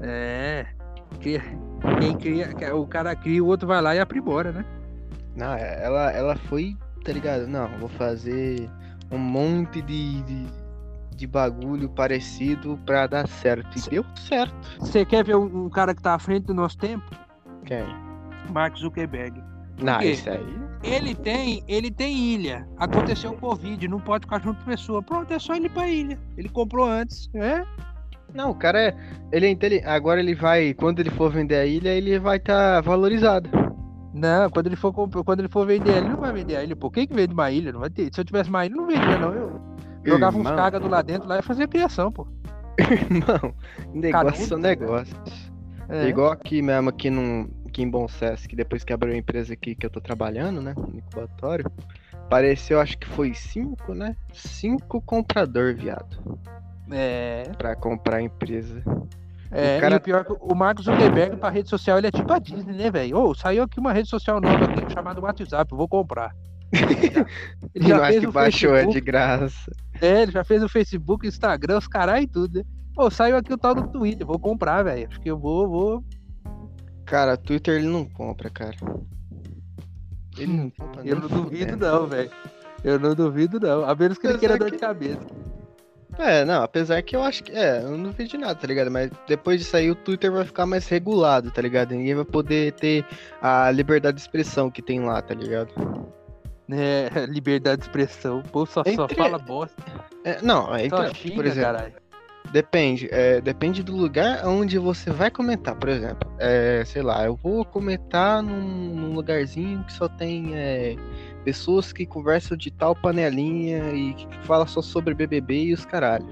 É. 0.00 0.66
Que- 1.20 1.40
Quem 2.00 2.16
cria, 2.16 2.74
o 2.74 2.86
cara 2.86 3.14
cria, 3.14 3.42
o 3.44 3.46
outro 3.46 3.68
vai 3.68 3.80
lá 3.82 3.94
e 3.94 4.00
aprimora, 4.00 4.50
né? 4.52 4.64
Não, 5.36 5.52
é- 5.54 5.84
ela, 5.84 6.10
ela 6.10 6.36
foi, 6.36 6.74
tá 7.04 7.12
ligado? 7.12 7.46
Não, 7.46 7.68
vou 7.78 7.88
fazer 7.90 8.68
um 9.10 9.18
monte 9.18 9.82
de, 9.82 10.22
de, 10.22 10.46
de 11.16 11.26
bagulho 11.26 11.88
parecido 11.88 12.78
pra 12.84 13.06
dar 13.06 13.26
certo. 13.26 13.78
E 13.78 13.90
deu 13.90 14.04
certo. 14.14 14.54
Você 14.78 15.04
quer 15.04 15.24
ver 15.24 15.36
um, 15.36 15.66
um 15.66 15.70
cara 15.70 15.94
que 15.94 16.02
tá 16.02 16.14
à 16.14 16.18
frente 16.18 16.44
do 16.44 16.54
nosso 16.54 16.76
tempo? 16.78 17.04
Quem? 17.64 17.84
Mark 18.52 18.76
Zuckerberg. 18.76 19.42
Não, 19.82 20.00
isso 20.00 20.28
aí. 20.30 20.66
Ele 20.82 21.14
tem, 21.14 21.62
ele 21.66 21.90
tem 21.90 22.16
ilha. 22.16 22.66
Aconteceu 22.76 23.32
o 23.32 23.36
Covid, 23.36 23.88
não 23.88 24.00
pode 24.00 24.24
ficar 24.24 24.40
junto 24.40 24.62
com 24.62 24.70
pessoa. 24.70 25.02
Pronto, 25.02 25.32
é 25.32 25.38
só 25.38 25.54
ele 25.54 25.68
pra 25.68 25.88
ilha. 25.88 26.18
Ele 26.36 26.48
comprou 26.48 26.86
antes, 26.86 27.28
né? 27.34 27.66
Não, 28.34 28.50
o 28.50 28.54
cara 28.54 28.80
é. 28.80 28.96
Ele 29.32 29.46
é 29.46 29.50
inteligente. 29.50 29.86
Agora 29.86 30.20
ele 30.20 30.34
vai. 30.34 30.74
Quando 30.74 31.00
ele 31.00 31.10
for 31.10 31.30
vender 31.30 31.56
a 31.56 31.66
ilha, 31.66 31.88
ele 31.90 32.18
vai 32.18 32.36
estar 32.36 32.80
valorizado. 32.82 33.50
Não, 34.14 34.48
quando 34.48 34.66
ele 34.68 34.76
for 34.76 34.92
quando 34.92 35.40
ele 35.40 35.48
for 35.48 35.66
vender, 35.66 35.96
ele 35.96 36.08
não 36.08 36.16
vai 36.16 36.32
vender 36.32 36.56
a 36.56 36.64
ilha. 36.64 36.76
Pô, 36.76 36.90
quem 36.90 37.06
que 37.06 37.14
vende 37.14 37.34
uma 37.34 37.50
ilha? 37.50 37.72
Não 37.72 37.80
vai 37.80 37.90
ter. 37.90 38.08
Se 38.12 38.20
eu 38.20 38.24
tivesse 38.24 38.48
uma 38.48 38.64
ilha, 38.64 38.74
não 38.74 38.86
vendia, 38.86 39.18
não. 39.18 39.32
Eu 39.32 39.75
jogava 40.06 40.36
uns 40.36 40.44
Irmão. 40.44 40.56
cagas 40.56 40.82
lá 40.82 41.02
dentro 41.02 41.28
lá 41.28 41.38
e 41.38 41.42
fazia 41.42 41.66
criação, 41.68 42.10
pô. 42.12 42.26
Não, 43.10 43.54
negócio 43.92 44.46
são 44.46 44.58
né? 44.58 44.70
negócios. 44.70 45.50
É. 45.88 46.08
Igual 46.08 46.32
aqui 46.32 46.60
mesmo, 46.60 46.90
aqui, 46.90 47.08
num, 47.10 47.48
aqui 47.66 47.82
em 47.82 47.88
Bom 47.90 48.06
que 48.48 48.56
depois 48.56 48.84
que 48.84 48.92
abriu 48.92 49.14
a 49.14 49.16
empresa 49.16 49.52
aqui 49.54 49.74
que 49.74 49.86
eu 49.86 49.90
tô 49.90 50.00
trabalhando, 50.00 50.60
né? 50.60 50.74
No 50.76 50.98
incubatório. 50.98 51.70
Apareceu, 52.12 52.80
acho 52.80 52.98
que 52.98 53.06
foi 53.06 53.32
cinco, 53.34 53.94
né? 53.94 54.16
Cinco 54.32 55.00
comprador, 55.00 55.74
viado. 55.74 56.38
É. 56.90 57.44
Pra 57.56 57.76
comprar 57.76 58.16
a 58.16 58.22
empresa. 58.22 58.82
É, 59.50 59.78
O 59.78 59.80
cara- 59.80 59.94
e 59.94 59.98
o 59.98 60.00
pior 60.00 60.20
é 60.22 60.24
que 60.24 60.32
o 60.40 60.54
Mark 60.54 60.80
Zuckerberg 60.80 61.36
pra 61.36 61.50
rede 61.50 61.68
social, 61.68 61.98
ele 61.98 62.08
é 62.08 62.10
tipo 62.10 62.32
a 62.32 62.38
Disney, 62.38 62.74
né, 62.74 62.90
velho? 62.90 63.16
Ô, 63.16 63.34
saiu 63.34 63.62
aqui 63.62 63.78
uma 63.78 63.92
rede 63.92 64.08
social 64.08 64.40
nova 64.40 64.64
aqui 64.64 64.92
chamada 64.92 65.20
WhatsApp, 65.20 65.72
vou 65.74 65.88
comprar. 65.88 66.34
Ele 67.74 67.88
não 67.88 67.88
já 67.88 68.02
acho 68.02 68.12
fez 68.12 68.20
que 68.24 68.32
baixou 68.32 68.70
é 68.74 68.80
de 68.80 68.84
Facebook, 68.86 69.00
graça. 69.06 69.72
É, 70.00 70.22
ele 70.22 70.32
já 70.32 70.44
fez 70.44 70.62
o 70.62 70.68
Facebook, 70.68 71.26
Instagram, 71.26 71.78
os 71.78 71.88
caras 71.88 72.22
e 72.22 72.26
tudo, 72.26 72.58
né? 72.58 72.64
Ô, 72.96 73.10
saiu 73.10 73.36
aqui 73.36 73.52
o 73.52 73.58
tal 73.58 73.74
do 73.74 73.88
Twitter, 73.88 74.26
vou 74.26 74.38
comprar, 74.38 74.82
velho. 74.82 75.06
Acho 75.08 75.20
que 75.20 75.30
eu 75.30 75.38
vou, 75.38 75.68
vou. 75.68 76.04
Cara, 77.04 77.36
Twitter 77.36 77.76
ele 77.76 77.88
não 77.88 78.06
compra, 78.06 78.48
cara. 78.48 78.76
Ele 80.38 80.52
não 80.52 80.70
compra 80.76 81.02
Eu 81.04 81.20
não 81.20 81.28
duvido, 81.28 81.76
não, 81.76 82.06
velho. 82.06 82.30
Eu 82.82 82.98
não 82.98 83.14
duvido, 83.14 83.60
não. 83.60 83.84
A 83.84 83.94
menos 83.94 84.16
que 84.16 84.26
ele 84.26 84.38
queira 84.38 84.56
dor 84.56 84.70
de 84.70 84.78
cabeça. 84.78 85.20
É, 86.18 86.44
não, 86.46 86.62
apesar 86.62 87.02
que 87.02 87.14
eu 87.14 87.22
acho 87.22 87.44
que. 87.44 87.52
É, 87.52 87.82
eu 87.82 87.90
não 87.90 88.04
duvido 88.04 88.30
de 88.30 88.38
nada, 88.38 88.54
tá 88.54 88.66
ligado? 88.66 88.90
Mas 88.90 89.10
depois 89.28 89.60
de 89.60 89.66
sair, 89.66 89.90
o 89.90 89.94
Twitter 89.94 90.32
vai 90.32 90.44
ficar 90.44 90.64
mais 90.64 90.88
regulado, 90.88 91.50
tá 91.50 91.60
ligado? 91.60 91.94
Ninguém 91.94 92.14
vai 92.14 92.24
poder 92.24 92.72
ter 92.72 93.04
a 93.42 93.70
liberdade 93.70 94.16
de 94.16 94.22
expressão 94.22 94.70
que 94.70 94.80
tem 94.80 95.00
lá, 95.00 95.20
tá 95.20 95.34
ligado? 95.34 95.70
É, 96.70 97.08
liberdade 97.28 97.78
de 97.82 97.86
expressão. 97.88 98.38
O 98.40 98.42
povo 98.42 98.66
só, 98.70 98.82
só 98.84 99.04
Entre- 99.04 99.16
fala 99.16 99.38
bosta. 99.38 99.82
É, 100.24 100.40
não, 100.42 100.74
é, 100.74 100.80
Só 100.88 101.02
então, 101.04 101.14
xinga, 101.14 101.34
por 101.36 101.46
exemplo, 101.46 101.72
caralho. 101.72 101.94
depende. 102.50 103.08
é, 103.12 103.40
depende 103.40 103.82
do 103.82 103.94
lugar 103.96 104.44
onde 104.46 104.78
você 104.78 105.10
vai 105.10 105.30
comentar. 105.30 105.76
Por 105.76 105.88
exemplo, 105.88 106.28
é, 106.38 106.82
sei 106.84 107.02
lá, 107.02 107.24
eu 107.24 107.36
vou 107.36 107.64
comentar 107.64 108.42
num, 108.42 108.94
num 108.94 109.14
lugarzinho 109.14 109.84
que 109.84 109.92
só 109.92 110.08
tem 110.08 110.50
é, 110.56 110.96
pessoas 111.44 111.92
que 111.92 112.04
conversam 112.04 112.56
de 112.56 112.70
tal 112.72 112.96
panelinha 112.96 113.92
e 113.92 114.14
que 114.14 114.26
fala 114.46 114.66
só 114.66 114.82
sobre 114.82 115.14
BBB 115.14 115.66
e 115.66 115.72
os 115.74 115.84
caralho. 115.84 116.26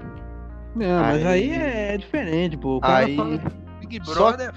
Não, 0.75 0.99
mas 1.01 1.25
aí 1.25 1.49
Aí- 1.53 1.93
é 1.93 1.97
diferente, 1.97 2.57
pô. 2.57 2.75
O 2.77 2.81
cara 2.81 3.05
Aí. 3.05 3.17
Big 3.79 4.01
Só- 4.03 4.13
Brother. 4.31 4.51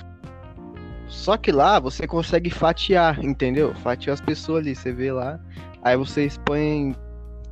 Só 1.07 1.37
que 1.39 1.51
lá 1.53 1.79
você 1.79 2.07
consegue 2.07 2.51
fatiar, 2.51 3.25
entendeu? 3.25 3.73
Fatiar 3.77 4.15
as 4.15 4.21
pessoas 4.21 4.59
ali, 4.61 4.75
você 4.75 4.93
vê 4.93 5.11
lá. 5.13 5.41
Aí 5.83 5.97
você 5.97 6.27
expõe. 6.27 6.95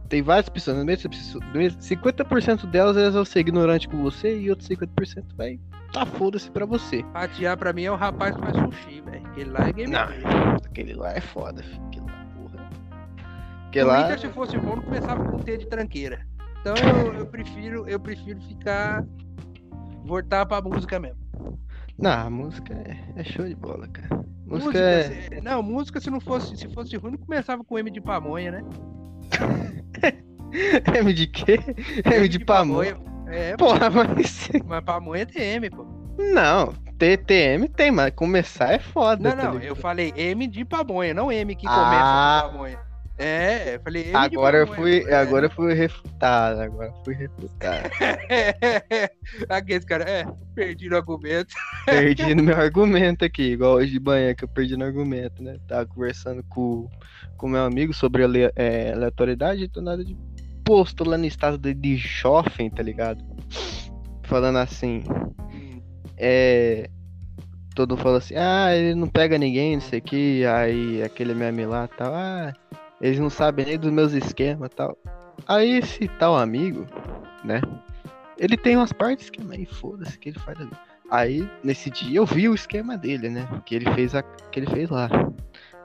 Tem 0.08 0.22
várias 0.22 0.48
pessoas, 0.48 0.76
no 0.78 0.84
mesmo, 0.84 1.10
no 1.52 1.58
mesmo- 1.58 1.80
50% 1.80 2.66
delas 2.66 2.96
elas 2.96 3.14
vão 3.14 3.24
ser 3.24 3.40
ignorantes 3.40 3.88
com 3.88 4.00
você 4.02 4.38
e 4.38 4.50
outros 4.50 4.68
50% 4.68 5.34
vai 5.36 5.58
tá 5.92 6.04
foda-se 6.04 6.50
pra 6.50 6.66
você. 6.66 7.04
Fatiar 7.12 7.56
pra 7.56 7.72
mim 7.72 7.84
é 7.84 7.90
o 7.90 7.96
rapaz 7.96 8.34
que 8.36 8.42
faz 8.42 8.54
sushi, 8.56 9.00
velho. 9.00 9.26
Aquele 9.26 9.50
lá 9.50 9.68
é 9.68 9.72
game 9.72 9.92
Não, 9.92 10.06
aquele 10.64 10.94
lá 10.94 11.12
é 11.12 11.20
foda, 11.20 11.62
filho. 11.62 11.82
Aquele 11.86 12.06
lá, 12.06 12.26
porra. 12.36 12.70
Aquele 13.68 13.84
lá. 13.84 14.18
Se 14.18 14.28
fosse 14.28 14.58
bom, 14.58 14.76
não 14.76 14.82
começava 14.82 15.24
com 15.24 15.38
T 15.38 15.56
de 15.56 15.66
tranqueira. 15.66 16.26
Então 16.60 16.74
eu, 16.76 17.14
eu 17.14 17.26
prefiro, 17.26 17.88
eu 17.88 17.98
prefiro 17.98 18.40
ficar. 18.42 19.04
Voltar 20.04 20.46
pra 20.46 20.60
música 20.60 21.00
mesmo. 21.00 21.18
Não, 21.98 22.10
a 22.26 22.30
música 22.30 22.74
é, 22.74 23.20
é 23.20 23.24
show 23.24 23.46
de 23.46 23.54
bola, 23.56 23.88
cara. 23.88 24.24
Música 24.46 24.78
é. 24.78 25.02
se- 25.04 25.40
Não, 25.42 25.62
música 25.62 26.00
se 26.00 26.08
não 26.10 26.20
fosse, 26.20 26.56
se 26.56 26.68
fosse 26.68 26.96
ruim, 26.96 27.12
não 27.12 27.18
começava 27.18 27.64
com 27.64 27.78
M 27.78 27.90
de 27.90 28.00
pamonha, 28.00 28.52
né? 28.52 28.62
M 30.98 31.12
de 31.12 31.26
quê? 31.26 31.58
M 32.04 32.28
de 32.28 32.38
pamonha. 32.38 32.96
É, 33.28 33.56
pô, 33.56 33.66
Porra, 33.66 33.90
mas. 33.90 34.48
mas 34.66 34.84
pamonha 34.84 35.26
tem 35.26 35.42
M, 35.56 35.68
pô. 35.70 35.84
Não, 36.18 36.72
TTM 36.98 37.68
tem, 37.68 37.90
mas 37.90 38.12
começar 38.14 38.72
é 38.72 38.78
foda. 38.78 39.22
Não, 39.22 39.36
tá 39.36 39.44
não, 39.44 39.52
ligado? 39.54 39.64
eu 39.68 39.76
falei 39.76 40.12
M 40.16 40.46
de 40.46 40.64
pamonha, 40.64 41.12
não 41.12 41.30
M 41.30 41.54
que 41.54 41.66
Ah. 41.68 41.74
começa 41.74 42.42
com 42.48 42.52
pamonha. 42.52 42.85
É, 43.18 43.76
eu 43.76 43.80
falei 43.80 44.14
Agora 44.14 44.58
eu 44.58 44.66
fui, 44.66 45.04
é. 45.06 45.14
agora 45.14 45.46
eu 45.46 45.50
fui 45.50 45.72
refutado, 45.72 46.60
agora 46.60 46.88
eu 46.88 47.04
fui 47.04 47.14
refutado. 47.14 47.88
Aqueles 49.48 49.84
caras, 49.86 50.06
é, 50.06 50.26
perdi 50.54 50.88
no 50.90 50.96
argumento. 50.96 51.54
perdi 51.86 52.34
no 52.34 52.42
meu 52.42 52.56
argumento 52.56 53.24
aqui, 53.24 53.52
igual 53.52 53.76
hoje 53.76 53.92
de 53.92 54.00
manhã 54.00 54.34
que 54.34 54.44
eu 54.44 54.48
perdi 54.48 54.76
no 54.76 54.84
argumento, 54.84 55.42
né? 55.42 55.56
Tava 55.66 55.86
conversando 55.86 56.42
com 56.44 56.88
com 57.36 57.48
meu 57.48 57.64
amigo 57.64 57.92
sobre 57.92 58.24
ale- 58.24 58.52
é, 58.56 58.92
aleatoriedade 58.92 59.64
e 59.64 59.68
do 59.68 59.82
nada 59.82 60.04
de 60.04 60.16
posto 60.64 61.04
lá 61.04 61.16
no 61.16 61.26
estado 61.26 61.58
de, 61.58 61.72
de 61.74 61.98
Schoffen, 61.98 62.70
tá 62.70 62.82
ligado? 62.82 63.24
Falando 64.24 64.58
assim, 64.58 65.02
é. 66.16 66.90
Todo 67.74 67.90
mundo 67.90 68.02
falou 68.02 68.18
assim, 68.18 68.34
ah, 68.36 68.74
ele 68.74 68.94
não 68.94 69.06
pega 69.06 69.36
ninguém, 69.36 69.74
não 69.74 69.82
sei 69.82 69.98
o 69.98 70.02
que, 70.02 70.46
aí 70.46 71.02
aquele 71.02 71.34
meme 71.34 71.66
lá 71.66 71.86
tal, 71.86 72.14
ah, 72.14 72.54
eles 73.00 73.18
não 73.18 73.30
sabem 73.30 73.66
nem 73.66 73.78
dos 73.78 73.90
meus 73.90 74.12
esquemas 74.12 74.70
tal. 74.74 74.96
Aí 75.46 75.78
esse 75.78 76.08
tal 76.18 76.36
amigo, 76.36 76.86
né? 77.44 77.60
Ele 78.38 78.56
tem 78.56 78.76
umas 78.76 78.92
partes 78.92 79.30
que 79.30 79.40
aí 79.50 79.64
foda-se 79.64 80.18
que 80.18 80.30
ele 80.30 80.38
faz 80.38 80.58
vida. 80.58 80.76
Aí, 81.10 81.48
nesse 81.62 81.88
dia, 81.88 82.18
eu 82.18 82.26
vi 82.26 82.48
o 82.48 82.54
esquema 82.54 82.98
dele, 82.98 83.28
né? 83.28 83.48
Que 83.64 83.76
ele 83.76 83.90
fez, 83.94 84.14
a, 84.14 84.22
que 84.22 84.58
ele 84.58 84.66
fez 84.66 84.90
lá. 84.90 85.08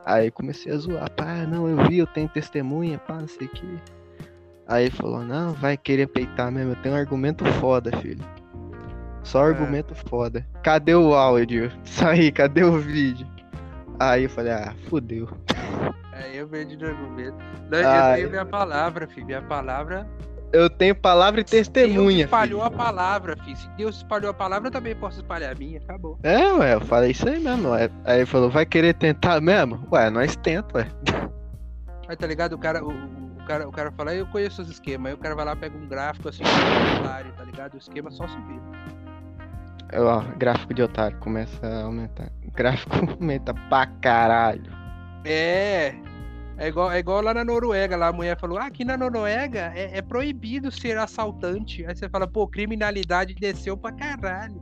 Aí 0.04 0.32
comecei 0.32 0.74
a 0.74 0.78
zoar, 0.78 1.12
pá, 1.12 1.46
não, 1.48 1.68
eu 1.68 1.86
vi, 1.88 2.00
eu 2.00 2.08
tenho 2.08 2.28
testemunha, 2.28 2.98
pá, 2.98 3.16
não 3.20 3.28
sei 3.28 3.46
o 3.46 3.50
que. 3.50 3.78
Aí 4.68 4.90
falou, 4.90 5.24
não, 5.24 5.54
vai 5.54 5.78
querer 5.78 6.08
peitar 6.08 6.52
mesmo, 6.52 6.72
eu 6.72 6.76
tenho 6.78 6.96
um 6.96 6.98
argumento 6.98 7.46
foda, 7.54 7.96
filho. 7.98 8.24
Só 9.24 9.44
argumento 9.44 9.94
foda. 9.94 10.46
Cadê 10.64 10.96
o 10.96 11.14
áudio? 11.14 11.72
Isso 11.86 12.06
aí, 12.06 12.32
cadê 12.32 12.64
o 12.64 12.80
vídeo? 12.80 13.28
Aí 14.00 14.24
eu 14.24 14.30
falei, 14.30 14.54
ah, 14.54 14.74
fudeu. 14.90 15.30
Aí 16.14 16.38
eu 16.38 16.48
perdi 16.48 16.78
no 16.78 16.88
argumento. 16.88 17.38
Não, 17.70 17.80
eu 17.80 18.16
tenho 18.16 18.30
minha 18.30 18.46
palavra, 18.46 19.08
filho. 19.08 19.26
Minha 19.26 19.42
palavra. 19.42 20.08
Eu 20.54 20.70
tenho 20.70 20.94
palavra 20.94 21.40
e 21.40 21.44
testemunha. 21.44 22.18
Deus 22.18 22.26
espalhou 22.26 22.62
filho. 22.62 22.74
a 22.74 22.78
palavra, 22.78 23.38
filho. 23.38 23.58
Se 23.58 23.70
Deus 23.70 23.96
espalhou 23.98 24.30
a 24.30 24.34
palavra, 24.34 24.68
eu 24.68 24.72
também 24.72 24.96
posso 24.96 25.22
espalhar 25.22 25.52
a 25.54 25.56
minha. 25.56 25.80
Acabou. 25.80 26.20
É, 26.24 26.52
ué, 26.54 26.74
eu 26.74 26.82
falei 26.82 27.12
isso 27.12 27.28
aí 27.28 27.40
mesmo. 27.40 27.70
Ué. 27.70 27.90
Aí 28.04 28.20
ele 28.20 28.26
falou, 28.26 28.50
vai 28.50 28.66
querer 28.66 28.94
tentar 28.94 29.40
mesmo? 29.40 29.88
Ué, 29.92 30.10
nós 30.10 30.36
tenta, 30.36 30.78
ué. 30.78 30.88
Aí 32.10 32.18
tá 32.18 32.28
ligado? 32.28 32.54
O 32.54 32.58
cara, 32.58 32.84
o, 32.84 32.90
o 32.90 33.46
cara, 33.46 33.68
o 33.70 33.72
cara 33.72 33.92
fala, 33.92 34.14
eu 34.14 34.28
conheço 34.28 34.62
os 34.62 34.70
esquemas. 34.70 35.12
Aí 35.12 35.14
o 35.14 35.18
cara 35.18 35.34
vai 35.34 35.46
lá, 35.46 35.56
pega 35.56 35.78
um 35.78 35.88
gráfico 35.88 36.28
assim, 36.28 36.44
um 36.44 37.00
usuário, 37.00 37.32
tá 37.32 37.44
ligado? 37.46 37.76
O 37.76 37.78
esquema 37.78 38.12
só 38.12 38.28
subir. 38.28 38.60
Ó, 39.94 40.22
gráfico 40.38 40.74
de 40.74 40.84
otário 40.84 41.18
começa 41.20 41.66
a 41.66 41.84
aumentar. 41.84 42.30
Gráfico 42.54 42.96
aumenta 43.20 43.54
pra 43.54 43.86
caralho. 43.86 44.72
É. 45.24 45.96
É 46.58 46.68
igual, 46.68 46.92
é 46.92 47.00
igual 47.00 47.22
lá 47.22 47.34
na 47.34 47.44
Noruega, 47.44 47.98
lá 47.98 48.10
a 48.10 48.14
mulher 48.14 48.40
falou, 48.40 48.60
ah, 48.60 48.68
aqui 48.68 48.86
na 48.86 48.96
Noruega 48.96 49.72
é, 49.74 49.98
é 49.98 50.02
proibido 50.02 50.72
ser 50.72 50.96
assaltante. 50.98 51.84
Aí 51.86 51.96
você 51.96 52.08
fala, 52.08 52.28
pô, 52.28 52.48
criminalidade 52.48 53.34
desceu 53.34 53.76
pra 53.76 53.92
caralho. 53.92 54.62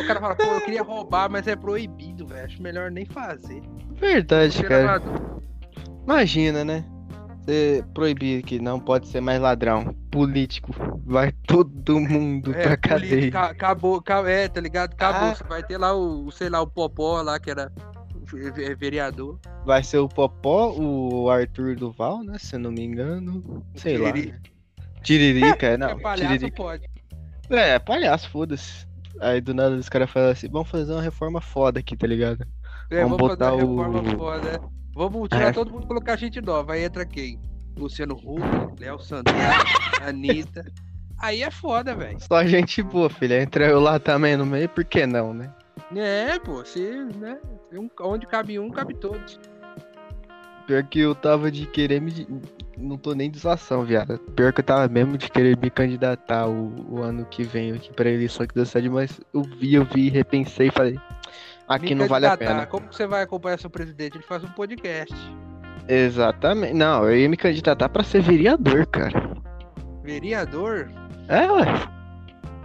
o 0.00 0.06
cara 0.06 0.20
fala, 0.20 0.34
pô, 0.34 0.42
eu 0.42 0.60
queria 0.62 0.82
roubar, 0.82 1.30
mas 1.30 1.46
é 1.46 1.54
proibido, 1.54 2.26
velho. 2.26 2.44
Acho 2.44 2.60
melhor 2.60 2.90
nem 2.90 3.04
fazer. 3.06 3.62
Verdade, 3.92 4.64
cara. 4.64 5.00
Imagina, 6.04 6.64
né? 6.64 6.84
Você 7.48 7.82
proibir 7.94 8.42
que 8.42 8.58
não 8.60 8.78
pode 8.78 9.08
ser 9.08 9.22
mais 9.22 9.40
ladrão. 9.40 9.94
Político. 10.10 10.70
Vai 11.06 11.32
todo 11.46 11.98
mundo 11.98 12.52
É, 12.54 12.62
pra 12.62 12.76
cadeia. 12.76 13.10
política, 13.10 13.40
acabou, 13.46 14.02
ca- 14.02 14.28
é, 14.28 14.46
tá 14.48 14.60
ligado? 14.60 14.92
Acabou. 14.92 15.30
Ah. 15.30 15.34
Você 15.34 15.44
vai 15.44 15.62
ter 15.62 15.78
lá 15.78 15.94
o, 15.96 16.30
sei 16.30 16.50
lá, 16.50 16.60
o 16.60 16.66
Popó 16.66 17.22
lá, 17.22 17.40
que 17.40 17.50
era 17.50 17.72
ve- 18.30 18.74
vereador. 18.74 19.38
Vai 19.64 19.82
ser 19.82 19.96
o 19.96 20.06
Popó, 20.10 20.74
o 20.78 21.30
Arthur 21.30 21.74
Duval, 21.74 22.22
né? 22.22 22.36
Se 22.38 22.56
eu 22.56 22.60
não 22.60 22.70
me 22.70 22.82
engano. 22.84 23.64
Sei 23.76 23.96
lá. 23.96 24.12
Tiriri- 24.12 24.32
né? 24.32 24.38
Tiririca, 25.02 25.66
é, 25.68 25.76
não. 25.78 25.88
é 25.88 25.94
palhaço, 26.00 26.32
Tiririca. 26.34 26.56
pode. 26.62 26.84
É, 27.48 27.78
palhaço, 27.78 28.28
foda-se. 28.28 28.86
Aí 29.22 29.40
do 29.40 29.54
nada 29.54 29.74
os 29.74 29.88
caras 29.88 30.10
falam 30.10 30.30
assim, 30.32 30.48
vamos 30.50 30.68
fazer 30.68 30.92
uma 30.92 31.00
reforma 31.00 31.40
foda 31.40 31.80
aqui, 31.80 31.96
tá 31.96 32.06
ligado? 32.06 32.46
É, 32.90 33.02
Vamos 33.04 33.16
vamos, 33.16 33.38
fazer 33.38 33.52
botar 33.56 33.64
uma 33.64 33.84
reforma 33.86 34.14
o- 34.14 34.18
foda? 34.18 34.60
Vamos 34.98 35.28
tirar 35.28 35.50
É. 35.50 35.52
todo 35.52 35.70
mundo 35.70 35.84
e 35.84 35.86
colocar 35.86 36.16
gente 36.16 36.40
nova. 36.40 36.72
Aí 36.72 36.82
entra 36.82 37.06
quem? 37.06 37.38
Luciano 37.78 38.16
Huck, 38.16 38.80
Léo 38.80 38.98
Santana, 38.98 39.38
Anitta. 40.04 40.64
Aí 41.20 41.44
é 41.44 41.50
foda, 41.52 41.94
velho. 41.94 42.18
Só 42.20 42.44
gente 42.44 42.82
boa, 42.82 43.08
filha. 43.08 43.40
Entra 43.40 43.64
eu 43.68 43.78
lá 43.78 44.00
também 44.00 44.36
no 44.36 44.44
meio, 44.44 44.68
por 44.68 44.84
que 44.84 45.06
não, 45.06 45.32
né? 45.32 45.54
É, 45.94 46.36
pô, 46.40 46.64
se, 46.64 46.80
né? 47.16 47.38
onde 48.00 48.26
cabe 48.26 48.58
um, 48.58 48.70
cabe 48.70 48.94
todos. 48.94 49.38
Pior 50.66 50.82
que 50.82 50.98
eu 50.98 51.14
tava 51.14 51.48
de 51.48 51.64
querer 51.66 52.00
me. 52.00 52.26
Não 52.76 52.98
tô 52.98 53.14
nem 53.14 53.30
de 53.30 53.38
zoação, 53.38 53.84
viado. 53.84 54.18
Pior 54.36 54.52
que 54.52 54.60
eu 54.60 54.64
tava 54.64 54.88
mesmo 54.88 55.16
de 55.16 55.30
querer 55.30 55.56
me 55.56 55.70
candidatar 55.70 56.48
o, 56.48 56.74
o 56.90 57.02
ano 57.02 57.24
que 57.24 57.44
vem 57.44 57.70
aqui 57.72 57.92
pra 57.92 58.10
eleição 58.10 58.42
aqui 58.42 58.54
da 58.54 58.66
cidade, 58.66 58.90
mas 58.90 59.20
eu 59.32 59.42
vi, 59.42 59.74
eu 59.74 59.84
vi, 59.84 60.08
repensei 60.10 60.66
e 60.66 60.72
falei. 60.72 60.98
Aqui 61.68 61.94
não 61.94 62.06
vale 62.06 62.26
a 62.26 62.36
pena. 62.36 62.66
Como 62.66 62.88
que 62.88 62.96
você 62.96 63.06
vai 63.06 63.22
acompanhar 63.22 63.58
seu 63.58 63.68
presidente? 63.70 64.16
Ele 64.16 64.24
faz 64.24 64.42
um 64.42 64.48
podcast. 64.48 65.14
Exatamente. 65.86 66.74
Não, 66.74 67.04
eu 67.04 67.16
ia 67.16 67.28
me 67.28 67.36
candidatar 67.36 67.88
pra 67.88 68.02
ser 68.02 68.20
vereador, 68.22 68.86
cara. 68.86 69.36
Vereador? 70.02 70.90
É, 71.28 71.50
ué. 71.50 71.64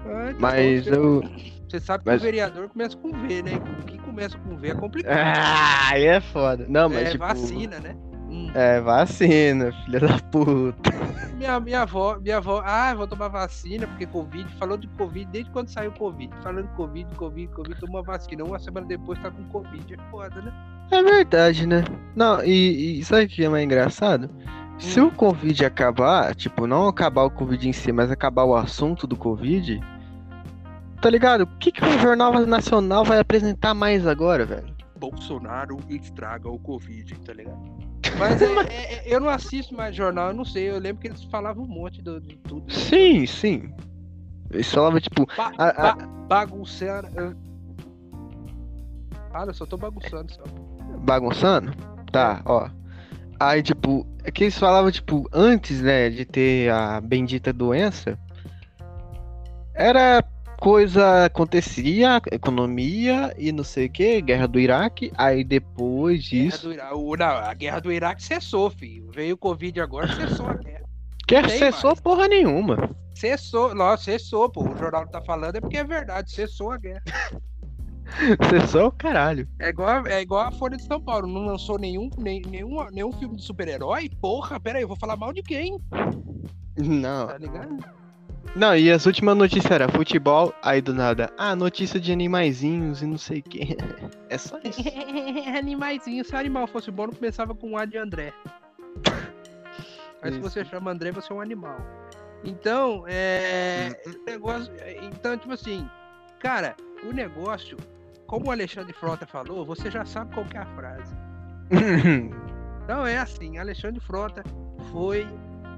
Ah, 0.05 0.29
então 0.29 0.35
Mas 0.39 0.85
você, 0.85 0.95
eu. 0.95 1.21
Você 1.69 1.79
sabe 1.79 2.03
que 2.03 2.09
mas- 2.09 2.21
o 2.21 2.23
vereador 2.23 2.69
começa 2.69 2.97
com 2.97 3.11
V, 3.11 3.41
né? 3.41 3.51
O 3.81 3.85
que 3.85 3.97
começa 3.97 4.37
com 4.37 4.55
V 4.57 4.69
é 4.69 4.75
complicado. 4.75 5.17
Ah, 5.17 5.89
aí 5.91 6.05
é 6.05 6.21
foda. 6.21 6.65
Não, 6.69 6.87
mas 6.89 7.07
é 7.07 7.11
tipo. 7.11 7.25
vacina, 7.25 7.79
né? 7.79 7.95
Hum. 8.33 8.49
É, 8.55 8.81
vacina, 8.81 9.71
filha 9.85 9.99
da 9.99 10.17
puta. 10.31 10.89
Minha, 11.37 11.59
minha 11.59 11.81
avó, 11.83 12.17
minha 12.19 12.37
avó, 12.37 12.63
ah, 12.65 12.91
vou 12.95 13.07
tomar 13.07 13.27
vacina 13.27 13.85
porque 13.85 14.07
Covid, 14.07 14.51
falou 14.55 14.75
de 14.75 14.87
Covid 14.87 15.29
desde 15.31 15.51
quando 15.51 15.67
saiu 15.67 15.91
Covid. 15.91 16.33
Falando 16.41 16.67
de 16.67 16.73
Covid, 16.73 17.15
Covid, 17.15 17.53
Covid, 17.53 17.79
tomou 17.79 17.99
a 17.99 18.03
vacina. 18.03 18.43
Uma 18.43 18.57
semana 18.57 18.87
depois 18.87 19.19
tá 19.19 19.29
com 19.29 19.43
Covid. 19.49 19.93
É 19.93 19.97
foda, 20.09 20.41
né? 20.41 20.51
É 20.89 21.03
verdade, 21.03 21.67
né? 21.67 21.83
Não, 22.15 22.43
e, 22.43 22.99
e 22.99 23.03
sabe 23.05 23.25
o 23.25 23.27
que 23.27 23.43
é 23.45 23.49
mais 23.49 23.63
engraçado? 23.63 24.27
Se 24.79 24.99
Hum. 24.99 25.07
o 25.07 25.11
Covid 25.11 25.63
acabar, 25.63 26.33
tipo, 26.33 26.65
não 26.65 26.87
acabar 26.87 27.23
o 27.23 27.29
Covid 27.29 27.69
em 27.69 27.73
si, 27.73 27.91
mas 27.91 28.09
acabar 28.09 28.45
o 28.45 28.55
assunto 28.55 29.05
do 29.05 29.15
Covid, 29.15 29.79
tá 30.99 31.09
ligado? 31.09 31.41
O 31.41 31.47
que, 31.59 31.71
que 31.71 31.85
o 31.85 31.99
Jornal 31.99 32.33
Nacional 32.47 33.05
vai 33.05 33.19
apresentar 33.19 33.75
mais 33.75 34.07
agora, 34.07 34.43
velho? 34.43 34.73
Bolsonaro 34.97 35.77
estraga 35.89 36.49
o 36.49 36.57
Covid, 36.57 37.13
tá 37.19 37.33
ligado? 37.33 37.82
Mas 38.17 38.41
é- 38.41 38.45
é- 38.69 38.93
é- 38.95 39.03
eu 39.15 39.19
não 39.19 39.29
assisto 39.29 39.75
mais 39.75 39.95
jornal, 39.95 40.29
eu 40.29 40.33
não 40.33 40.45
sei. 40.45 40.69
Eu 40.69 40.79
lembro 40.79 41.01
que 41.01 41.07
eles 41.07 41.23
falavam 41.25 41.63
um 41.63 41.67
monte 41.67 42.01
do- 42.01 42.21
de 42.21 42.35
tudo. 42.37 42.71
Sim, 42.71 43.25
sim. 43.25 43.73
Eles 44.51 44.71
falavam, 44.71 44.99
tipo, 44.99 45.25
Ba 45.35 45.51
A- 45.57 45.69
a- 45.89 45.95
ba- 45.95 46.05
bagunçando. 46.27 47.07
Ah, 49.33 49.45
eu 49.47 49.53
só 49.53 49.65
tô 49.65 49.77
bagunçando 49.77 50.31
só. 50.31 50.43
bagunçando? 50.99 51.73
Tá, 52.11 52.41
ó. 52.45 52.69
Aí, 53.39 53.63
tipo, 53.63 54.05
é 54.23 54.31
que 54.31 54.43
eles 54.43 54.57
falavam, 54.57 54.91
tipo, 54.91 55.27
antes, 55.33 55.81
né, 55.81 56.09
de 56.09 56.23
ter 56.23 56.71
a 56.71 57.01
bendita 57.01 57.51
doença, 57.51 58.17
era 59.73 60.23
coisa 60.63 61.25
acontecia, 61.25 62.21
economia 62.31 63.33
e 63.37 63.51
não 63.51 63.65
sei 63.65 63.87
o 63.87 63.89
que, 63.91 64.21
guerra 64.21 64.47
do 64.47 64.57
Iraque, 64.57 65.11
aí 65.17 65.43
depois 65.43 66.29
Guerra 66.29 66.45
disso. 66.49 66.67
do 66.67 66.73
Ira- 66.73 66.95
o- 66.95 67.15
não, 67.17 67.25
a 67.25 67.53
guerra 67.53 67.79
do 67.81 67.91
Iraque 67.91 68.23
cessou, 68.23 68.69
filho. 68.69 69.09
Veio 69.13 69.35
o 69.35 69.37
Covid 69.37 69.81
agora, 69.81 70.07
cessou 70.15 70.47
a 70.47 70.53
guerra. 70.53 70.85
Quer 71.27 71.49
cessou 71.49 71.89
mais. 71.89 71.99
porra 71.99 72.29
nenhuma. 72.29 72.95
Cessou, 73.13 73.75
não, 73.75 73.97
cessou, 73.97 74.49
pô. 74.49 74.63
O 74.63 74.77
jornal 74.77 75.05
tá 75.05 75.21
falando 75.21 75.57
é 75.57 75.61
porque 75.61 75.77
é 75.77 75.83
verdade, 75.83 76.31
cessou 76.31 76.71
a 76.71 76.77
guerra. 76.77 77.03
Cessou 78.49 78.87
o 78.87 78.91
caralho. 78.91 79.47
É 79.59 79.69
igual, 79.69 80.05
é 80.07 80.21
igual 80.21 80.47
a 80.47 80.51
Folha 80.51 80.77
de 80.77 80.83
São 80.83 81.01
Paulo, 81.01 81.25
não 81.25 81.45
lançou 81.45 81.79
nenhum, 81.79 82.09
nem, 82.17 82.41
nenhum, 82.41 82.85
nenhum 82.91 83.11
filme 83.13 83.35
de 83.37 83.43
super-herói? 83.43 84.09
Porra, 84.21 84.59
pera 84.59 84.77
aí, 84.77 84.83
eu 84.83 84.87
vou 84.87 84.97
falar 84.97 85.15
mal 85.17 85.33
de 85.33 85.41
quem? 85.41 85.79
Não. 86.77 87.27
Tá 87.27 87.37
ligado? 87.37 88.02
Não, 88.55 88.75
e 88.75 88.91
as 88.91 89.07
últimas 89.07 89.35
notícias 89.35 89.71
era 89.71 89.89
futebol, 89.89 90.53
aí 90.61 90.79
do 90.79 90.93
nada, 90.93 91.33
ah, 91.37 91.55
notícia 91.55 91.99
de 91.99 92.11
animaizinhos 92.11 93.01
e 93.01 93.07
não 93.07 93.17
sei 93.17 93.39
o 93.39 93.43
que. 93.43 93.75
É 94.29 94.37
só 94.37 94.59
isso. 94.63 94.81
Animaizinho, 95.57 96.23
se 96.25 96.33
o 96.33 96.37
animal 96.37 96.65
fosse 96.65 96.89
bom, 96.89 97.05
não 97.07 97.13
começava 97.13 97.53
com 97.53 97.77
A 97.77 97.85
de 97.85 97.97
André. 97.97 98.33
Mas 100.21 100.33
se 100.33 100.39
você 100.39 100.65
chama 100.65 100.91
André, 100.91 101.11
você 101.11 101.31
é 101.31 101.35
um 101.35 101.41
animal. 101.41 101.77
Então, 102.43 103.05
é. 103.07 103.99
Hum. 104.07 104.13
Negócio. 104.25 104.73
Então, 105.03 105.37
tipo 105.37 105.53
assim, 105.53 105.87
cara, 106.39 106.75
o 107.03 107.11
negócio, 107.11 107.77
como 108.25 108.47
o 108.47 108.51
Alexandre 108.51 108.93
Frota 108.93 109.27
falou, 109.27 109.65
você 109.65 109.91
já 109.91 110.03
sabe 110.03 110.33
qual 110.33 110.45
que 110.45 110.57
é 110.57 110.61
a 110.61 110.65
frase. 110.75 111.15
Então 112.83 113.07
é 113.07 113.17
assim, 113.17 113.57
Alexandre 113.57 114.01
Frota 114.01 114.43
foi 114.91 115.25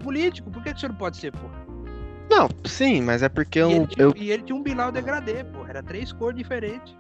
político, 0.03 0.49
por 0.49 0.63
que, 0.63 0.73
que 0.73 0.80
você 0.80 0.88
não 0.88 0.95
pode 0.95 1.17
ser, 1.17 1.32
pô? 1.32 1.64
Não, 2.30 2.49
sim, 2.65 3.01
mas 3.01 3.21
é 3.23 3.30
porque 3.30 3.59
E 3.59 3.61
eu, 3.61 3.71
ele, 3.71 3.88
tinha, 3.88 4.03
eu. 4.05 4.13
e 4.15 4.32
ele 4.32 4.43
tinha 4.43 4.55
um 4.55 4.63
Bilal 4.63 4.91
degradê, 4.91 5.43
pô. 5.43 5.65
Era 5.67 5.82
três 5.84 6.11
cores 6.11 6.38
diferentes. 6.38 6.95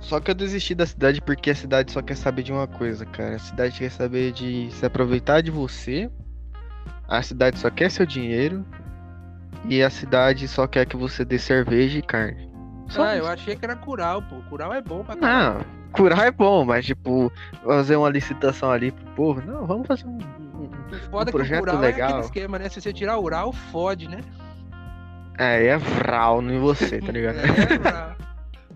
Só 0.00 0.20
que 0.20 0.30
eu 0.30 0.34
desisti 0.34 0.74
da 0.74 0.84
cidade 0.86 1.20
porque 1.22 1.50
a 1.50 1.54
cidade 1.54 1.90
só 1.90 2.02
quer 2.02 2.16
saber 2.16 2.42
de 2.42 2.52
uma 2.52 2.66
coisa, 2.66 3.06
cara. 3.06 3.36
A 3.36 3.38
cidade 3.38 3.78
quer 3.78 3.90
saber 3.90 4.32
de 4.32 4.68
se 4.72 4.84
aproveitar 4.84 5.40
de 5.40 5.50
você. 5.50 6.10
A 7.08 7.22
cidade 7.22 7.58
só 7.58 7.70
quer 7.70 7.90
seu 7.90 8.04
dinheiro. 8.04 8.64
E 9.66 9.82
a 9.82 9.88
cidade 9.88 10.46
só 10.46 10.66
quer 10.66 10.84
que 10.84 10.96
você 10.96 11.24
dê 11.24 11.38
cerveja 11.38 11.98
e 11.98 12.02
carne. 12.02 12.50
Só 12.88 13.02
ah, 13.02 13.16
eu 13.16 13.22
isso. 13.22 13.32
achei 13.32 13.56
que 13.56 13.64
era 13.64 13.74
cural, 13.76 14.20
pô. 14.22 14.36
Cural 14.50 14.74
é 14.74 14.82
bom 14.82 15.02
pra 15.02 15.16
caralho. 15.16 15.58
Não, 15.58 15.64
curar 15.90 16.26
é 16.26 16.30
bom, 16.30 16.66
mas 16.66 16.84
tipo, 16.84 17.32
fazer 17.64 17.96
uma 17.96 18.10
licitação 18.10 18.70
ali 18.70 18.90
pro 18.92 19.06
povo. 19.14 19.40
Não, 19.40 19.66
vamos 19.66 19.86
fazer 19.86 20.06
um, 20.06 20.18
Foda 21.10 21.22
um 21.22 21.24
que 21.24 21.30
o 21.30 21.32
projeto 21.32 21.60
cural 21.60 21.76
é 21.76 21.86
legal. 21.86 22.08
aquele 22.08 22.24
esquema, 22.24 22.58
né? 22.58 22.68
Se 22.68 22.80
você 22.80 22.92
tirar 22.92 23.18
o 23.18 23.22
ural, 23.22 23.52
fode, 23.52 24.08
né? 24.08 24.20
É, 25.38 25.66
é 25.66 25.76
vral 25.78 26.42
em 26.42 26.58
você, 26.58 27.00
tá 27.00 27.12
ligado? 27.12 27.38
É, 27.38 27.78
ural. 27.78 28.16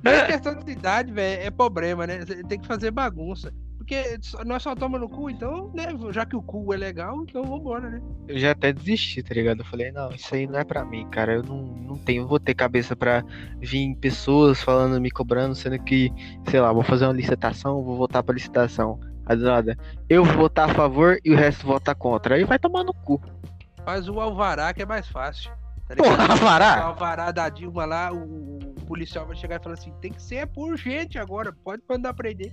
Mas 0.02 0.22
questão 0.26 0.54
de 0.54 0.64
cidade, 0.64 1.12
velho, 1.12 1.42
é 1.42 1.50
problema, 1.50 2.06
né? 2.06 2.24
Tem 2.48 2.58
que 2.58 2.66
fazer 2.66 2.90
bagunça. 2.90 3.52
Porque 3.76 4.18
nós 4.44 4.62
só 4.62 4.74
tomamos 4.74 5.00
no 5.00 5.08
cu, 5.08 5.30
então, 5.30 5.72
né? 5.74 5.86
Já 6.10 6.26
que 6.26 6.36
o 6.36 6.42
cu 6.42 6.74
é 6.74 6.76
legal, 6.76 7.22
então 7.22 7.42
vambora, 7.42 7.88
né? 7.88 8.02
Eu 8.28 8.38
já 8.38 8.50
até 8.50 8.70
desisti, 8.70 9.22
tá 9.22 9.34
ligado? 9.34 9.60
Eu 9.60 9.64
falei, 9.64 9.90
não, 9.90 10.10
isso 10.10 10.34
aí 10.34 10.46
não 10.46 10.58
é 10.58 10.64
pra 10.64 10.84
mim, 10.84 11.08
cara. 11.08 11.36
Eu 11.36 11.42
não, 11.42 11.62
não 11.64 11.96
tenho, 11.96 12.26
vou 12.28 12.38
ter 12.38 12.54
cabeça 12.54 12.94
pra 12.94 13.24
vir 13.60 13.96
pessoas 13.96 14.60
falando, 14.60 15.00
me 15.00 15.10
cobrando, 15.10 15.54
sendo 15.54 15.78
que, 15.78 16.12
sei 16.50 16.60
lá, 16.60 16.70
vou 16.70 16.82
fazer 16.82 17.06
uma 17.06 17.14
licitação, 17.14 17.82
vou 17.82 17.96
votar 17.96 18.22
pra 18.22 18.34
licitação. 18.34 19.00
Aí 19.28 19.36
do 19.36 19.44
nada, 19.44 19.76
eu 20.08 20.24
vou 20.24 20.34
votar 20.34 20.70
a 20.70 20.74
favor 20.74 21.18
e 21.24 21.30
o 21.32 21.36
resto 21.36 21.66
vota 21.66 21.94
contra. 21.94 22.34
Aí 22.34 22.44
vai 22.44 22.58
tomar 22.58 22.82
no 22.82 22.94
cu. 22.94 23.20
Faz 23.84 24.08
o 24.08 24.18
alvará 24.20 24.72
que 24.72 24.82
é 24.82 24.86
mais 24.86 25.06
fácil. 25.08 25.50
Tá 25.86 25.96
Porra, 25.96 26.10
ligado? 26.10 26.28
O 26.28 26.32
alvará? 26.32 26.82
alvará 26.82 27.30
da 27.30 27.48
Dilma 27.48 27.84
lá, 27.84 28.12
o, 28.12 28.58
o 28.58 28.86
policial 28.86 29.26
vai 29.26 29.36
chegar 29.36 29.60
e 29.60 29.62
falar 29.62 29.74
assim: 29.74 29.92
tem 30.00 30.12
que 30.12 30.22
ser 30.22 30.46
por 30.46 30.70
urgente 30.70 31.18
agora, 31.18 31.52
pode 31.64 31.82
mandar 31.88 32.14
prender. 32.14 32.52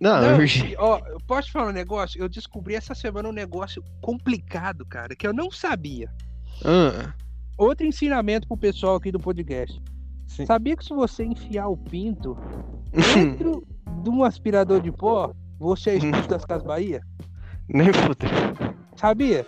Não, 0.00 0.20
Não, 0.20 0.40
eu... 0.42 0.46
ó, 0.78 0.98
eu 1.06 1.18
posso 1.26 1.46
te 1.48 1.52
falar 1.52 1.68
um 1.68 1.72
negócio? 1.72 2.20
Eu 2.20 2.28
descobri 2.28 2.74
essa 2.74 2.94
semana 2.94 3.28
um 3.28 3.32
negócio 3.32 3.82
complicado, 4.00 4.84
cara, 4.84 5.14
que 5.14 5.26
eu 5.26 5.32
não 5.32 5.50
sabia. 5.50 6.10
Ah, 6.64 7.12
Outro 7.56 7.86
ensinamento 7.86 8.46
pro 8.48 8.56
pessoal 8.56 8.96
aqui 8.96 9.12
do 9.12 9.20
podcast. 9.20 9.80
Sim. 10.26 10.44
Sabia 10.46 10.76
que 10.76 10.84
se 10.84 10.92
você 10.92 11.24
enfiar 11.24 11.68
o 11.68 11.76
pinto 11.76 12.36
dentro 12.94 13.62
de 14.02 14.10
um 14.10 14.24
aspirador 14.24 14.80
de 14.80 14.92
pó, 14.92 15.32
você 15.58 15.90
é 15.90 15.94
expulso 15.96 16.28
das 16.28 16.44
Casas 16.44 16.64
Bahia? 16.66 17.02
nem 17.68 17.92
fudeu. 17.92 18.28
Sabia? 18.96 19.46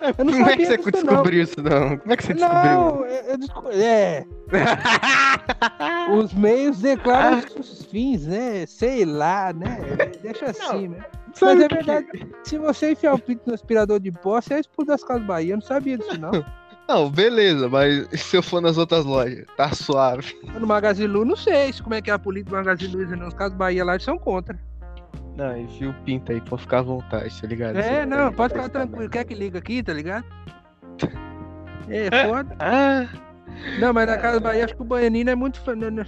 Não 0.00 0.14
Como 0.14 0.48
é 0.48 0.56
que 0.56 0.64
você 0.64 0.76
disso, 0.76 0.92
descobriu 0.92 1.42
isso, 1.42 1.60
não? 1.60 1.98
Como 1.98 2.12
é 2.12 2.16
que 2.16 2.22
você 2.24 2.34
descobriu? 2.34 2.62
Não, 2.62 3.04
eu, 3.04 3.24
eu 3.30 3.38
desco- 3.38 3.68
É, 3.72 4.24
os 6.14 6.32
meios 6.34 6.78
declaram 6.78 7.42
os 7.58 7.84
fins, 7.86 8.26
né? 8.26 8.64
Sei 8.66 9.04
lá, 9.04 9.52
né? 9.52 9.76
Deixa 10.22 10.46
assim, 10.46 10.88
né? 10.88 10.98
Mas 11.40 11.60
é 11.60 11.64
o 11.64 11.68
que 11.68 11.74
verdade. 11.74 12.06
Se 12.44 12.58
você 12.58 12.92
enfiar 12.92 13.14
o 13.14 13.18
pinto 13.18 13.42
no 13.46 13.54
aspirador 13.54 13.98
de 13.98 14.12
pó, 14.12 14.40
você 14.40 14.54
é 14.54 14.60
expulso 14.60 14.86
das 14.88 15.02
Casas 15.02 15.26
Bahia. 15.26 15.52
Eu 15.52 15.56
não 15.56 15.62
sabia 15.62 15.98
disso, 15.98 16.18
não. 16.18 16.30
Não, 16.88 17.10
beleza, 17.10 17.68
mas 17.68 18.08
se 18.18 18.36
eu 18.36 18.42
for 18.42 18.60
nas 18.60 18.78
outras 18.78 19.04
lojas, 19.04 19.44
tá 19.56 19.72
suave. 19.74 20.34
No 20.58 20.66
Magazine 20.66 21.06
Lu, 21.06 21.24
não 21.24 21.36
sei 21.36 21.72
se 21.72 21.82
como 21.82 21.94
é 21.94 22.00
que 22.00 22.10
é 22.10 22.14
a 22.14 22.18
política 22.18 22.50
do 22.50 22.56
Magazine 22.56 22.94
Luiza, 22.94 23.14
não. 23.14 23.28
Os 23.28 23.34
Casas 23.34 23.56
Bahia 23.56 23.84
lá 23.84 23.92
eles 23.92 24.04
são 24.04 24.18
contra. 24.18 24.58
Não, 25.36 25.54
o 25.88 25.94
pinto 26.04 26.32
aí 26.32 26.40
pra 26.40 26.58
ficar 26.58 26.78
à 26.78 26.82
vontade, 26.82 27.40
tá 27.40 27.46
ligado? 27.46 27.76
É, 27.76 28.04
não, 28.04 28.32
pode 28.32 28.54
tá 28.54 28.62
ficar 28.62 28.72
tranquilo. 28.80 29.08
Quer 29.08 29.24
que 29.24 29.34
liga 29.34 29.58
aqui, 29.58 29.82
tá 29.82 29.92
ligado? 29.92 30.24
É, 31.90 32.26
foda. 32.26 32.54
Ah, 32.58 33.08
Não, 33.80 33.94
mas 33.94 34.06
na 34.06 34.18
Casa 34.18 34.38
Bahia 34.38 34.66
acho 34.66 34.76
que 34.76 34.82
o 34.82 34.84
Baianinho 34.84 35.30
é 35.30 35.34
muito 35.34 35.58
né? 35.74 36.04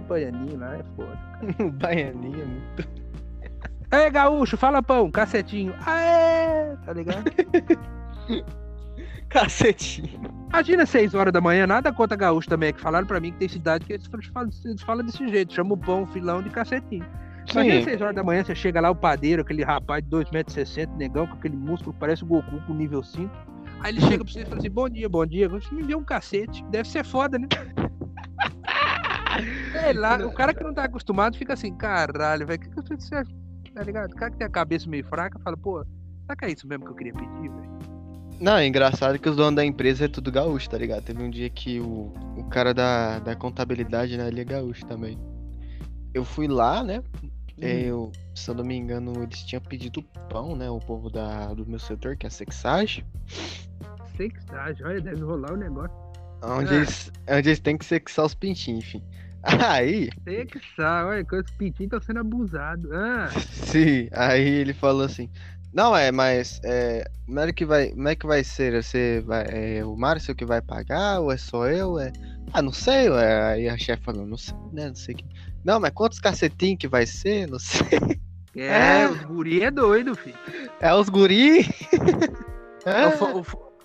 O 0.00 0.04
Baianinho 0.08 0.58
lá 0.58 0.74
é 0.74 0.82
foda. 0.96 1.18
o 1.64 1.70
baianinho 1.70 2.42
é 2.42 2.44
muito. 2.44 2.88
Ei, 3.92 4.10
gaúcho, 4.10 4.56
fala 4.56 4.82
pão, 4.82 5.10
cacetinho. 5.12 5.74
Aê! 5.86 6.76
Tá 6.84 6.92
ligado? 6.92 7.30
Cacetinho. 9.32 10.20
Imagina 10.48 10.84
6 10.84 11.14
horas 11.14 11.32
da 11.32 11.40
manhã, 11.40 11.66
nada 11.66 11.92
contra 11.92 12.16
gaúcho 12.16 12.48
também, 12.48 12.72
que 12.72 12.80
falaram 12.80 13.06
pra 13.06 13.18
mim 13.18 13.32
que 13.32 13.38
tem 13.38 13.48
cidade 13.48 13.86
que 13.86 13.94
eles 13.94 14.06
falam, 14.06 14.50
eles 14.64 14.82
falam 14.82 15.04
desse 15.04 15.26
jeito, 15.28 15.54
chama 15.54 15.72
o 15.72 15.76
pão 15.76 16.06
filão 16.06 16.42
de 16.42 16.50
cacetinho. 16.50 17.06
Imagina 17.50 17.76
Sim. 17.76 17.84
6 17.84 18.02
horas 18.02 18.14
da 18.14 18.22
manhã, 18.22 18.44
você 18.44 18.54
chega 18.54 18.80
lá, 18.80 18.90
o 18.90 18.94
padeiro, 18.94 19.42
aquele 19.42 19.64
rapaz 19.64 20.04
de 20.04 20.10
2,60m, 20.10 20.96
negão, 20.96 21.26
com 21.26 21.34
aquele 21.34 21.56
músculo, 21.56 21.96
parece 21.98 22.22
o 22.22 22.26
Goku 22.26 22.60
com 22.66 22.74
nível 22.74 23.02
5. 23.02 23.34
Aí 23.80 23.92
ele 23.92 24.00
chega 24.02 24.24
pra 24.24 24.32
você 24.32 24.42
e 24.42 24.44
fala 24.44 24.58
assim, 24.58 24.70
bom 24.70 24.88
dia, 24.88 25.08
bom 25.08 25.26
dia. 25.26 25.48
Você 25.48 25.74
me 25.74 25.82
deu 25.82 25.98
um 25.98 26.04
cacete. 26.04 26.64
Deve 26.70 26.88
ser 26.88 27.04
foda, 27.04 27.36
né? 27.36 27.48
Sei 29.72 29.92
lá, 29.94 30.24
o 30.24 30.32
cara 30.32 30.54
que 30.54 30.62
não 30.62 30.72
tá 30.72 30.84
acostumado 30.84 31.36
fica 31.36 31.54
assim, 31.54 31.74
caralho, 31.74 32.46
velho, 32.46 32.60
que 32.60 32.70
que 32.70 32.78
eu 32.78 32.84
fiz 32.84 33.04
isso? 33.04 33.10
Tá 33.74 33.82
ligado? 33.82 34.12
O 34.12 34.14
cara 34.14 34.30
que 34.30 34.36
tem 34.36 34.46
a 34.46 34.50
cabeça 34.50 34.88
meio 34.88 35.04
fraca 35.06 35.36
fala, 35.40 35.56
pô, 35.56 35.84
será 36.22 36.36
que 36.36 36.44
é 36.44 36.52
isso 36.52 36.68
mesmo 36.68 36.84
que 36.84 36.92
eu 36.92 36.94
queria 36.94 37.14
pedir, 37.14 37.48
velho? 37.48 37.91
Não, 38.42 38.56
é 38.56 38.66
engraçado 38.66 39.18
que 39.20 39.28
os 39.28 39.36
donos 39.36 39.54
da 39.54 39.64
empresa 39.64 40.06
é 40.06 40.08
tudo 40.08 40.32
gaúcho, 40.32 40.68
tá 40.68 40.76
ligado? 40.76 41.04
Teve 41.04 41.22
um 41.22 41.30
dia 41.30 41.48
que 41.48 41.78
o, 41.78 42.12
o 42.36 42.44
cara 42.50 42.74
da, 42.74 43.20
da 43.20 43.36
contabilidade, 43.36 44.16
né, 44.16 44.26
ele 44.26 44.40
é 44.40 44.44
gaúcho 44.44 44.84
também. 44.86 45.16
Eu 46.12 46.24
fui 46.24 46.48
lá, 46.48 46.82
né? 46.82 47.02
é, 47.60 47.82
Eu, 47.82 48.10
se 48.34 48.50
eu 48.50 48.54
não 48.56 48.64
me 48.64 48.74
engano, 48.74 49.22
eles 49.22 49.44
tinham 49.44 49.62
pedido 49.62 50.02
pão, 50.28 50.56
né? 50.56 50.68
O 50.68 50.80
povo 50.80 51.08
da, 51.08 51.54
do 51.54 51.64
meu 51.64 51.78
setor, 51.78 52.16
que 52.16 52.26
é 52.26 52.28
a 52.28 52.30
sexagem. 52.30 53.04
Sexagem, 54.16 54.84
olha, 54.84 55.00
deve 55.00 55.22
rolar 55.22 55.52
o 55.52 55.56
negócio. 55.56 55.96
Onde, 56.44 56.74
Ah. 56.74 56.76
eles, 56.78 57.12
onde 57.30 57.48
eles 57.48 57.60
têm 57.60 57.78
que 57.78 57.84
sexar 57.84 58.24
os 58.26 58.34
pintinhos, 58.34 58.84
enfim. 58.84 59.02
Aí, 59.68 60.10
Sexar, 60.24 61.06
olha, 61.06 61.24
que 61.24 61.36
os 61.36 61.50
pintinhos 61.52 61.92
estão 61.92 62.00
sendo 62.00 62.18
abusados. 62.20 62.90
Ah, 62.92 63.28
sim, 63.50 64.08
aí 64.12 64.46
ele 64.48 64.72
falou 64.72 65.04
assim. 65.04 65.28
Não, 65.72 65.96
é, 65.96 66.12
mas 66.12 66.60
é, 66.64 67.04
como 67.24 67.40
é 67.40 67.52
que 67.52 67.64
vai, 67.64 67.88
como 67.90 68.08
é 68.08 68.14
que 68.14 68.26
vai 68.26 68.44
ser? 68.44 68.82
Você 68.82 69.22
vai, 69.26 69.46
é 69.78 69.84
o 69.84 69.96
Márcio 69.96 70.34
que 70.34 70.44
vai 70.44 70.60
pagar 70.60 71.20
ou 71.20 71.32
é 71.32 71.36
só 71.38 71.66
eu? 71.66 71.98
É... 71.98 72.12
Ah, 72.52 72.60
não 72.60 72.72
sei, 72.72 73.08
ué. 73.08 73.42
Aí 73.52 73.68
a 73.68 73.78
chefe 73.78 74.02
falou, 74.04 74.26
não 74.26 74.36
sei, 74.36 74.54
né, 74.72 74.88
não 74.88 74.94
sei 74.94 75.14
que. 75.14 75.24
Não, 75.64 75.80
mas 75.80 75.92
quantos 75.94 76.18
cacetinhos 76.18 76.78
que 76.78 76.88
vai 76.88 77.06
ser? 77.06 77.48
Não 77.48 77.58
sei. 77.58 78.20
é, 78.56 79.00
É. 79.02 79.08
os 79.08 79.22
guri 79.24 79.62
é 79.62 79.70
doido, 79.70 80.14
filho. 80.14 80.36
É 80.80 80.92
os 80.94 81.08
guri? 81.08 81.66
O, 82.84 83.10
fo- 83.12 83.38
o 83.38 83.42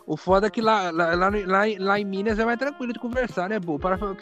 o 0.07 0.15
foda 0.17 0.47
é 0.47 0.49
que 0.49 0.61
lá, 0.61 0.89
lá, 0.89 1.13
lá, 1.15 1.29
lá 1.79 1.99
em- 1.99 2.05
Minas 2.05 2.39
é 2.39 2.45
mais 2.45 2.57
tranquilo 2.57 2.93
de 2.93 2.99
conversar, 2.99 3.49
né, 3.49 3.59
pô? 3.59 3.75
O 3.75 3.79
cara, 3.79 3.97
fala, 3.97 4.15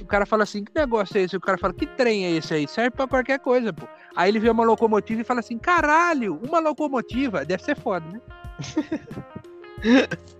o 0.00 0.04
cara 0.06 0.26
fala 0.26 0.42
assim, 0.42 0.64
que 0.64 0.72
negócio 0.74 1.16
é 1.16 1.22
esse? 1.22 1.36
O 1.36 1.40
cara 1.40 1.56
fala, 1.56 1.72
que 1.72 1.86
trem 1.86 2.24
é 2.26 2.30
esse 2.32 2.52
aí? 2.52 2.66
Serve 2.66 2.90
pra 2.90 3.06
qualquer 3.06 3.38
coisa, 3.38 3.72
pô. 3.72 3.86
Aí 4.16 4.28
ele 4.28 4.40
vê 4.40 4.50
uma 4.50 4.64
locomotiva 4.64 5.20
e 5.20 5.24
fala 5.24 5.40
assim, 5.40 5.56
caralho, 5.58 6.38
uma 6.46 6.58
locomotiva? 6.58 7.44
Deve 7.44 7.62
ser 7.62 7.76
foda, 7.76 8.04
né? 8.12 8.20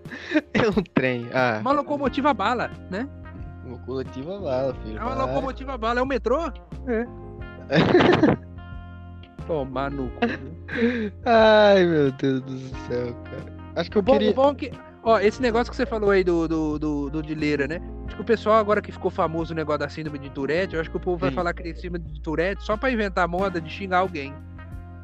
É 0.53 0.69
um 0.69 0.83
trem. 0.93 1.27
Ah, 1.33 1.57
Uma 1.59 1.71
locomotiva 1.73 2.33
bala, 2.33 2.69
né? 2.91 3.09
uma 3.65 3.77
coletiva 3.79 4.37
bala, 4.39 4.73
filho. 4.83 4.99
É 4.99 5.01
uma 5.03 5.15
locomotiva 5.15 5.77
bala, 5.77 5.99
é 5.99 6.03
um 6.03 6.05
metrô? 6.05 6.39
É. 6.87 7.05
Tomar 9.47 9.89
no 9.91 10.09
cu. 10.09 10.19
Ai, 11.25 11.83
meu 11.85 12.11
Deus 12.11 12.41
do 12.41 12.57
céu, 12.87 13.13
cara. 13.23 13.52
Acho 13.75 13.89
que 13.91 13.97
eu 13.97 14.01
O 14.01 14.03
bom, 14.03 14.13
queria. 14.13 14.33
bom 14.33 14.51
é 14.51 14.55
que. 14.55 14.71
Ó, 15.03 15.19
esse 15.19 15.41
negócio 15.41 15.69
que 15.69 15.75
você 15.75 15.85
falou 15.85 16.11
aí 16.11 16.23
do, 16.23 16.47
do, 16.47 16.79
do, 16.79 17.09
do 17.09 17.21
Dileira, 17.23 17.67
né? 17.67 17.81
Acho 18.07 18.15
que 18.15 18.21
o 18.21 18.25
pessoal, 18.25 18.55
agora 18.57 18.81
que 18.81 18.91
ficou 18.91 19.11
famoso 19.11 19.51
o 19.53 19.55
negócio 19.55 19.79
da 19.79 19.89
síndrome 19.89 20.17
de 20.19 20.29
Tourette, 20.29 20.75
eu 20.75 20.81
acho 20.81 20.89
que 20.89 20.95
o 20.97 20.99
povo 20.99 21.17
vai 21.17 21.29
Sim. 21.29 21.35
falar 21.35 21.53
que 21.53 21.61
tem 21.63 21.75
síndrome 21.75 21.99
de 22.07 22.21
Tourette 22.21 22.63
só 22.63 22.77
pra 22.77 22.89
inventar 22.91 23.27
moda 23.27 23.59
de 23.59 23.69
xingar 23.69 23.97
alguém. 23.99 24.33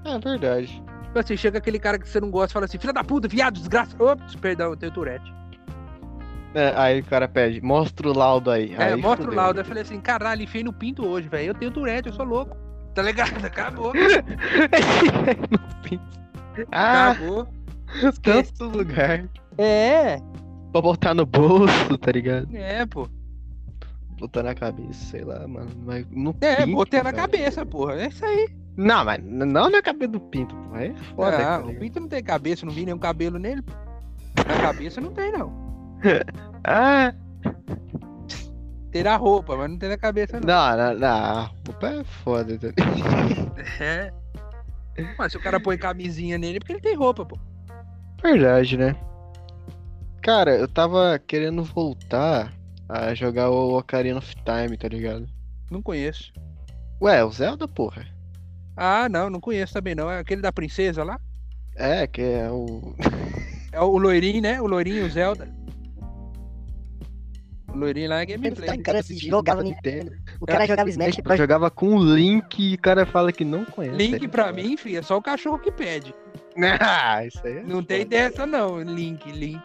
É 0.06 0.18
verdade. 0.20 0.82
Tipo 1.04 1.20
assim, 1.20 1.36
chega 1.36 1.58
aquele 1.58 1.80
cara 1.80 2.00
que 2.00 2.08
você 2.08 2.22
não 2.22 2.32
gosta 2.32 2.52
e 2.52 2.54
fala 2.54 2.66
assim, 2.66 2.78
filha 2.78 2.94
da 2.94 3.04
puta, 3.04 3.28
viado, 3.28 3.56
desgraça. 3.56 4.02
Ops, 4.02 4.36
perdão, 4.36 4.70
eu 4.70 4.78
tenho 4.78 4.92
Tourette. 4.94 5.34
É, 6.54 6.74
aí 6.78 7.02
o 7.02 7.04
cara 7.06 7.28
pede, 7.28 7.62
mostra 7.62 8.08
o 8.10 8.14
laudo 8.18 8.50
aí. 8.50 8.74
É, 8.78 8.84
aí 8.86 8.96
mostra 8.96 9.30
o 9.30 9.34
laudo. 9.36 9.60
Eu 9.60 9.66
falei 9.66 9.84
assim, 9.84 10.00
caralho, 10.00 10.42
enfiei 10.44 10.64
no 10.64 10.72
pinto 10.74 11.06
hoje, 11.06 11.28
velho. 11.28 11.48
Eu 11.50 11.54
tenho 11.54 11.72
Tourette, 11.72 12.08
eu 12.10 12.14
sou 12.14 12.26
louco. 12.26 12.56
Tá 12.96 13.02
ligado? 13.02 13.34
Acabou. 13.46 13.92
No 15.52 15.60
fim. 15.88 16.00
ah, 16.72 17.12
Acabou. 17.12 17.48
Tanto 18.22 18.66
lugar. 18.66 19.26
É, 19.58 20.18
Pra 20.72 20.82
botar 20.82 21.14
no 21.16 21.26
bolso, 21.26 21.98
tá 21.98 22.12
ligado? 22.12 22.48
é, 22.56 22.86
pô. 22.86 23.08
Botar 24.20 24.44
na 24.44 24.54
cabeça, 24.54 24.94
sei 25.06 25.24
lá, 25.24 25.48
mano. 25.48 25.70
Mas 25.86 26.06
no 26.12 26.36
É, 26.42 26.58
pinto, 26.58 26.76
botei 26.76 27.00
na 27.02 27.06
cara. 27.12 27.18
cabeça, 27.18 27.66
porra. 27.66 27.96
É 28.02 28.08
isso 28.08 28.24
aí. 28.26 28.50
Não, 28.78 29.04
mas 29.04 29.20
não 29.24 29.70
na 29.70 29.82
cabeça 29.82 30.12
do 30.12 30.20
pinto, 30.20 30.56
pô. 30.56 30.76
É 30.76 30.94
foda, 31.16 31.56
ah, 31.56 31.60
o 31.66 31.74
pinto 31.76 32.00
não 32.00 32.08
tem 32.08 32.24
cabeça, 32.24 32.66
não 32.66 32.74
vi 32.74 32.86
nenhum 32.86 32.98
cabelo 33.00 33.40
nele. 33.40 33.64
Na 34.38 34.62
cabeça 34.62 35.02
não 35.02 35.12
tem, 35.12 35.32
não. 35.32 35.52
Ah, 36.64 37.14
Tem 38.92 39.04
na 39.04 39.16
roupa, 39.16 39.56
mas 39.56 39.70
não 39.70 39.78
tem 39.78 39.90
na 39.90 39.98
cabeça, 39.98 40.40
não. 40.40 40.48
Não, 40.48 40.78
não, 40.78 41.00
não. 41.00 41.08
A 41.08 41.42
roupa 41.68 41.88
é 41.88 42.04
foda. 42.04 42.58
tá 42.60 42.68
ligado? 42.68 43.52
É. 43.82 44.14
Mas 45.18 45.32
se 45.32 45.38
o 45.38 45.42
cara 45.42 45.60
põe 45.60 45.78
camisinha 45.78 46.38
nele, 46.38 46.58
é 46.58 46.60
porque 46.60 46.74
ele 46.74 46.82
tem 46.82 46.96
roupa, 46.96 47.26
pô. 47.26 47.38
Verdade, 48.22 48.78
né? 48.78 48.96
Cara, 50.22 50.56
eu 50.56 50.68
tava 50.68 51.20
querendo 51.20 51.64
voltar 51.64 52.54
a 52.88 53.14
jogar 53.14 53.50
o 53.50 53.78
Ocarina 53.78 54.20
of 54.20 54.36
Time, 54.44 54.78
tá 54.78 54.88
ligado? 54.88 55.28
Não 55.72 55.82
conheço. 55.82 56.34
Ué, 57.02 57.24
o 57.24 57.32
Zelda, 57.32 57.68
porra. 57.68 58.06
Ah, 58.76 59.08
não, 59.10 59.30
não 59.30 59.40
conheço 59.40 59.74
também 59.74 59.96
não. 59.96 60.12
É 60.12 60.20
aquele 60.20 60.42
da 60.42 60.52
princesa 60.52 61.04
lá? 61.04 61.20
É, 61.76 62.08
que 62.08 62.22
é 62.22 62.50
o. 62.52 62.96
É 63.72 63.80
o 63.80 63.98
loirinho, 63.98 64.42
né? 64.42 64.62
O 64.62 64.68
loirinho, 64.68 65.06
o 65.06 65.10
Zelda. 65.10 65.48
O 67.74 67.78
loirinho 67.78 68.10
lá 68.10 68.20
é 68.20 68.24
Ele 68.24 68.38
gameplay. 68.38 68.68
tá- 68.78 68.84
cara 68.84 69.02
jogava 69.04 69.64
no 69.64 69.70
Nintendo. 69.70 70.12
O 70.40 70.46
cara 70.46 70.66
jogava 70.66 70.90
Smash 70.90 71.18
pra 71.22 71.36
jogava 71.36 71.70
com 71.70 71.96
o 71.96 72.04
Link 72.16 72.72
e 72.72 72.76
o 72.76 72.80
cara 72.80 73.06
fala 73.06 73.32
que 73.32 73.46
não 73.46 73.64
conhece. 73.66 73.96
Link 73.96 74.28
pra 74.28 74.52
mim, 74.52 74.76
filho, 74.76 74.98
é 75.00 75.02
só 75.02 75.18
o 75.18 75.22
cachorro 75.22 75.60
que 75.60 75.72
pede. 75.72 76.14
Ah, 76.82 77.26
isso 77.26 77.40
aí 77.46 77.58
é 77.60 77.64
Não 77.64 77.82
tem 77.82 78.06
dessa 78.06 78.46
não, 78.46 78.82
Link, 78.82 79.32
Link. 79.32 79.62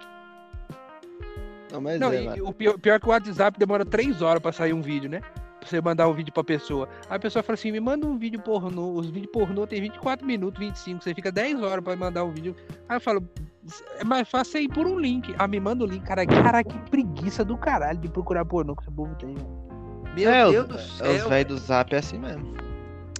Não, 1.72 1.80
mas 1.80 1.98
Não, 1.98 2.12
é, 2.12 2.36
e 2.36 2.42
o 2.42 2.52
pior, 2.52 2.78
pior 2.78 3.00
que 3.00 3.06
o 3.06 3.10
WhatsApp 3.10 3.58
demora 3.58 3.84
três 3.84 4.22
horas 4.22 4.40
pra 4.40 4.52
sair 4.52 4.72
um 4.72 4.80
vídeo, 4.80 5.10
né? 5.10 5.20
Você 5.64 5.80
mandar 5.80 6.08
um 6.08 6.12
vídeo 6.12 6.32
pra 6.32 6.44
pessoa. 6.44 6.88
Aí 7.08 7.16
a 7.16 7.18
pessoa 7.18 7.42
fala 7.42 7.54
assim, 7.54 7.72
me 7.72 7.80
manda 7.80 8.06
um 8.06 8.18
vídeo 8.18 8.40
pornô. 8.40 8.92
Os 8.92 9.08
vídeos 9.08 9.32
pornô 9.32 9.66
tem 9.66 9.80
24 9.80 10.26
minutos, 10.26 10.58
25. 10.60 11.02
Você 11.02 11.14
fica 11.14 11.32
10 11.32 11.62
horas 11.62 11.82
pra 11.82 11.96
mandar 11.96 12.24
um 12.24 12.30
vídeo. 12.30 12.54
Aí 12.88 12.96
eu 12.96 13.00
falo, 13.00 13.26
é 13.98 14.04
mais 14.04 14.28
fácil 14.28 14.60
ir 14.60 14.68
por 14.68 14.86
um 14.86 14.98
link. 14.98 15.34
Ah, 15.38 15.48
me 15.48 15.58
manda 15.58 15.84
o 15.84 15.86
link. 15.86 16.04
Cara, 16.04 16.26
cara, 16.26 16.62
que 16.62 16.78
preguiça 16.90 17.44
do 17.44 17.56
caralho 17.56 17.98
de 17.98 18.08
procurar 18.08 18.44
pornô 18.44 18.76
que 18.76 18.82
esse 18.82 18.90
povo 18.92 19.14
tem. 19.16 19.34
Meu 20.14 20.30
É, 20.30 20.50
Deus 20.50 20.64
os, 20.66 20.68
do 20.68 20.78
é, 20.78 20.82
céu. 20.82 21.12
os 21.16 21.28
velhos 21.28 21.48
do 21.48 21.58
Zap 21.66 21.94
é 21.94 21.98
assim 21.98 22.18
mesmo. 22.18 22.54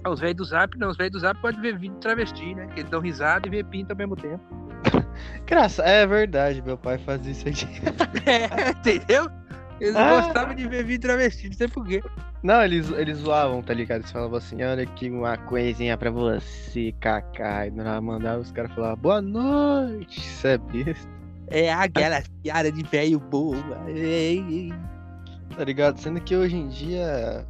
Ah, 0.03 0.09
Os 0.11 0.19
velhos 0.19 0.35
do 0.37 0.45
Zap, 0.45 0.77
não. 0.77 0.89
Os 0.89 0.97
velhos 0.97 1.13
do 1.13 1.19
Zap 1.19 1.41
podem 1.41 1.59
ver 1.59 1.77
vídeo 1.79 1.95
de 1.95 1.99
travesti, 2.01 2.53
né? 2.53 2.67
Que 2.67 2.81
eles 2.81 2.91
dão 2.91 3.01
risada 3.01 3.47
e 3.47 3.49
vê 3.49 3.63
pinto 3.63 3.91
ao 3.91 3.97
mesmo 3.97 4.15
tempo. 4.15 4.39
Graça, 5.47 5.81
é 5.83 6.05
verdade, 6.05 6.61
meu 6.61 6.77
pai 6.77 6.97
fazia 6.99 7.31
isso 7.31 7.47
aí. 7.47 7.55
É, 8.25 8.69
entendeu? 8.71 9.29
Eles 9.79 9.95
Ah. 9.95 10.21
gostavam 10.21 10.55
de 10.55 10.67
ver 10.67 10.83
vídeo 10.85 11.01
travesti, 11.01 11.47
não 11.49 11.55
sei 11.57 11.67
porquê. 11.67 12.01
Não, 12.41 12.63
eles, 12.63 12.89
eles 12.91 13.17
zoavam, 13.17 13.61
tá 13.61 13.73
ligado? 13.73 13.99
Eles 14.01 14.11
falavam 14.11 14.37
assim, 14.37 14.61
olha 14.63 14.83
aqui 14.83 15.09
uma 15.09 15.35
coisinha 15.37 15.97
pra 15.97 16.09
você, 16.11 16.93
Kaká. 16.99 17.67
E 17.67 17.71
nós 17.71 18.01
mandava 18.03 18.39
os 18.41 18.51
caras 18.51 18.71
falavam, 18.73 18.97
boa 18.97 19.21
noite, 19.21 20.19
isso 20.19 20.47
é 20.47 20.57
besta. 20.57 21.09
É 21.47 21.71
aquela 21.73 22.21
piada 22.41 22.71
de 22.71 22.83
velho 22.83 23.19
boa. 23.19 23.57
Ei, 23.87 24.39
ei. 24.49 24.73
Tá 25.55 25.63
ligado? 25.63 25.97
Sendo 25.99 26.19
que 26.21 26.35
hoje 26.35 26.55
em 26.55 26.67
dia, 26.69 27.45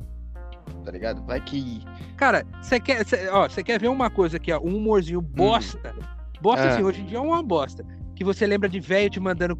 tá 0.84 0.91
ligado? 0.91 1.23
Vai 1.26 1.39
que... 1.41 1.82
Cara, 2.17 2.43
você 2.61 2.80
quer, 2.80 3.05
cê- 3.05 3.30
ó, 3.30 3.47
você 3.47 3.63
quer 3.63 3.80
ver 3.80 3.88
uma 3.88 4.09
coisa 4.09 4.38
aqui, 4.38 4.51
ó, 4.51 4.59
um 4.59 4.76
humorzinho 4.78 5.21
bosta. 5.21 5.93
Bosta 6.41 6.65
Ah. 6.65 6.69
assim, 6.73 6.84
hoje 6.84 7.01
em 7.01 7.05
dia 7.05 7.17
é 7.17 7.21
uma 7.21 7.41
bosta. 7.41 7.86
Que 8.15 8.23
você 8.23 8.45
lembra 8.45 8.67
de 8.69 8.80
velho 8.80 9.09
te 9.09 9.19
mandando 9.19 9.57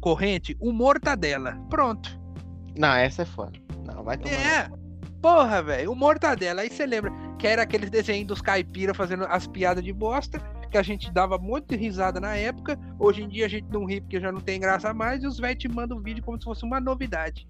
corrente, 0.00 0.56
o 0.60 0.72
mortadela. 0.72 1.58
Pronto. 1.70 2.18
Não, 2.76 2.92
essa 2.94 3.22
é 3.22 3.24
foda. 3.24 3.58
Não, 3.86 4.02
vai 4.02 4.16
tomar. 4.18 4.34
É. 4.34 4.70
Porra, 5.20 5.62
velho, 5.62 5.92
o 5.92 5.96
mortadela. 5.96 6.62
Aí 6.62 6.70
você 6.70 6.84
lembra 6.84 7.10
que 7.38 7.46
era 7.46 7.62
aqueles 7.62 7.88
desenhos 7.88 8.26
dos 8.26 8.42
caipira 8.42 8.92
fazendo 8.92 9.24
as 9.24 9.46
piadas 9.46 9.82
de 9.82 9.92
bosta, 9.92 10.38
que 10.70 10.76
a 10.76 10.82
gente 10.82 11.10
dava 11.12 11.38
muito 11.38 11.74
risada 11.74 12.20
na 12.20 12.36
época. 12.36 12.78
Hoje 12.98 13.22
em 13.22 13.28
dia 13.28 13.46
a 13.46 13.48
gente 13.48 13.66
não 13.70 13.84
ri 13.84 14.00
porque 14.00 14.20
já 14.20 14.30
não 14.30 14.40
tem 14.40 14.60
graça 14.60 14.92
mais, 14.92 15.22
e 15.22 15.26
os 15.26 15.38
velhos 15.38 15.58
te 15.58 15.68
mandam 15.68 15.98
o 15.98 16.02
vídeo 16.02 16.22
como 16.22 16.38
se 16.38 16.44
fosse 16.44 16.64
uma 16.64 16.80
novidade. 16.80 17.48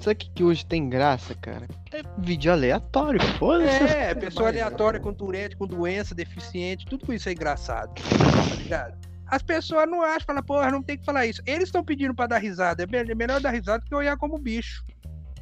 Sabe 0.00 0.14
o 0.14 0.16
que, 0.16 0.30
que 0.30 0.44
hoje 0.44 0.66
tem 0.66 0.88
graça, 0.88 1.34
cara? 1.36 1.66
É 1.92 2.02
vídeo 2.18 2.52
aleatório, 2.52 3.20
foda-se. 3.38 3.84
É, 3.84 4.14
pessoa 4.14 4.48
aleatória 4.48 5.00
com 5.00 5.14
Tourette, 5.14 5.56
com 5.56 5.66
doença, 5.66 6.14
deficiente, 6.14 6.84
tudo 6.84 7.12
isso 7.14 7.28
é 7.28 7.32
engraçado. 7.32 7.94
Tá 7.94 8.54
ligado? 8.56 9.13
As 9.34 9.42
pessoas 9.42 9.90
não 9.90 10.00
acham, 10.00 10.26
falam, 10.26 10.44
porra, 10.44 10.70
não 10.70 10.80
tem 10.80 10.96
que 10.96 11.04
falar 11.04 11.26
isso. 11.26 11.42
Eles 11.44 11.64
estão 11.64 11.82
pedindo 11.82 12.14
pra 12.14 12.28
dar 12.28 12.38
risada. 12.38 12.84
É 12.84 12.96
é 12.96 13.14
melhor 13.16 13.40
dar 13.40 13.50
risada 13.50 13.80
do 13.80 13.86
que 13.86 13.92
olhar 13.92 14.16
como 14.16 14.38
bicho. 14.38 14.84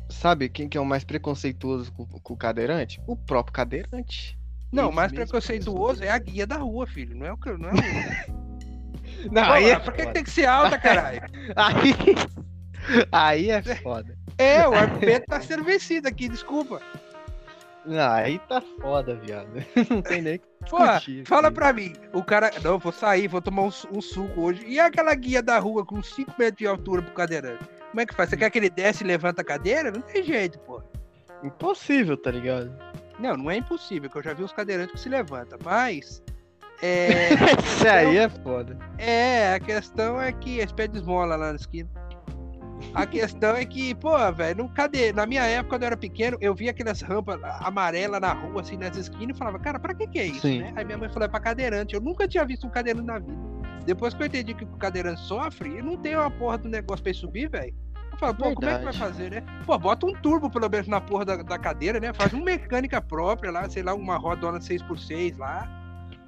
Sabe 0.09 0.49
quem 0.49 0.67
que 0.67 0.79
é 0.79 0.81
o 0.81 0.85
mais 0.85 1.05
preconceituoso 1.05 1.93
com, 1.93 2.07
com 2.07 2.33
o 2.33 2.37
cadeirante? 2.37 3.03
O 3.07 3.15
próprio 3.15 3.53
cadeirante. 3.53 4.39
Não, 4.73 4.85
Eles 4.85 4.95
mais 4.95 5.13
preconceituoso 5.13 6.03
é 6.03 6.09
a 6.09 6.17
guia 6.17 6.47
da 6.47 6.57
rua, 6.57 6.87
filho. 6.87 7.15
Não 7.15 7.27
é 7.27 7.33
o 7.35 7.37
que. 7.37 7.51
Não 7.53 7.69
é 7.69 7.73
o... 7.73 8.43
Não, 9.31 9.43
Porra, 9.43 9.55
aí 9.57 9.71
é 9.71 9.79
por 9.79 9.93
que, 9.93 10.07
que 10.07 10.13
tem 10.13 10.25
que 10.25 10.31
ser 10.31 10.47
alta, 10.47 10.79
caralho? 10.81 11.21
Aí, 11.55 11.95
aí 13.13 13.51
é 13.51 13.63
foda. 13.77 14.17
É, 14.39 14.67
o 14.67 14.73
argumento 14.73 15.27
tá 15.27 15.39
sendo 15.43 15.65
vencido 15.65 16.09
aqui, 16.09 16.31
desculpa. 16.31 16.81
Não, 17.85 18.13
aí 18.13 18.39
tá 18.49 18.61
foda, 18.81 19.15
viado. 19.17 19.49
Não 19.91 20.01
tem 20.03 20.23
nem 20.23 20.39
que 20.39 20.45
Porra, 20.71 20.95
discutir. 20.99 21.27
fala 21.27 21.49
filho. 21.49 21.55
pra 21.55 21.73
mim. 21.73 21.93
O 22.13 22.23
cara. 22.23 22.51
Não, 22.63 22.79
vou 22.79 22.93
sair, 22.93 23.27
vou 23.29 23.41
tomar 23.43 23.63
um, 23.63 23.71
um 23.93 24.01
suco 24.01 24.41
hoje. 24.43 24.65
E 24.67 24.79
aquela 24.79 25.15
guia 25.15 25.43
da 25.43 25.59
rua 25.59 25.85
com 25.85 26.01
5 26.03 26.33
metros 26.39 26.59
de 26.59 26.67
altura 26.67 27.03
pro 27.03 27.13
cadeirante? 27.13 27.65
Como 27.91 28.01
é 28.01 28.07
que 28.07 28.15
faz? 28.15 28.31
Você 28.31 28.37
quer 28.37 28.51
que 28.51 28.59
ele 28.59 28.71
desce 28.71 29.03
e 29.03 29.07
levanta 29.07 29.43
a 29.43 29.45
cadeira? 29.45 29.91
Não 29.91 30.01
tem 30.01 30.23
jeito, 30.23 30.59
porra. 30.61 30.85
Impossível, 31.43 32.17
tá 32.17 32.31
ligado? 32.31 32.73
Não, 33.19 33.37
não 33.37 33.51
é 33.51 33.57
impossível, 33.57 34.09
que 34.09 34.17
eu 34.17 34.23
já 34.23 34.33
vi 34.33 34.43
uns 34.45 34.53
cadeirantes 34.53 34.93
que 34.95 35.01
se 35.01 35.09
levantam, 35.09 35.59
mas. 35.65 36.23
É, 36.81 37.29
Isso 37.65 37.87
aí 37.89 38.17
é 38.19 38.29
foda. 38.29 38.77
é, 38.99 39.55
a 39.55 39.61
questão 39.61 40.21
é 40.21 40.33
que 40.33 40.59
eles 40.59 40.73
pedem 40.73 41.01
esmola 41.01 41.37
lá 41.37 41.51
na 41.51 41.57
esquina. 41.57 41.89
A 42.95 43.07
questão 43.07 43.57
é 43.57 43.65
que, 43.65 43.95
pô, 43.95 44.13
velho, 44.33 44.65
no 44.65 44.69
cadê? 44.69 45.13
Na 45.13 45.27
minha 45.27 45.43
época, 45.45 45.71
quando 45.71 45.83
eu 45.83 45.87
era 45.87 45.97
pequeno, 45.97 46.37
eu 46.41 46.55
via 46.55 46.71
aquelas 46.71 47.01
rampas 47.01 47.41
amarelas 47.61 48.21
na 48.21 48.33
rua, 48.33 48.61
assim, 48.61 48.77
nas 48.77 48.97
esquinas, 48.97 49.35
e 49.35 49.39
falava, 49.39 49.59
cara, 49.59 49.79
pra 49.79 49.95
que 49.95 50.07
que 50.07 50.19
é 50.19 50.27
isso, 50.27 50.47
né? 50.47 50.73
Aí 50.77 50.85
minha 50.85 50.99
mãe 50.99 51.09
falou, 51.09 51.25
é 51.25 51.29
pra 51.29 51.41
cadeirante. 51.41 51.95
Eu 51.95 52.01
nunca 52.01 52.29
tinha 52.29 52.45
visto 52.45 52.67
um 52.67 52.71
cadeirante 52.71 53.07
na 53.07 53.19
vida. 53.19 53.39
Depois 53.87 54.13
que 54.15 54.23
eu 54.23 54.27
entendi 54.27 54.55
que 54.55 54.65
o 54.65 54.77
cadeirante 54.77 55.21
sofre, 55.23 55.71
ele 55.71 55.83
não 55.83 55.97
tem 55.97 56.15
uma 56.17 56.31
porra 56.31 56.59
do 56.59 56.69
negócio 56.69 57.03
pra 57.03 57.11
ele 57.11 57.19
subir, 57.19 57.49
velho. 57.51 57.75
Eu 58.13 58.19
falo, 58.19 58.35
pô, 58.35 58.43
como 58.55 58.67
é 58.69 58.79
que 58.79 58.85
vai 58.85 58.93
Verdade. 58.93 58.99
fazer, 58.99 59.31
né? 59.31 59.43
Pô, 59.65 59.79
bota 59.79 60.07
um 60.07 60.13
turbo 60.13 60.51
pelo 60.51 60.69
menos 60.69 60.87
na 60.87 61.01
porra 61.01 61.25
da, 61.25 61.37
da 61.37 61.59
cadeira, 61.59 61.99
né? 61.99 62.13
Faz 62.13 62.33
uma 62.33 62.45
mecânica 62.45 63.01
própria 63.01 63.51
lá, 63.51 63.69
sei 63.71 63.83
lá, 63.83 63.95
uma 63.95 64.17
rodona 64.19 64.59
6x6 64.61 65.39
lá. 65.39 65.67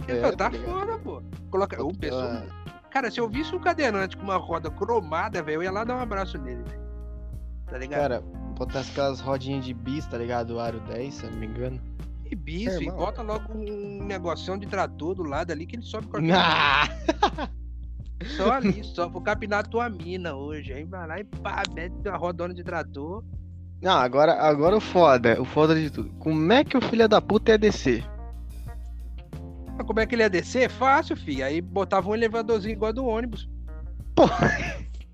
Eu 0.08 0.16
É, 0.16 0.20
tá 0.30 0.32
tá 0.32 0.48
ligado. 0.48 0.70
foda, 0.72 0.98
pô. 0.98 1.22
Coloca. 1.50 1.82
Ô, 1.84 1.92
pessoa, 1.94 2.42
Cara, 2.94 3.10
se 3.10 3.18
eu 3.18 3.28
visse 3.28 3.52
um 3.52 3.58
cadeirante 3.58 4.16
com 4.16 4.22
uma 4.22 4.36
roda 4.36 4.70
cromada, 4.70 5.42
velho, 5.42 5.56
eu 5.56 5.62
ia 5.64 5.72
lá 5.72 5.82
dar 5.82 5.96
um 5.96 6.00
abraço 6.00 6.38
nele, 6.38 6.62
velho. 6.62 6.80
Tá 7.66 7.76
ligado? 7.76 8.00
Cara, 8.00 8.20
botar 8.56 8.82
aquelas 8.82 9.18
rodinhas 9.18 9.64
de 9.64 9.74
bis, 9.74 10.06
tá 10.06 10.16
ligado? 10.16 10.54
O 10.54 10.60
aro 10.60 10.78
10, 10.78 11.12
se 11.12 11.24
eu 11.24 11.30
não 11.32 11.38
me 11.38 11.46
engano. 11.46 11.80
e 12.24 12.36
bicho, 12.36 12.80
e 12.80 12.84
irmão. 12.84 12.98
bota 12.98 13.20
logo 13.20 13.52
um 13.52 14.04
negocinho 14.04 14.56
de 14.60 14.68
trator 14.68 15.12
do 15.16 15.24
lado 15.24 15.50
ali 15.50 15.66
que 15.66 15.74
ele 15.74 15.82
sobe 15.82 16.06
com 16.06 16.18
a 16.18 16.20
Ah! 16.32 17.48
Só 18.36 18.52
ali, 18.52 18.84
só 18.84 19.08
vou 19.08 19.20
capinar 19.20 19.66
tua 19.66 19.90
mina 19.90 20.36
hoje. 20.36 20.72
Aí 20.72 20.84
vai 20.84 21.08
lá 21.08 21.18
e 21.18 21.24
pá, 21.24 21.64
mete 21.74 21.96
uma 22.06 22.16
rodona 22.16 22.54
de 22.54 22.62
trator. 22.62 23.24
Não, 23.82 23.98
agora, 23.98 24.34
agora 24.34 24.76
o 24.76 24.80
foda, 24.80 25.42
o 25.42 25.44
foda 25.44 25.74
de 25.74 25.90
tudo. 25.90 26.10
Como 26.20 26.52
é 26.52 26.62
que 26.62 26.76
o 26.76 26.80
filho 26.80 27.08
da 27.08 27.20
puta 27.20 27.50
ia 27.50 27.58
descer? 27.58 28.13
Mas 29.76 29.86
como 29.86 30.00
é 30.00 30.06
que 30.06 30.14
ele 30.14 30.22
ia 30.22 30.30
descer? 30.30 30.70
Fácil, 30.70 31.16
filho. 31.16 31.44
Aí 31.44 31.60
botava 31.60 32.08
um 32.08 32.14
elevadorzinho 32.14 32.72
igual 32.72 32.92
do 32.92 33.06
ônibus. 33.06 33.48
Pô. 34.14 34.24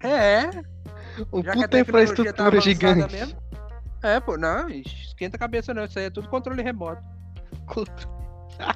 É, 0.02 0.50
Um 1.32 1.42
já 1.42 1.52
puta 1.52 1.68
tá 1.68 1.80
infraestrutura 1.80 2.48
avançada 2.48 2.60
gigante. 2.60 3.12
mesmo. 3.12 3.42
É, 4.02 4.18
pô, 4.20 4.36
não, 4.36 4.68
esquenta 4.70 5.36
a 5.36 5.40
cabeça 5.40 5.74
não. 5.74 5.84
Isso 5.84 5.98
aí 5.98 6.06
é 6.06 6.10
tudo 6.10 6.28
controle 6.28 6.62
remoto. 6.62 7.02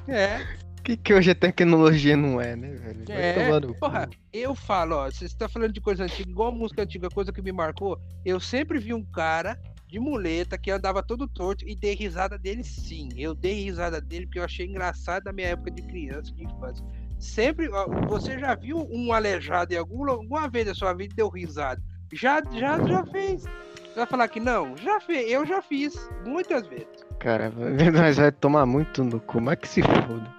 É. 0.07 0.41
O 0.79 0.81
que, 0.85 0.97
que 0.97 1.13
hoje 1.13 1.31
a 1.31 1.35
tecnologia 1.35 2.15
não 2.15 2.39
é, 2.39 2.55
né, 2.55 2.69
velho? 2.73 3.05
Vai 3.07 3.17
É, 3.17 3.59
no 3.59 3.73
porra, 3.75 4.07
eu 4.31 4.53
falo, 4.53 4.97
ó, 4.97 5.05
você 5.09 5.27
tá 5.35 5.49
falando 5.49 5.73
de 5.73 5.81
coisa 5.81 6.03
antiga, 6.03 6.29
igual 6.29 6.51
música 6.51 6.83
antiga, 6.83 7.09
coisa 7.09 7.33
que 7.33 7.41
me 7.41 7.51
marcou. 7.51 7.99
Eu 8.23 8.39
sempre 8.39 8.77
vi 8.77 8.93
um 8.93 9.03
cara 9.03 9.59
de 9.95 9.99
muleta 10.01 10.57
que 10.57 10.69
andava 10.69 11.01
todo 11.01 11.25
torto 11.25 11.65
e 11.65 11.73
dei 11.73 11.95
risada 11.95 12.37
dele 12.37 12.65
sim. 12.65 13.07
Eu 13.15 13.33
dei 13.33 13.63
risada 13.63 14.01
dele 14.01 14.25
porque 14.25 14.39
eu 14.39 14.43
achei 14.43 14.65
engraçado 14.65 15.23
na 15.23 15.31
minha 15.31 15.47
época 15.47 15.71
de 15.71 15.81
criança, 15.83 16.33
de 16.33 16.43
infância. 16.43 16.85
Sempre, 17.17 17.69
você 18.09 18.37
já 18.37 18.55
viu 18.55 18.85
um 18.91 19.13
aleijado 19.13 19.73
em 19.73 19.77
algum, 19.77 20.03
lu- 20.03 20.11
alguma 20.11 20.49
vez 20.49 20.65
da 20.65 20.73
sua 20.73 20.93
vida 20.93 21.15
deu 21.15 21.29
risada? 21.29 21.81
Já, 22.11 22.43
já, 22.51 22.77
já 22.85 23.05
fez. 23.05 23.43
Você 23.43 23.95
vai 23.95 24.05
falar 24.05 24.27
que 24.27 24.41
não? 24.41 24.75
Já 24.75 24.99
fez, 24.99 25.31
eu 25.31 25.45
já 25.45 25.61
fiz, 25.61 25.95
muitas 26.27 26.67
vezes. 26.67 27.04
Cara, 27.19 27.51
nós 27.93 28.17
vai 28.17 28.31
tomar 28.31 28.65
muito 28.65 29.03
no 29.03 29.19
cu, 29.19 29.41
mas 29.41 29.57
que 29.57 29.67
se 29.67 29.81
foda. 29.81 30.31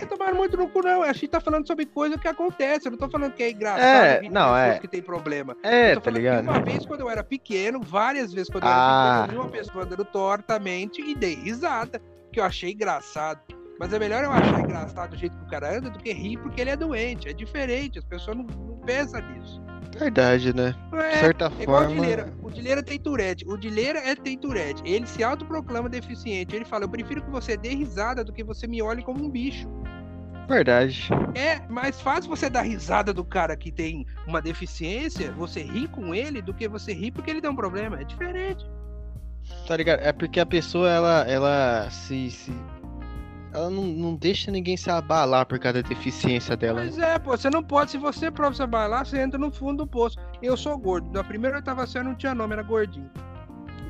Não 0.00 0.06
tomaram 0.08 0.36
muito 0.36 0.56
no 0.56 0.68
cu, 0.68 0.80
não. 0.82 1.02
A 1.02 1.12
gente 1.12 1.28
tá 1.28 1.40
falando 1.40 1.66
sobre 1.66 1.86
coisa 1.86 2.16
que 2.18 2.28
acontece. 2.28 2.86
Eu 2.86 2.92
não 2.92 2.98
tô 2.98 3.08
falando 3.08 3.32
que 3.32 3.42
é 3.42 3.50
engraçado. 3.50 4.24
É, 4.24 4.28
não, 4.30 4.56
é. 4.56 4.78
que 4.78 4.86
tem 4.86 5.02
problema. 5.02 5.56
É, 5.62 5.92
Eu 5.92 5.96
tô 5.96 6.02
tá 6.02 6.10
ligado? 6.10 6.42
Uma 6.44 6.60
vez 6.60 6.86
quando 6.86 7.00
eu 7.00 7.10
era 7.10 7.24
pequeno, 7.24 7.80
várias 7.80 8.32
vezes 8.32 8.48
quando 8.48 8.64
eu 8.64 8.70
Ah. 8.70 8.72
era 8.72 9.22
pequeno, 9.26 9.42
eu 9.42 9.42
vi 9.42 9.48
uma 9.48 9.58
pessoa 9.58 9.84
andando 9.84 10.04
tortamente 10.04 11.00
e 11.02 11.14
dei 11.14 11.34
risada. 11.34 12.00
Que 12.32 12.38
eu 12.38 12.44
achei 12.44 12.72
engraçado. 12.72 13.40
Mas 13.78 13.92
é 13.92 13.98
melhor 13.98 14.22
eu 14.22 14.30
achar 14.30 14.60
engraçado 14.60 15.10
do 15.10 15.16
jeito 15.16 15.36
que 15.36 15.44
o 15.44 15.48
cara 15.48 15.78
anda 15.78 15.90
do 15.90 15.98
que 15.98 16.12
rir 16.12 16.36
porque 16.36 16.60
ele 16.60 16.70
é 16.70 16.76
doente. 16.76 17.28
É 17.28 17.32
diferente, 17.32 17.98
as 17.98 18.04
pessoas 18.04 18.36
não, 18.36 18.44
não 18.44 18.76
pensam 18.86 19.20
nisso. 19.22 19.60
Verdade, 19.98 20.54
né? 20.54 20.74
Não 20.90 20.98
De 20.98 21.04
é, 21.04 21.20
certa 21.20 21.52
é 21.58 21.62
igual 21.62 21.82
o 21.82 21.84
forma. 21.86 22.00
Dileira. 22.00 22.32
O 22.42 22.50
Dileira 22.50 22.82
tem 22.82 22.98
Tourette. 22.98 23.44
O 23.46 23.56
Dileira 23.56 23.98
é 23.98 24.14
tem 24.14 24.38
Tourette. 24.38 24.82
Ele 24.84 25.06
se 25.06 25.22
autoproclama 25.22 25.88
deficiente. 25.88 26.54
Ele 26.54 26.64
fala: 26.64 26.84
Eu 26.84 26.88
prefiro 26.88 27.22
que 27.22 27.30
você 27.30 27.56
dê 27.56 27.70
risada 27.70 28.24
do 28.24 28.32
que 28.32 28.44
você 28.44 28.66
me 28.66 28.80
olhe 28.82 29.02
como 29.02 29.24
um 29.24 29.30
bicho. 29.30 29.68
Verdade. 30.48 31.08
É 31.34 31.60
mais 31.68 32.00
fácil 32.00 32.28
você 32.28 32.50
dar 32.50 32.62
risada 32.62 33.12
do 33.12 33.24
cara 33.24 33.56
que 33.56 33.70
tem 33.70 34.04
uma 34.26 34.42
deficiência, 34.42 35.30
você 35.30 35.62
rir 35.62 35.86
com 35.88 36.12
ele, 36.12 36.42
do 36.42 36.52
que 36.52 36.66
você 36.66 36.92
rir 36.92 37.12
porque 37.12 37.30
ele 37.30 37.40
tem 37.40 37.50
um 37.50 37.56
problema. 37.56 38.00
É 38.00 38.04
diferente. 38.04 38.66
Tá 39.66 39.76
ligado? 39.76 40.00
É 40.00 40.12
porque 40.12 40.40
a 40.40 40.46
pessoa, 40.46 40.90
ela, 40.90 41.24
ela 41.28 41.88
se. 41.90 42.30
se... 42.30 42.52
Ela 43.52 43.68
não, 43.68 43.84
não 43.84 44.14
deixa 44.14 44.50
ninguém 44.50 44.76
se 44.76 44.90
abalar 44.90 45.44
por 45.44 45.58
causa 45.58 45.82
da 45.82 45.88
deficiência 45.88 46.56
dela. 46.56 46.84
Mas 46.84 46.98
é, 46.98 47.18
pô, 47.18 47.36
você 47.36 47.50
não 47.50 47.62
pode, 47.62 47.90
se 47.90 47.98
você 47.98 48.30
próprio 48.30 48.56
se 48.56 48.66
bailar, 48.66 49.04
você 49.04 49.20
entra 49.20 49.38
no 49.38 49.50
fundo 49.50 49.78
do 49.78 49.86
poço. 49.86 50.16
Eu 50.40 50.56
sou 50.56 50.78
gordo. 50.78 51.10
Da 51.10 51.24
primeira 51.24 51.56
oitava 51.56 51.86
série 51.86 52.04
não 52.04 52.14
tinha 52.14 52.34
nome, 52.34 52.52
era 52.52 52.62
gordinho. 52.62 53.10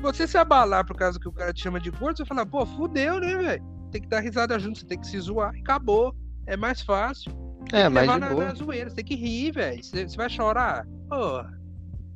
Você 0.01 0.27
se 0.27 0.37
abalar 0.37 0.85
por 0.85 0.95
causa 0.95 1.19
que 1.19 1.27
o 1.27 1.31
cara 1.31 1.53
te 1.53 1.61
chama 1.61 1.79
de 1.79 1.91
gordo, 1.91 2.17
você 2.17 2.25
fala, 2.25 2.43
pô, 2.43 2.65
fudeu, 2.65 3.19
né, 3.19 3.35
velho? 3.35 3.63
Tem 3.91 4.01
que 4.01 4.07
dar 4.07 4.21
risada 4.21 4.57
junto, 4.57 4.79
você 4.79 4.85
tem 4.85 4.99
que 4.99 5.05
se 5.05 5.19
zoar 5.19 5.53
acabou. 5.59 6.15
É 6.47 6.57
mais 6.57 6.81
fácil. 6.81 7.31
É, 7.71 7.87
mas 7.87 8.07
levar 8.07 8.15
de 8.15 8.19
na, 8.21 8.29
boa. 8.29 8.45
na 8.45 8.53
zoeira, 8.55 8.89
você 8.89 8.95
tem 8.95 9.05
que 9.05 9.15
rir, 9.15 9.51
velho. 9.51 9.83
Você, 9.83 10.07
você 10.07 10.17
vai 10.17 10.29
chorar. 10.29 10.87
Pô, 11.07 11.43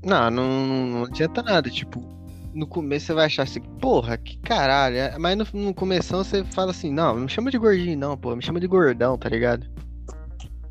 Não, 0.04 0.32
não, 0.32 0.88
não 0.88 1.04
adianta 1.04 1.44
nada. 1.44 1.70
Tipo, 1.70 2.02
no 2.56 2.66
começo 2.66 3.08
você 3.08 3.14
vai 3.14 3.26
achar 3.26 3.44
assim, 3.44 3.62
porra, 3.80 4.18
que 4.18 4.38
caralho. 4.40 4.96
é- 4.98 5.18
Mas 5.20 5.38
no, 5.38 5.46
no 5.54 5.74
começo 5.74 6.16
você 6.16 6.44
fala 6.46 6.72
assim, 6.72 6.92
não, 6.92 7.14
não 7.16 7.22
me 7.24 7.30
chama 7.30 7.52
de 7.52 7.58
gordinho, 7.58 7.98
não, 7.98 8.18
pô, 8.18 8.36
me 8.36 8.42
chama 8.42 8.60
de 8.60 8.68
gordão, 8.68 9.18
tá 9.18 9.30
ligado? 9.30 9.66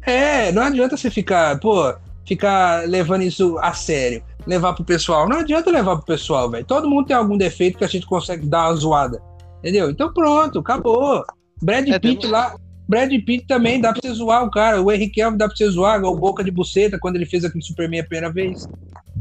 É, 0.06 0.50
não 0.52 0.62
adianta 0.62 0.96
você 0.96 1.10
ficar, 1.10 1.58
pô, 1.60 1.94
ficar 2.26 2.86
levando 2.88 3.22
isso 3.22 3.58
a 3.60 3.72
sério. 3.72 4.22
Levar 4.46 4.74
pro 4.74 4.84
pessoal. 4.84 5.28
Não 5.28 5.38
adianta 5.38 5.70
levar 5.70 5.96
pro 5.96 6.04
pessoal, 6.04 6.50
velho. 6.50 6.64
Todo 6.64 6.88
mundo 6.88 7.06
tem 7.06 7.16
algum 7.16 7.36
defeito 7.38 7.78
que 7.78 7.84
a 7.84 7.88
gente 7.88 8.06
consegue 8.06 8.46
dar 8.46 8.68
uma 8.68 8.76
zoada. 8.76 9.22
Entendeu? 9.60 9.88
Então 9.90 10.12
pronto, 10.12 10.58
acabou. 10.58 11.24
Brad 11.62 11.88
É, 11.88 11.98
tem 11.98 12.14
Pitt 12.14 12.26
lá. 12.26 12.54
Brad 12.86 13.10
Pitt 13.10 13.46
também 13.46 13.80
dá 13.80 13.92
pra 13.94 14.02
você 14.02 14.12
zoar 14.12 14.44
o 14.44 14.50
cara. 14.50 14.82
O 14.82 14.92
Henry 14.92 15.10
Cavill 15.10 15.38
dá 15.38 15.46
pra 15.48 15.56
você 15.56 15.70
zoar, 15.70 15.96
igual 15.98 16.12
o 16.14 16.18
Boca 16.18 16.44
de 16.44 16.50
Buceta, 16.50 16.98
quando 16.98 17.16
ele 17.16 17.24
fez 17.24 17.42
aquele 17.46 17.64
Superman 17.64 18.00
a 18.00 18.04
primeira 18.04 18.30
vez. 18.30 18.66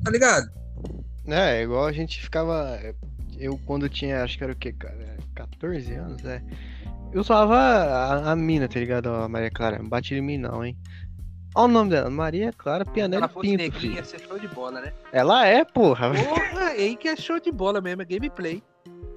Tá 0.04 0.12
ligado? 0.12 0.48
É, 1.28 1.62
igual 1.64 1.86
a 1.86 1.92
gente 1.92 2.22
ficava. 2.22 2.80
Eu 3.38 3.60
quando 3.66 3.90
tinha, 3.90 4.24
acho 4.24 4.38
que 4.38 4.44
era 4.44 4.54
o 4.54 4.56
que, 4.56 4.72
cara? 4.74 5.18
14 5.36 5.94
anos, 5.94 6.24
é. 6.26 6.42
Eu 7.12 7.22
usava 7.22 7.56
a, 7.56 8.32
a 8.32 8.36
mina, 8.36 8.68
tá 8.68 8.80
ligado? 8.80 9.10
A 9.10 9.28
Maria 9.30 9.52
Clara. 9.52 9.78
Não 9.78 9.88
bate 9.88 10.14
em 10.16 10.22
mim 10.22 10.38
não, 10.38 10.66
hein? 10.66 10.76
Olha 11.56 11.66
o 11.66 11.68
nome 11.68 11.92
dela, 11.92 12.10
Maria 12.10 12.52
Clara 12.52 12.84
Pianelli 12.84 13.28
Pinto, 13.28 13.58
neguinha, 13.58 13.72
filho. 13.72 13.96
ia 13.96 14.04
ser 14.04 14.20
show 14.22 14.40
de 14.40 14.48
bola, 14.48 14.82
né? 14.82 14.92
Ela 15.12 15.46
é, 15.46 15.64
porra. 15.64 16.12
Porra, 16.12 16.70
aí 16.74 16.96
que 16.96 17.08
é 17.08 17.16
show 17.16 17.40
de 17.40 17.52
bola 17.52 17.80
mesmo, 17.80 18.02
é 18.02 18.06
gameplay. 18.06 18.64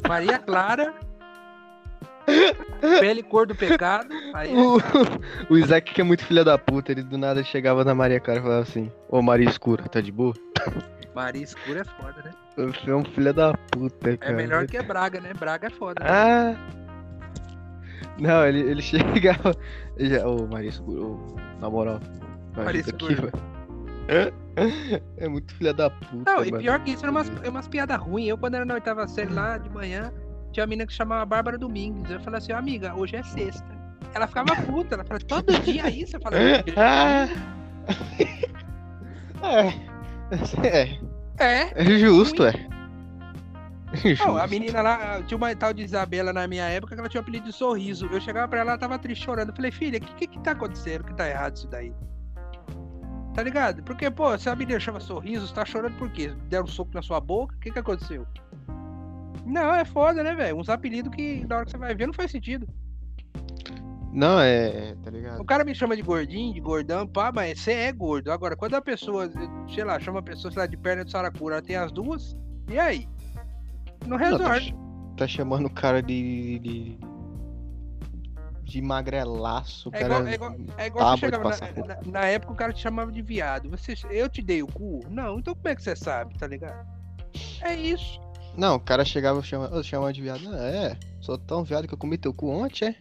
Maria 0.06 0.38
Clara. 0.38 0.94
Pele 3.00 3.22
cor 3.22 3.46
do 3.46 3.54
pecado. 3.54 4.08
Aí 4.34 4.52
O, 4.54 4.76
o 5.48 5.56
Isaac 5.56 5.94
que 5.94 6.00
é 6.00 6.04
muito 6.04 6.26
filha 6.26 6.44
da 6.44 6.58
puta, 6.58 6.92
ele 6.92 7.02
do 7.02 7.16
nada 7.16 7.42
chegava 7.42 7.82
na 7.84 7.94
Maria 7.94 8.20
Clara 8.20 8.40
e 8.40 8.42
falava 8.42 8.62
assim, 8.62 8.92
ô 9.08 9.22
Maria 9.22 9.48
Escura, 9.48 9.84
tá 9.84 10.02
de 10.02 10.12
boa? 10.12 10.34
Maria 11.16 11.42
escura 11.44 11.80
é 11.80 11.84
foda, 11.84 12.22
né? 12.22 12.30
Você 12.56 12.90
é 12.90 12.94
um 12.94 13.04
filho 13.04 13.32
da 13.32 13.54
puta, 13.72 14.10
É 14.10 14.16
cara. 14.18 14.34
melhor 14.34 14.66
que 14.66 14.80
Braga, 14.82 15.18
né? 15.18 15.32
Braga 15.32 15.66
é 15.66 15.70
foda. 15.70 16.04
né? 16.04 16.10
Ah! 16.10 16.54
Não, 18.18 18.46
ele, 18.46 18.60
ele 18.60 18.82
chegava. 18.84 19.54
já- 19.98 20.26
Ô, 20.28 20.46
Maria 20.46 20.68
Escura, 20.68 21.00
ô, 21.00 21.36
na 21.60 21.70
moral. 21.70 22.00
Maria 22.54 22.82
aqui, 22.82 22.90
Escura. 23.12 23.32
É 25.18 25.28
muito 25.28 25.52
filha 25.56 25.74
da 25.74 25.90
puta. 25.90 26.30
Não, 26.30 26.42
e 26.44 26.50
mano. 26.50 26.62
pior 26.62 26.80
que 26.80 26.92
isso, 26.92 27.02
era 27.04 27.10
umas, 27.10 27.30
é 27.42 27.48
umas 27.48 27.66
piadas 27.68 27.98
ruins. 27.98 28.28
Eu, 28.28 28.38
quando 28.38 28.54
era 28.54 28.64
na 28.64 28.74
oitava 28.74 29.06
série 29.08 29.32
lá 29.32 29.58
de 29.58 29.68
manhã, 29.68 30.10
tinha 30.52 30.62
uma 30.64 30.68
menina 30.68 30.86
que 30.86 30.92
chamava 30.94 31.26
Bárbara 31.26 31.58
Domingues. 31.58 32.10
Eu 32.10 32.20
falei 32.20 32.38
assim, 32.38 32.52
amiga, 32.52 32.94
hoje 32.94 33.16
é 33.16 33.22
sexta. 33.22 33.66
Ela 34.14 34.26
ficava 34.26 34.54
puta, 34.62 34.94
ela 34.94 35.04
falava, 35.04 35.24
todo 35.26 35.52
dia 35.60 35.90
isso? 35.90 36.16
Eu 36.16 36.20
falei, 36.20 36.40
Ah! 36.76 37.28
É. 39.42 39.95
É, 40.62 40.98
é. 41.38 41.72
é 41.74 41.84
justo, 41.98 42.44
é. 42.44 42.52
Não, 44.24 44.36
a 44.36 44.46
menina 44.46 44.82
lá, 44.82 45.22
tinha 45.22 45.36
uma 45.36 45.54
tal 45.54 45.72
de 45.72 45.82
Isabela 45.82 46.32
na 46.32 46.46
minha 46.46 46.64
época 46.64 46.94
que 46.94 47.00
ela 47.00 47.08
tinha 47.08 47.20
o 47.20 47.22
apelido 47.22 47.46
de 47.46 47.52
sorriso. 47.52 48.06
Eu 48.10 48.20
chegava 48.20 48.48
pra 48.48 48.60
ela, 48.60 48.70
ela 48.72 48.78
tava 48.78 48.98
triste 48.98 49.24
chorando. 49.24 49.50
Eu 49.50 49.56
falei, 49.56 49.70
filha, 49.70 49.98
o 49.98 50.00
que, 50.00 50.14
que 50.14 50.26
que 50.26 50.40
tá 50.40 50.52
acontecendo? 50.52 51.04
Que 51.04 51.14
tá 51.14 51.28
errado 51.28 51.56
isso 51.56 51.68
daí? 51.68 51.92
Tá 53.34 53.42
ligado? 53.42 53.82
Porque, 53.82 54.10
pô, 54.10 54.36
se 54.36 54.48
a 54.48 54.56
menina 54.56 54.80
chama 54.80 54.98
sorriso, 54.98 55.46
você 55.46 55.54
tá 55.54 55.64
chorando 55.64 55.96
por 55.98 56.10
quê? 56.10 56.34
Deram 56.48 56.64
um 56.64 56.68
soco 56.68 56.90
na 56.94 57.02
sua 57.02 57.20
boca? 57.20 57.54
O 57.54 57.58
que 57.58 57.70
que 57.70 57.78
aconteceu? 57.78 58.26
Não, 59.44 59.74
é 59.74 59.84
foda, 59.84 60.22
né, 60.22 60.34
velho? 60.34 60.58
Uns 60.58 60.68
apelidos 60.68 61.14
que 61.14 61.46
na 61.46 61.56
hora 61.56 61.64
que 61.64 61.70
você 61.70 61.78
vai 61.78 61.94
ver 61.94 62.06
não 62.06 62.14
faz 62.14 62.30
sentido. 62.30 62.66
Não, 64.16 64.40
é. 64.40 64.94
Tá 65.04 65.10
ligado? 65.10 65.40
O 65.40 65.44
cara 65.44 65.62
me 65.62 65.74
chama 65.74 65.94
de 65.94 66.00
gordinho, 66.02 66.54
de 66.54 66.60
gordão, 66.60 67.06
pá, 67.06 67.30
mas 67.30 67.60
você 67.60 67.72
é 67.72 67.92
gordo. 67.92 68.32
Agora, 68.32 68.56
quando 68.56 68.74
a 68.74 68.80
pessoa, 68.80 69.30
sei 69.72 69.84
lá, 69.84 70.00
chama 70.00 70.20
a 70.20 70.22
pessoa, 70.22 70.50
sei 70.50 70.60
lá, 70.62 70.66
de 70.66 70.76
perna 70.76 71.04
de 71.04 71.10
saracura, 71.10 71.56
ela 71.56 71.62
tem 71.62 71.76
as 71.76 71.92
duas, 71.92 72.34
e 72.68 72.78
aí? 72.78 73.06
Não 74.06 74.16
Não, 74.16 74.18
tá, 74.18 74.24
resolve. 74.54 74.74
tá 75.18 75.28
chamando 75.28 75.66
o 75.66 75.70
cara 75.70 76.02
de. 76.02 76.58
de. 76.60 76.98
de 78.64 78.80
magrelaço, 78.82 79.90
É 79.92 79.98
cara. 80.00 80.14
igual, 80.14 80.26
é 80.26 80.34
igual, 80.34 80.54
é 80.78 80.86
igual 80.86 81.16
na, 81.16 81.86
na- 81.94 82.00
na 82.20 82.26
época 82.26 82.52
o 82.52 82.56
cara 82.56 82.72
te 82.72 82.80
chamava 82.80 83.12
de 83.12 83.20
viado. 83.22 83.68
Você, 83.70 83.94
eu 84.10 84.28
te 84.30 84.40
dei 84.42 84.62
o 84.62 84.66
cu? 84.66 85.00
Não, 85.10 85.38
então 85.38 85.54
como 85.54 85.68
é 85.68 85.76
que 85.76 85.82
você 85.82 85.94
sabe, 85.94 86.38
tá 86.38 86.46
ligado? 86.46 86.86
É 87.60 87.74
isso. 87.74 88.18
Não, 88.56 88.76
o 88.76 88.80
cara 88.80 89.04
chegava 89.04 89.40
e 89.40 89.42
chamava, 89.42 89.82
chamava 89.82 90.12
de 90.12 90.22
viado. 90.22 90.40
Ah, 90.52 90.68
é, 90.68 90.96
sou 91.20 91.36
tão 91.36 91.62
viado 91.62 91.86
que 91.86 91.92
eu 91.92 91.98
comi 91.98 92.16
teu 92.16 92.32
cu 92.32 92.48
ontem, 92.48 92.86
é? 92.88 92.94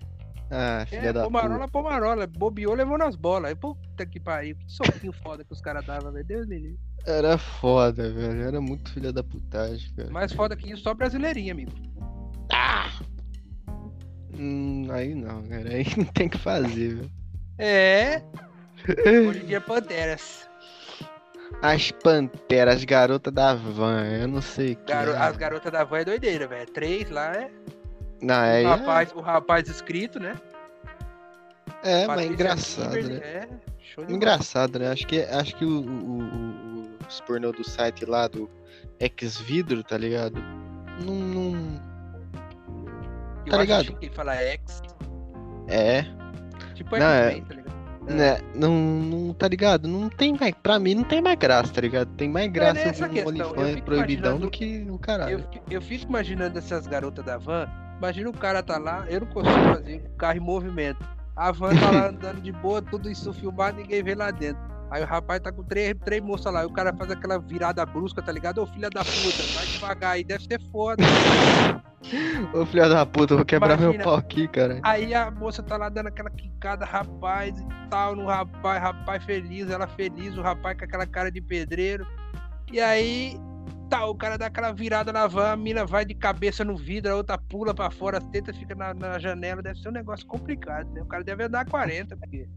Ah, 0.52 0.86
filha 0.88 1.10
É, 1.10 1.14
da 1.14 1.24
pomarola, 1.24 1.60
puta. 1.62 1.72
pomarola. 1.72 2.28
Bobeou, 2.28 2.74
levou 2.76 2.98
nas 2.98 3.16
bolas. 3.16 3.50
Aí, 3.50 3.56
puta 3.56 4.06
que 4.06 4.20
pariu. 4.20 4.56
Que 4.56 4.72
soquinho 4.72 5.12
foda 5.24 5.44
que 5.44 5.52
os 5.52 5.60
caras 5.62 5.86
davam, 5.86 6.12
velho. 6.12 6.26
Deus 6.26 6.46
me 6.48 6.58
livre. 6.58 6.80
Era 7.06 7.38
foda, 7.38 8.12
velho. 8.12 8.42
Era 8.44 8.62
muito 8.62 8.92
filha 8.92 9.12
da 9.12 9.24
putagem, 9.24 9.92
cara. 9.96 10.10
Mais 10.12 10.32
foda 10.32 10.56
que 10.56 10.72
isso, 10.72 10.84
só 10.84 10.94
brasileirinha, 10.94 11.54
amigo. 11.54 11.72
Hum, 14.38 14.88
aí 14.92 15.16
não, 15.16 15.44
cara. 15.44 15.70
Aí 15.70 15.86
não 15.98 16.06
tem 16.06 16.28
o 16.28 16.30
que 16.30 16.38
fazer, 16.38 16.96
velho. 16.96 17.12
É. 17.58 18.22
Hoje 19.28 19.44
em 19.44 19.46
dia, 19.46 19.62
Panteras. 19.62 20.46
As 21.62 21.90
panteras, 21.92 22.84
garotas 22.84 23.34
da 23.34 23.54
van, 23.56 24.04
eu 24.06 24.28
não 24.28 24.42
sei 24.42 24.74
o 24.74 24.76
que. 24.76 24.92
Garo- 24.92 25.12
é. 25.14 25.18
As 25.18 25.38
garotas 25.38 25.72
da 25.72 25.84
van 25.84 26.00
é 26.00 26.06
doideira, 26.06 26.48
velho. 26.48 26.70
Três 26.72 27.10
lá 27.10 27.34
é. 27.34 27.50
Não, 28.22 28.36
é, 28.44 28.64
O 28.64 28.68
rapaz, 28.70 29.12
o 29.14 29.20
rapaz 29.22 29.68
escrito, 29.70 30.20
né? 30.20 30.36
é, 31.84 32.08
mas 32.08 32.08
Patrícia 32.08 32.34
engraçado, 32.34 32.86
Kimberly, 32.88 33.14
né? 33.14 33.20
É, 33.26 33.40
de 33.46 33.96
bola. 33.96 34.12
Engraçado, 34.12 34.80
né? 34.80 34.92
Acho 34.92 35.06
que, 35.08 35.22
acho 35.22 35.56
que 35.56 35.66
o, 35.66 35.82
o, 35.82 36.22
o- 36.22 36.90
os 37.08 37.22
pornô 37.22 37.52
do 37.52 37.64
site 37.64 38.06
lá 38.06 38.28
do 38.28 38.50
Xvidro, 39.22 39.84
tá 39.84 39.98
ligado? 39.98 40.42
Não, 41.06 41.14
não. 41.14 41.82
Eu 43.46 43.52
tá 43.52 43.58
acho 43.58 43.62
ligado? 43.62 43.86
chique 43.86 44.06
ele 44.06 44.16
fala 44.16 44.42
ex. 44.44 44.82
É, 45.68 46.04
Tipo 46.74 46.98
Não, 46.98 47.06
é- 47.06 47.28
X-Men, 47.34 47.44
tá 47.46 47.54
ligado? 47.54 47.76
né? 48.08 48.38
Não, 48.56 48.74
não, 48.76 49.34
tá 49.34 49.48
ligado? 49.48 49.88
Não 49.88 50.10
tem 50.10 50.34
mais. 50.40 50.54
Pra 50.64 50.80
mim, 50.80 50.96
não 50.96 51.04
tem 51.04 51.22
mais 51.22 51.38
graça, 51.38 51.72
tá 51.74 51.82
ligado? 51.82 52.10
Tem 52.16 52.30
mais 52.30 52.52
graça 52.52 52.74
nessa 52.86 53.08
um 53.08 53.10
questão, 53.10 53.36
eu 53.36 53.60
OnlyFans 53.60 53.82
proibidão 53.82 54.40
do 54.40 54.50
que 54.50 54.86
o 54.90 54.94
Eu, 54.94 55.00
caralho. 55.00 55.40
fi- 55.52 55.62
eu 55.70 55.82
fico 55.82 56.06
imaginando 56.06 56.58
essas 56.58 56.88
garotas 56.88 57.24
da 57.26 57.38
van. 57.38 57.68
Imagina 57.98 58.30
o 58.30 58.34
cara 58.34 58.62
tá 58.62 58.78
lá, 58.78 59.06
eu 59.10 59.22
não 59.22 59.28
consigo 59.28 59.56
fazer 59.56 60.04
o 60.14 60.18
carro 60.18 60.38
em 60.38 60.42
movimento. 60.42 61.08
A 61.36 61.52
van 61.52 61.76
tá 61.76 61.92
lá 61.92 62.08
andando 62.10 62.42
de 62.42 62.52
boa, 62.52 62.82
tudo 62.82 63.10
isso 63.10 63.34
filmado, 63.34 63.78
ninguém 63.78 64.04
vê 64.04 64.16
lá 64.16 64.32
dentro. 64.32 64.62
Aí 64.92 65.04
o 65.04 65.06
rapaz 65.06 65.40
tá 65.42 65.52
com 65.52 65.64
três, 65.64 65.96
três 66.04 66.22
moças 66.22 66.54
lá, 66.54 66.64
e 66.64 66.66
o 66.66 66.72
cara 66.72 66.94
faz 66.96 67.10
aquela 67.12 67.40
virada 67.40 67.86
brusca, 67.86 68.22
tá 68.22 68.32
ligado? 68.32 68.62
Ô 68.62 68.68
filha 68.68 68.90
da 68.90 69.04
puta, 69.04 69.44
vai 69.56 69.66
devagar 69.66 70.12
aí, 70.12 70.24
deve 70.24 70.44
ser 70.44 70.62
foda. 70.72 71.04
Ô 72.54 72.66
filho 72.66 72.88
da 72.88 73.06
puta, 73.06 73.34
eu 73.34 73.38
vou 73.38 73.46
quebrar 73.46 73.78
meu 73.78 73.90
Imagina. 73.90 74.04
pau 74.04 74.16
aqui, 74.16 74.48
cara. 74.48 74.80
Aí 74.84 75.14
a 75.14 75.32
moça 75.32 75.64
tá 75.64 75.76
lá 75.76 75.90
dando 75.90 76.08
aquela 76.08 76.30
quicada, 76.30 76.86
rapaz 76.86 77.60
e 77.60 77.90
tal, 77.90 78.16
no 78.16 78.28
rapaz, 78.28 78.82
rapaz 78.82 79.24
feliz, 79.24 79.70
ela 79.70 79.88
feliz, 79.88 80.38
o 80.38 80.42
rapaz 80.42 80.78
com 80.78 80.86
aquela 80.86 81.08
cara 81.08 81.32
de 81.32 81.42
pedreiro. 81.42 82.06
E 82.72 82.80
aí, 82.80 83.40
tá, 83.90 84.06
o 84.06 84.16
cara 84.16 84.38
dá 84.38 84.48
aquela 84.48 84.72
virada 84.72 85.12
na 85.14 85.28
van, 85.28 85.52
a 85.52 85.56
mina 85.56 85.86
vai 85.86 86.06
de 86.06 86.14
cabeça 86.14 86.64
no 86.64 86.76
vidro, 86.76 87.12
a 87.12 87.16
outra 87.16 87.38
pula 87.38 87.74
pra 87.74 87.90
fora, 87.92 88.18
as 88.18 88.28
tetas 88.28 88.58
ficam 88.58 88.78
na, 88.78 88.94
na 88.94 89.20
janela, 89.20 89.62
deve 89.62 89.80
ser 89.80 89.90
um 89.90 89.94
negócio 89.94 90.26
complicado, 90.26 90.92
né? 90.92 91.02
O 91.02 91.06
cara 91.06 91.24
deve 91.24 91.44
andar 91.44 91.66
40, 91.66 92.16
porque. 92.18 92.48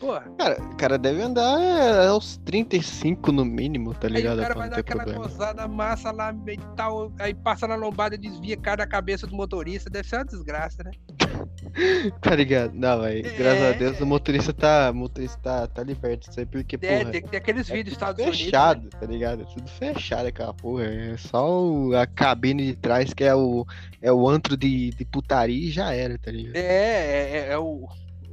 Porra, 0.00 0.24
Cara, 0.36 0.60
o 0.62 0.76
cara 0.76 0.98
deve 0.98 1.22
andar 1.22 1.58
é, 1.60 2.08
aos 2.08 2.36
35 2.38 3.30
no 3.32 3.44
mínimo, 3.44 3.94
tá 3.94 4.08
aí 4.08 4.14
ligado? 4.14 4.38
o 4.38 4.42
cara 4.42 4.54
vai 4.54 4.68
dar 4.68 4.78
aquela 4.80 5.04
problema. 5.04 5.26
gozada 5.28 5.68
massa 5.68 6.10
lá 6.10 6.34
e 6.48 6.56
tal, 6.76 7.12
aí 7.18 7.32
passa 7.32 7.66
na 7.68 7.76
lombada, 7.76 8.18
desvia, 8.18 8.56
cai 8.56 8.76
da 8.76 8.86
cabeça 8.86 9.26
do 9.26 9.34
motorista, 9.34 9.88
deve 9.88 10.08
ser 10.08 10.16
uma 10.16 10.24
desgraça, 10.24 10.82
né? 10.82 10.90
Tá 12.20 12.34
ligado? 12.34 12.72
Não, 12.74 13.02
aí, 13.02 13.22
graças 13.22 13.62
a 13.62 13.66
É. 13.66 13.72
Deus, 13.74 14.00
o 14.00 14.06
motorista 14.06 14.52
tá, 14.52 14.90
o 14.90 14.94
motorista 14.94 15.38
tá, 15.42 15.66
tá 15.66 15.82
liberto 15.82 16.26
disso 16.28 16.40
aí, 16.40 16.46
porque, 16.46 16.76
É, 16.82 16.98
porra, 16.98 17.10
tem 17.12 17.22
que 17.22 17.28
ter 17.28 17.36
aqueles 17.36 17.68
é 17.70 17.72
vídeos 17.72 17.96
tudo 17.96 18.02
Estados 18.10 18.22
Unidos. 18.24 18.38
né? 18.40 18.44
fechado, 18.46 18.88
tá 18.88 19.06
ligado? 19.06 19.42
É 19.42 19.44
tudo 19.44 19.68
fechado 19.70 20.26
aquela 20.26 20.54
porra. 20.54 20.84
É 20.84 21.16
só 21.18 21.48
o- 21.62 21.94
a 21.96 22.06
cabine 22.06 22.66
de 22.66 22.76
trás 22.76 23.12
que 23.12 23.24
é 23.24 23.34
o, 23.34 23.66
é 24.00 24.10
o 24.12 24.26
antro 24.28 24.56
de, 24.56 24.90
de 24.90 25.04
putaria 25.04 25.68
e 25.68 25.70
já 25.70 25.92
era, 25.92 26.18
tá 26.18 26.30
ligado? 26.30 26.56
É, 26.56 26.60
é, 26.60 27.36
é- 27.38 27.48
é 27.52 27.58
o, 27.58 27.86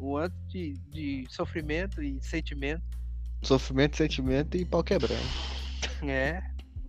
o 0.05 0.17
antes 0.17 0.37
de, 0.49 0.73
de 0.91 1.25
sofrimento 1.29 2.01
e 2.01 2.17
sentimento. 2.21 2.81
Sofrimento, 3.41 3.97
sentimento 3.97 4.55
e 4.57 4.65
pau 4.65 4.83
quebrando. 4.83 5.21
É. 6.03 6.41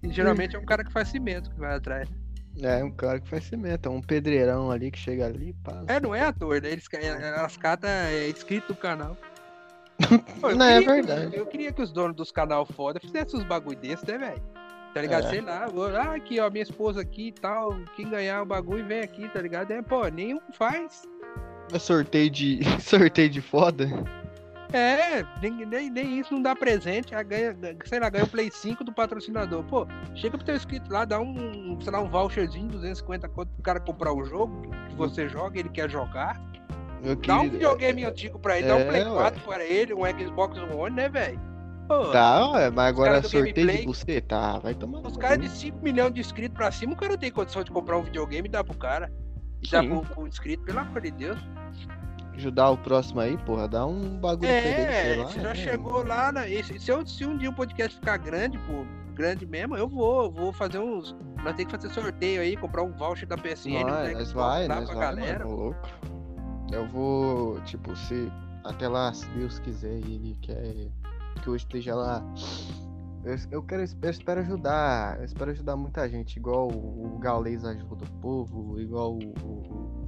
E 0.03 0.13
geralmente 0.13 0.55
é 0.55 0.59
um 0.59 0.65
cara 0.65 0.85
que 0.85 0.93
faz 0.93 1.09
cimento 1.09 1.51
que 1.51 1.59
vai 1.59 1.75
atrás. 1.75 2.09
É, 2.63 2.85
um 2.85 2.91
cara 2.91 3.19
que 3.19 3.29
faz 3.29 3.45
cimento, 3.45 3.89
é 3.89 3.91
um 3.91 4.01
pedreirão 4.01 4.71
ali 4.71 4.91
que 4.91 4.99
chega 4.99 5.27
ali, 5.27 5.53
pá. 5.65 5.83
É, 5.89 5.99
não 5.99 6.15
é 6.15 6.21
ator, 6.23 6.61
né? 6.63 6.71
Eles, 6.71 6.87
ca- 6.87 6.99
elas 6.99 7.57
catam 7.57 7.91
é, 7.91 8.29
inscrito 8.29 8.69
do 8.73 8.77
canal. 8.77 9.17
Pô, 10.41 10.51
Não, 10.55 10.65
é 10.67 10.79
queria 10.81 10.81
que- 11.03 11.07
verdade. 11.07 11.37
eu 11.37 11.47
queria 11.47 11.73
que 11.73 11.83
os 11.83 11.91
donos 11.93 12.17
dos 12.17 12.31
canal 12.31 12.65
foda 12.65 13.01
fizessem 13.01 13.41
uns 13.41 13.45
bagulho 13.47 13.79
desse, 13.79 14.07
né, 14.07 14.19
velho? 14.19 14.43
Tá 14.93 15.01
ligado? 15.03 15.27
É. 15.27 15.31
Sei 15.31 15.41
lá, 15.41 15.67
vou- 15.67 15.87
ah, 15.97 16.15
aqui, 16.15 16.39
ó, 16.39 16.49
minha 16.49 16.63
esposa 16.63 17.01
aqui 17.01 17.29
e 17.29 17.33
tal. 17.33 17.77
Quem 17.97 18.09
ganhar 18.09 18.43
o 18.43 18.47
bagulho 18.47 18.87
vem 18.87 19.01
aqui, 19.01 19.29
tá 19.31 19.41
ligado? 19.43 19.73
É, 19.73 19.83
pô, 19.83 20.07
nenhum 20.07 20.39
faz. 20.53 21.03
É 21.73 21.79
sorteio 21.79 22.31
de. 22.31 22.61
sorteio 22.81 23.29
de 23.31 23.41
foda. 23.41 23.89
É, 24.73 25.25
nem, 25.41 25.65
nem, 25.67 25.89
nem 25.89 26.19
isso 26.19 26.35
não 26.35 26.43
dá 26.43 26.57
presente, 26.57 27.15
aí 27.15 27.23
ganha, 27.23 27.53
ganha- 27.53 27.77
sei 27.85 28.01
lá, 28.01 28.09
ganha 28.11 28.25
o 28.25 28.29
Play 28.29 28.51
5 28.51 28.83
do 28.83 28.93
patrocinador. 28.93 29.63
Pô, 29.65 29.87
chega 30.17 30.37
pro 30.37 30.45
teu 30.45 30.57
inscrito 30.57 30.93
lá, 30.93 31.05
dá 31.05 31.21
um, 31.21 31.79
sei 31.81 31.93
lá, 31.93 32.01
um 32.01 32.09
voucherzinho, 32.09 32.67
250 32.69 33.29
conto 33.29 33.49
pro 33.53 33.63
cara 33.63 33.79
comprar 33.79 34.13
o 34.13 34.25
jogo 34.25 34.63
que 34.89 34.95
você 34.97 35.29
joga, 35.29 35.61
ele 35.61 35.69
quer 35.69 35.89
jogar. 35.89 36.41
Eu 37.05 37.15
Dá 37.15 37.37
um 37.37 37.41
queria- 37.43 37.51
videogame 37.53 38.05
antigo 38.05 38.39
pra 38.39 38.59
ele, 38.59 38.67
dá 38.67 38.79
É, 38.79 38.85
um 38.85 38.89
Play 38.89 39.05
ué. 39.05 39.11
4 39.15 39.41
para 39.43 39.65
ele, 39.65 39.95
um 39.95 40.01
Xbox 40.27 40.59
One, 40.59 40.97
né, 40.97 41.09
velho? 41.09 41.41
Tá, 42.11 42.51
ué, 42.53 42.71
mas 42.71 42.89
agora 42.89 43.23
sorteio 43.23 43.67
de 43.71 43.85
você, 43.87 44.21
tá, 44.23 44.59
vai 44.59 44.75
tomar. 44.75 45.01
os 45.07 45.17
caras 45.19 45.39
de 45.39 45.51
5 45.51 45.79
milhões 45.83 46.15
de 46.15 46.21
inscritos 46.21 46.57
pra 46.57 46.73
cima, 46.73 46.95
o 46.95 46.97
cara 46.97 47.17
tem 47.17 47.31
condição 47.31 47.63
de 47.63 47.71
comprar 47.71 47.99
um 47.99 48.03
videogame 48.03 48.49
e 48.49 48.51
dar 48.51 48.65
pro 48.65 48.75
cara. 48.77 49.13
Dar 49.71 49.83
Sim. 49.83 49.89
pro, 49.91 50.01
pro 50.03 50.27
inscrito, 50.27 50.63
pelo 50.65 50.79
amor 50.81 51.01
de 51.01 51.11
Deus. 51.11 51.39
Ajudar 52.35 52.71
o 52.71 52.77
próximo 52.79 53.21
aí, 53.21 53.37
porra, 53.39 53.69
dá 53.69 53.87
um 53.87 54.19
bagulho 54.19 54.49
pra 54.49 54.49
ele, 54.49 54.93
É, 55.21 55.23
lá. 55.23 55.29
você 55.29 55.41
já 55.41 55.51
é. 55.51 55.55
chegou 55.55 56.05
lá, 56.05 56.33
na, 56.33 56.49
esse- 56.49 56.79
se, 56.81 56.91
eu, 56.91 57.07
se 57.07 57.25
um 57.25 57.37
dia 57.39 57.49
o 57.49 57.55
podcast 57.55 57.97
ficar 57.97 58.17
grande, 58.17 58.59
pô, 58.59 58.85
grande 59.15 59.47
mesmo, 59.47 59.77
eu 59.77 59.89
vou, 59.89 60.25
eu 60.25 60.31
vou 60.33 60.53
fazer 60.53 60.79
uns. 60.81 61.15
Nós 61.45 61.55
temos 61.55 61.73
que 61.73 61.79
fazer 61.81 61.91
sorteio 61.95 62.41
aí, 62.41 62.57
comprar 62.57 62.83
um 62.83 62.91
voucher 62.93 63.29
da 63.29 63.37
PSN, 63.37 63.85
Nós, 63.85 64.09
um 64.11 64.13
nós 64.15 64.33
vai, 64.33 64.67
nós 64.67 64.89
vai, 64.89 64.99
galera. 64.99 65.45
mano, 65.45 65.57
louco. 65.57 65.89
Eu 66.73 66.89
vou, 66.89 67.61
tipo, 67.61 67.95
se 67.95 68.33
até 68.65 68.89
lá, 68.89 69.13
se 69.13 69.29
Deus 69.29 69.61
quiser, 69.61 70.01
e 70.01 70.15
ele 70.17 70.37
quer 70.43 70.89
que 71.41 71.47
eu 71.49 71.55
esteja 71.55 71.95
lá. 71.95 72.21
Eu, 73.25 73.37
eu 73.51 73.63
quero, 73.63 73.83
eu 74.03 74.11
espero 74.11 74.41
ajudar, 74.41 75.19
eu 75.19 75.25
espero 75.25 75.51
ajudar 75.51 75.77
muita 75.77 76.09
gente, 76.09 76.37
igual 76.37 76.69
o, 76.71 77.15
o 77.15 77.19
Gaulês 77.19 77.65
ajuda 77.65 78.05
o 78.05 78.11
povo, 78.21 78.79
igual 78.81 79.15
o, 79.15 79.19
o- 79.43 80.05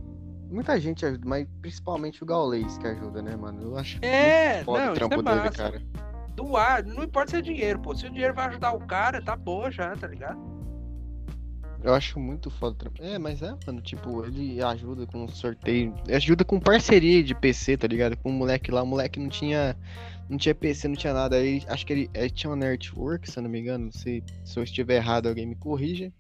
Muita 0.51 0.79
gente 0.79 1.05
ajuda, 1.05 1.27
mas 1.29 1.47
principalmente 1.61 2.23
o 2.23 2.27
Gaulês 2.27 2.79
que 2.79 2.87
ajuda, 2.87 3.21
né, 3.21 3.35
mano? 3.35 3.63
Eu 3.63 3.77
acho 3.79 3.99
É, 4.05 4.53
muito 4.55 4.65
foda 4.65 4.85
não, 4.87 4.93
o 4.93 4.95
trampo 4.95 5.15
é 5.15 5.23
dele, 5.23 5.51
cara. 5.51 5.83
Doar, 6.37 6.85
não 6.87 7.03
importa 7.03 7.31
se 7.33 7.37
é 7.39 7.41
dinheiro, 7.43 7.81
pô. 7.81 7.95
Se 7.97 8.07
o 8.07 8.11
dinheiro 8.11 8.33
vai 8.35 8.47
ajudar 8.47 8.73
o 8.73 8.87
cara, 8.87 9.21
tá 9.23 9.35
bom 9.35 9.69
já, 9.71 9.97
tá 9.97 10.07
ligado? 10.07 10.39
Eu 11.83 11.95
acho 11.95 12.21
muito 12.21 12.49
foda. 12.51 12.75
o 12.75 12.79
trampo. 12.79 13.03
É, 13.03 13.19
mas 13.19 13.43
é, 13.43 13.55
mano, 13.67 13.81
tipo, 13.81 14.25
ele 14.25 14.63
ajuda 14.63 15.07
com 15.07 15.27
sorteio, 15.29 15.95
ajuda 16.15 16.45
com 16.45 16.61
parceria 16.61 17.23
de 17.25 17.35
PC, 17.35 17.77
tá 17.77 17.87
ligado? 17.89 18.17
Com 18.17 18.31
o 18.31 18.33
moleque 18.33 18.71
lá, 18.71 18.83
o 18.83 18.87
moleque 18.87 19.19
não 19.19 19.29
tinha 19.29 19.77
não 20.29 20.37
tinha 20.39 20.55
PC, 20.55 20.89
não 20.89 20.97
tinha 20.97 21.13
nada. 21.13 21.37
Aí 21.37 21.63
acho 21.69 21.87
que 21.87 21.93
ele, 21.93 22.11
ele 22.15 22.31
tinha 22.31 22.51
uma 22.51 22.57
network, 22.57 23.31
se 23.31 23.39
eu 23.39 23.43
não 23.43 23.51
me 23.51 23.61
engano, 23.61 23.93
se, 23.93 24.23
se 24.45 24.59
eu 24.59 24.63
estiver 24.63 24.97
errado, 24.97 25.29
alguém 25.29 25.47
me 25.47 25.57
corrija. 25.57 26.13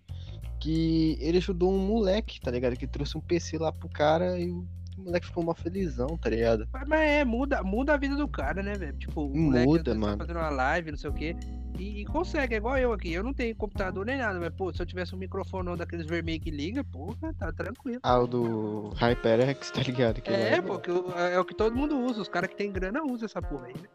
Que 0.61 1.19
ele 1.21 1.39
ajudou 1.39 1.73
um 1.73 1.79
moleque, 1.79 2.41
tá 2.41 2.51
ligado? 2.51 2.77
Que 2.77 2.87
trouxe 2.87 3.17
um 3.17 3.21
PC 3.21 3.59
lá 3.59 3.71
pro 3.73 3.89
cara 3.89 4.39
e 4.39 4.51
o 4.51 4.67
moleque 5.03 5.26
ficou 5.26 5.42
uma 5.42 5.55
felizão, 5.55 6.16
tá 6.16 6.30
ligado? 6.30 6.66
Mas, 6.72 6.88
mas 6.88 7.01
é, 7.01 7.24
muda, 7.24 7.62
muda 7.62 7.94
a 7.94 7.97
vida 7.97 8.16
do 8.16 8.26
cara, 8.28 8.62
né, 8.62 8.74
velho? 8.74 8.97
Tipo, 8.97 9.26
o 9.26 9.36
moleque 9.36 9.66
Muda, 9.66 9.92
tá 9.94 9.99
mano. 10.01 10.18
fazendo 10.18 10.38
uma 10.38 10.51
live, 10.51 10.90
não 10.90 10.99
sei 10.99 11.11
o 11.11 11.12
quê. 11.12 11.36
E, 11.78 12.01
e 12.01 12.05
consegue, 12.07 12.55
é 12.55 12.57
igual 12.57 12.78
eu 12.78 12.92
aqui. 12.92 13.12
Eu 13.12 13.22
não 13.22 13.34
tenho 13.34 13.55
computador 13.55 14.07
nem 14.07 14.16
nada, 14.16 14.40
mas, 14.40 14.51
pô, 14.55 14.72
se 14.72 14.80
eu 14.80 14.86
tivesse 14.86 15.14
um 15.14 15.18
microfone 15.18 15.76
daqueles 15.76 16.07
vermelhos 16.07 16.42
que 16.42 16.51
liga, 16.51 16.82
porra, 16.82 17.34
tá 17.38 17.53
tranquilo. 17.53 18.01
Ah, 18.03 18.18
o 18.18 18.26
do 18.26 18.90
HyperX, 18.97 19.70
tá 19.70 19.82
ligado? 19.82 20.20
Que 20.22 20.30
É, 20.32 20.61
pô, 20.62 20.74
o- 20.76 21.12
é 21.18 21.38
o 21.38 21.44
que 21.44 21.55
todo 21.55 21.76
mundo 21.76 21.99
usa. 21.99 22.22
Os 22.22 22.28
caras 22.28 22.49
que 22.49 22.57
tem 22.57 22.72
grana 22.72 23.03
usam 23.03 23.26
essa 23.26 23.42
porra 23.42 23.66
aí, 23.66 23.74
né? 23.74 23.88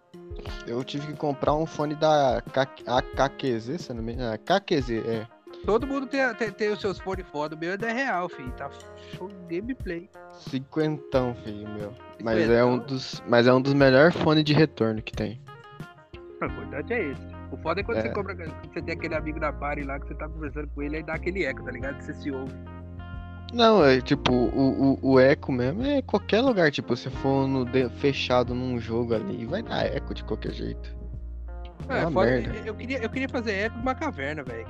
Eu 0.67 0.83
tive 0.83 1.07
que 1.07 1.13
comprar 1.13 1.55
um 1.55 1.65
fone 1.65 1.95
da 1.95 2.41
K- 2.53 2.67
AKQZ, 2.85 3.81
se 3.81 3.93
não 3.93 4.03
me 4.03 4.13
engano. 4.13 4.37
KQZ, 4.39 4.89
é. 5.05 5.27
Todo 5.65 5.85
mundo 5.85 6.07
tem, 6.07 6.33
tem, 6.35 6.51
tem 6.51 6.69
os 6.71 6.81
seus 6.81 6.99
fones 6.99 7.25
foda. 7.27 7.55
O 7.55 7.59
meu 7.59 7.73
é 7.73 7.77
10 7.77 7.93
real, 7.93 8.27
filho. 8.29 8.51
Tá 8.53 8.69
show 9.15 9.29
de 9.47 9.59
gameplay. 9.59 10.09
Cinquentão, 10.33 11.35
filho, 11.43 11.69
meu. 11.69 11.93
Mas 12.23 12.49
é 12.49 12.63
um 12.65 12.77
dos, 12.79 13.21
mas 13.27 13.45
é 13.47 13.53
um 13.53 13.61
dos 13.61 13.73
melhores 13.73 14.15
fones 14.17 14.43
de 14.43 14.53
retorno 14.53 15.01
que 15.01 15.13
tem. 15.13 15.39
O 16.41 16.45
importante 16.45 16.93
é 16.93 17.11
esse. 17.11 17.21
O 17.51 17.57
foda 17.57 17.81
é 17.81 17.83
quando 17.83 17.97
É. 17.99 18.01
você 18.01 18.09
compra. 18.09 18.33
Você 18.35 18.81
tem 18.81 18.95
aquele 18.95 19.13
amigo 19.15 19.39
da 19.39 19.53
party 19.53 19.83
lá 19.83 19.99
que 19.99 20.07
você 20.07 20.15
tá 20.15 20.27
conversando 20.27 20.67
com 20.69 20.81
ele, 20.81 20.97
aí 20.97 21.03
dá 21.03 21.13
aquele 21.13 21.43
eco, 21.45 21.63
tá 21.63 21.71
ligado? 21.71 22.01
Você 22.01 22.13
se 22.15 22.31
ouve. 22.31 22.53
Não, 23.53 23.83
é 23.85 23.99
tipo, 23.99 24.31
o, 24.33 24.93
o, 24.93 25.11
o 25.11 25.19
eco 25.19 25.51
mesmo 25.51 25.83
é 25.83 26.01
qualquer 26.01 26.39
lugar, 26.41 26.71
tipo, 26.71 26.95
se 26.95 27.09
for 27.09 27.45
no 27.47 27.65
de- 27.65 27.89
fechado 27.89 28.55
num 28.55 28.79
jogo 28.79 29.13
ali, 29.13 29.45
vai 29.45 29.61
dar 29.61 29.85
eco 29.85 30.13
de 30.13 30.23
qualquer 30.23 30.53
jeito. 30.53 30.95
É 31.89 31.97
É, 31.99 32.09
foda, 32.09 32.31
merda. 32.31 32.55
eu 32.65 32.73
queria, 32.73 32.97
eu 33.03 33.09
queria 33.09 33.27
fazer 33.27 33.51
eco 33.51 33.77
numa 33.77 33.93
caverna, 33.93 34.41
velho. 34.41 34.65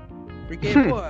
Porque, 0.52 0.74
pô, 0.89 1.02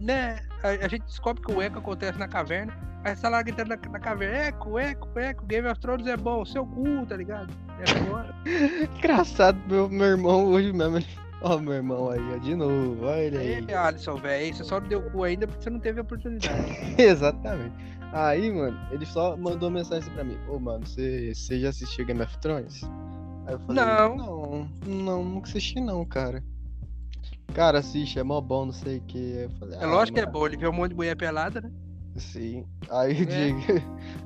né? 0.00 0.40
A, 0.62 0.68
a 0.84 0.88
gente 0.88 1.04
descobre 1.04 1.42
que 1.42 1.52
o 1.52 1.62
eco 1.62 1.78
acontece 1.78 2.18
na 2.18 2.26
caverna. 2.26 2.76
Aí 3.04 3.14
você 3.14 3.22
tá 3.22 3.28
lá 3.28 3.42
gritando 3.42 3.68
na, 3.68 3.76
na 3.76 3.98
caverna, 3.98 4.36
eco, 4.36 4.78
eco, 4.78 5.18
eco, 5.18 5.46
Game 5.46 5.66
of 5.68 5.80
Thrones 5.80 6.06
é 6.06 6.16
bom, 6.16 6.44
seu 6.44 6.66
cu, 6.66 7.06
tá 7.06 7.16
ligado? 7.16 7.52
É 7.80 7.86
foda. 7.86 8.34
Engraçado, 8.98 9.58
meu, 9.68 9.88
meu 9.88 10.06
irmão 10.06 10.46
hoje 10.46 10.72
mesmo. 10.72 10.98
Ó, 11.42 11.56
meu 11.56 11.72
irmão 11.72 12.10
aí, 12.10 12.20
ó, 12.34 12.36
de 12.36 12.54
novo, 12.54 13.06
olha 13.06 13.20
ele 13.22 13.38
aí. 13.38 13.64
Ei, 13.66 13.74
Alisson, 13.74 14.16
velho, 14.16 14.54
você 14.54 14.64
só 14.64 14.78
não 14.78 14.88
deu 14.88 15.00
cu 15.10 15.22
ainda 15.22 15.46
porque 15.46 15.62
você 15.62 15.70
não 15.70 15.80
teve 15.80 16.00
oportunidade. 16.00 16.76
Exatamente. 17.00 17.74
Aí, 18.12 18.50
mano, 18.52 18.78
ele 18.90 19.06
só 19.06 19.34
mandou 19.36 19.70
mensagem 19.70 20.12
pra 20.12 20.24
mim. 20.24 20.36
Ô, 20.48 20.58
mano, 20.58 20.86
você 20.86 21.32
você 21.34 21.58
já 21.60 21.70
assistiu 21.70 22.04
Game 22.04 22.20
of 22.20 22.36
Thrones? 22.38 22.82
Aí 23.46 23.54
eu 23.54 23.60
falei, 23.60 23.82
Não. 23.82 24.16
não, 24.16 24.68
não, 24.86 25.24
nunca 25.24 25.48
assisti 25.48 25.80
não, 25.80 26.04
cara. 26.04 26.42
Cara, 27.54 27.78
assiste, 27.78 28.18
é 28.18 28.22
mó 28.22 28.40
bom, 28.40 28.66
não 28.66 28.72
sei 28.72 28.98
o 28.98 29.02
que. 29.02 29.18
Eu 29.18 29.50
falei, 29.58 29.78
É 29.78 29.84
ah, 29.84 29.86
lógico 29.86 30.14
que 30.14 30.20
é 30.20 30.26
mano, 30.26 30.38
bom, 30.38 30.46
ele 30.46 30.56
vê 30.56 30.68
um 30.68 30.72
monte 30.72 30.90
de 30.90 30.96
mulher 30.96 31.16
pelada, 31.16 31.60
né? 31.60 31.70
Sim. 32.16 32.66
Aí 32.90 33.22
É. 33.22 33.26
que... 33.26 33.54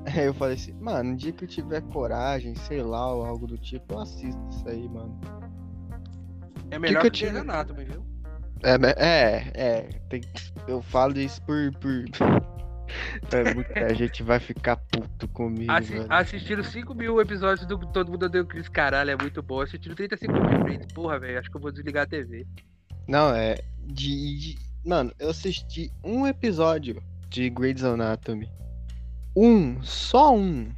Aí 0.18 0.26
eu 0.26 0.34
falei 0.34 0.54
assim, 0.54 0.72
mano, 0.74 1.10
um 1.10 1.16
dia 1.16 1.32
que 1.32 1.44
eu 1.44 1.48
tiver 1.48 1.80
coragem, 1.82 2.54
sei 2.54 2.82
lá, 2.82 3.12
ou 3.12 3.24
algo 3.24 3.46
do 3.46 3.58
tipo, 3.58 3.94
eu 3.94 4.00
assisto 4.00 4.40
isso 4.50 4.68
aí, 4.68 4.88
mano. 4.88 5.18
É 6.70 6.78
melhor 6.78 7.00
que 7.00 7.06
eu 7.06 7.10
que, 7.10 7.18
tive? 7.18 7.30
Grey's 7.30 7.48
Anatomy, 7.48 7.84
viu? 7.84 8.04
É, 8.62 8.74
é, 8.96 9.52
é. 9.54 9.80
Tem, 10.08 10.20
eu 10.66 10.82
falo 10.82 11.18
isso 11.18 11.40
por. 11.42 11.72
por... 11.78 12.04
É, 13.32 13.54
muita 13.54 13.94
gente 13.94 14.22
vai 14.22 14.38
ficar 14.38 14.76
puto 14.76 15.26
comigo, 15.28 15.72
Assi 15.72 15.94
velho. 15.94 16.06
assistiram 16.12 16.62
5 16.62 16.94
mil 16.94 17.20
episódios 17.20 17.66
do 17.66 17.78
Todo 17.78 18.12
Mundo 18.12 18.26
Odeia 18.26 18.44
o 18.44 18.46
Chris, 18.46 18.68
caralho, 18.68 19.10
é 19.10 19.16
muito 19.16 19.42
bom. 19.42 19.62
Assistiram 19.62 19.96
35 19.96 20.32
mil. 20.32 20.78
Porra, 20.94 21.18
velho, 21.18 21.38
acho 21.38 21.50
que 21.50 21.56
eu 21.56 21.60
vou 21.60 21.72
desligar 21.72 22.04
a 22.04 22.06
TV. 22.06 22.46
Não, 23.06 23.34
é. 23.34 23.56
De, 23.86 24.38
de- 24.38 24.58
Mano, 24.84 25.12
eu 25.18 25.30
assisti 25.30 25.90
um 26.02 26.26
episódio 26.26 27.02
de 27.28 27.48
Grey's 27.50 27.82
Anatomy. 27.84 28.50
Um, 29.36 29.82
só 29.82 30.34
um. 30.36 30.70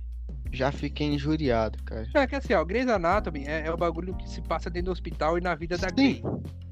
Já 0.53 0.71
fiquei 0.73 1.09
injuriado, 1.09 1.83
cara. 1.85 2.09
É 2.15 2.27
que 2.27 2.37
assim, 2.37 2.55
ó, 2.55 2.65
Grey's 2.65 2.89
Anatomy 2.89 3.45
é, 3.47 3.67
é 3.67 3.71
o 3.73 3.77
bagulho 3.77 4.15
que 4.15 4.29
se 4.31 4.41
passa 4.41 4.71
dentro 4.71 4.87
do 4.87 4.93
hospital 4.93 5.37
e 5.37 5.41
na 5.41 5.55
vida 5.55 5.77
da 5.77 5.89
Sim. 5.89 5.95
Grey. 5.95 6.23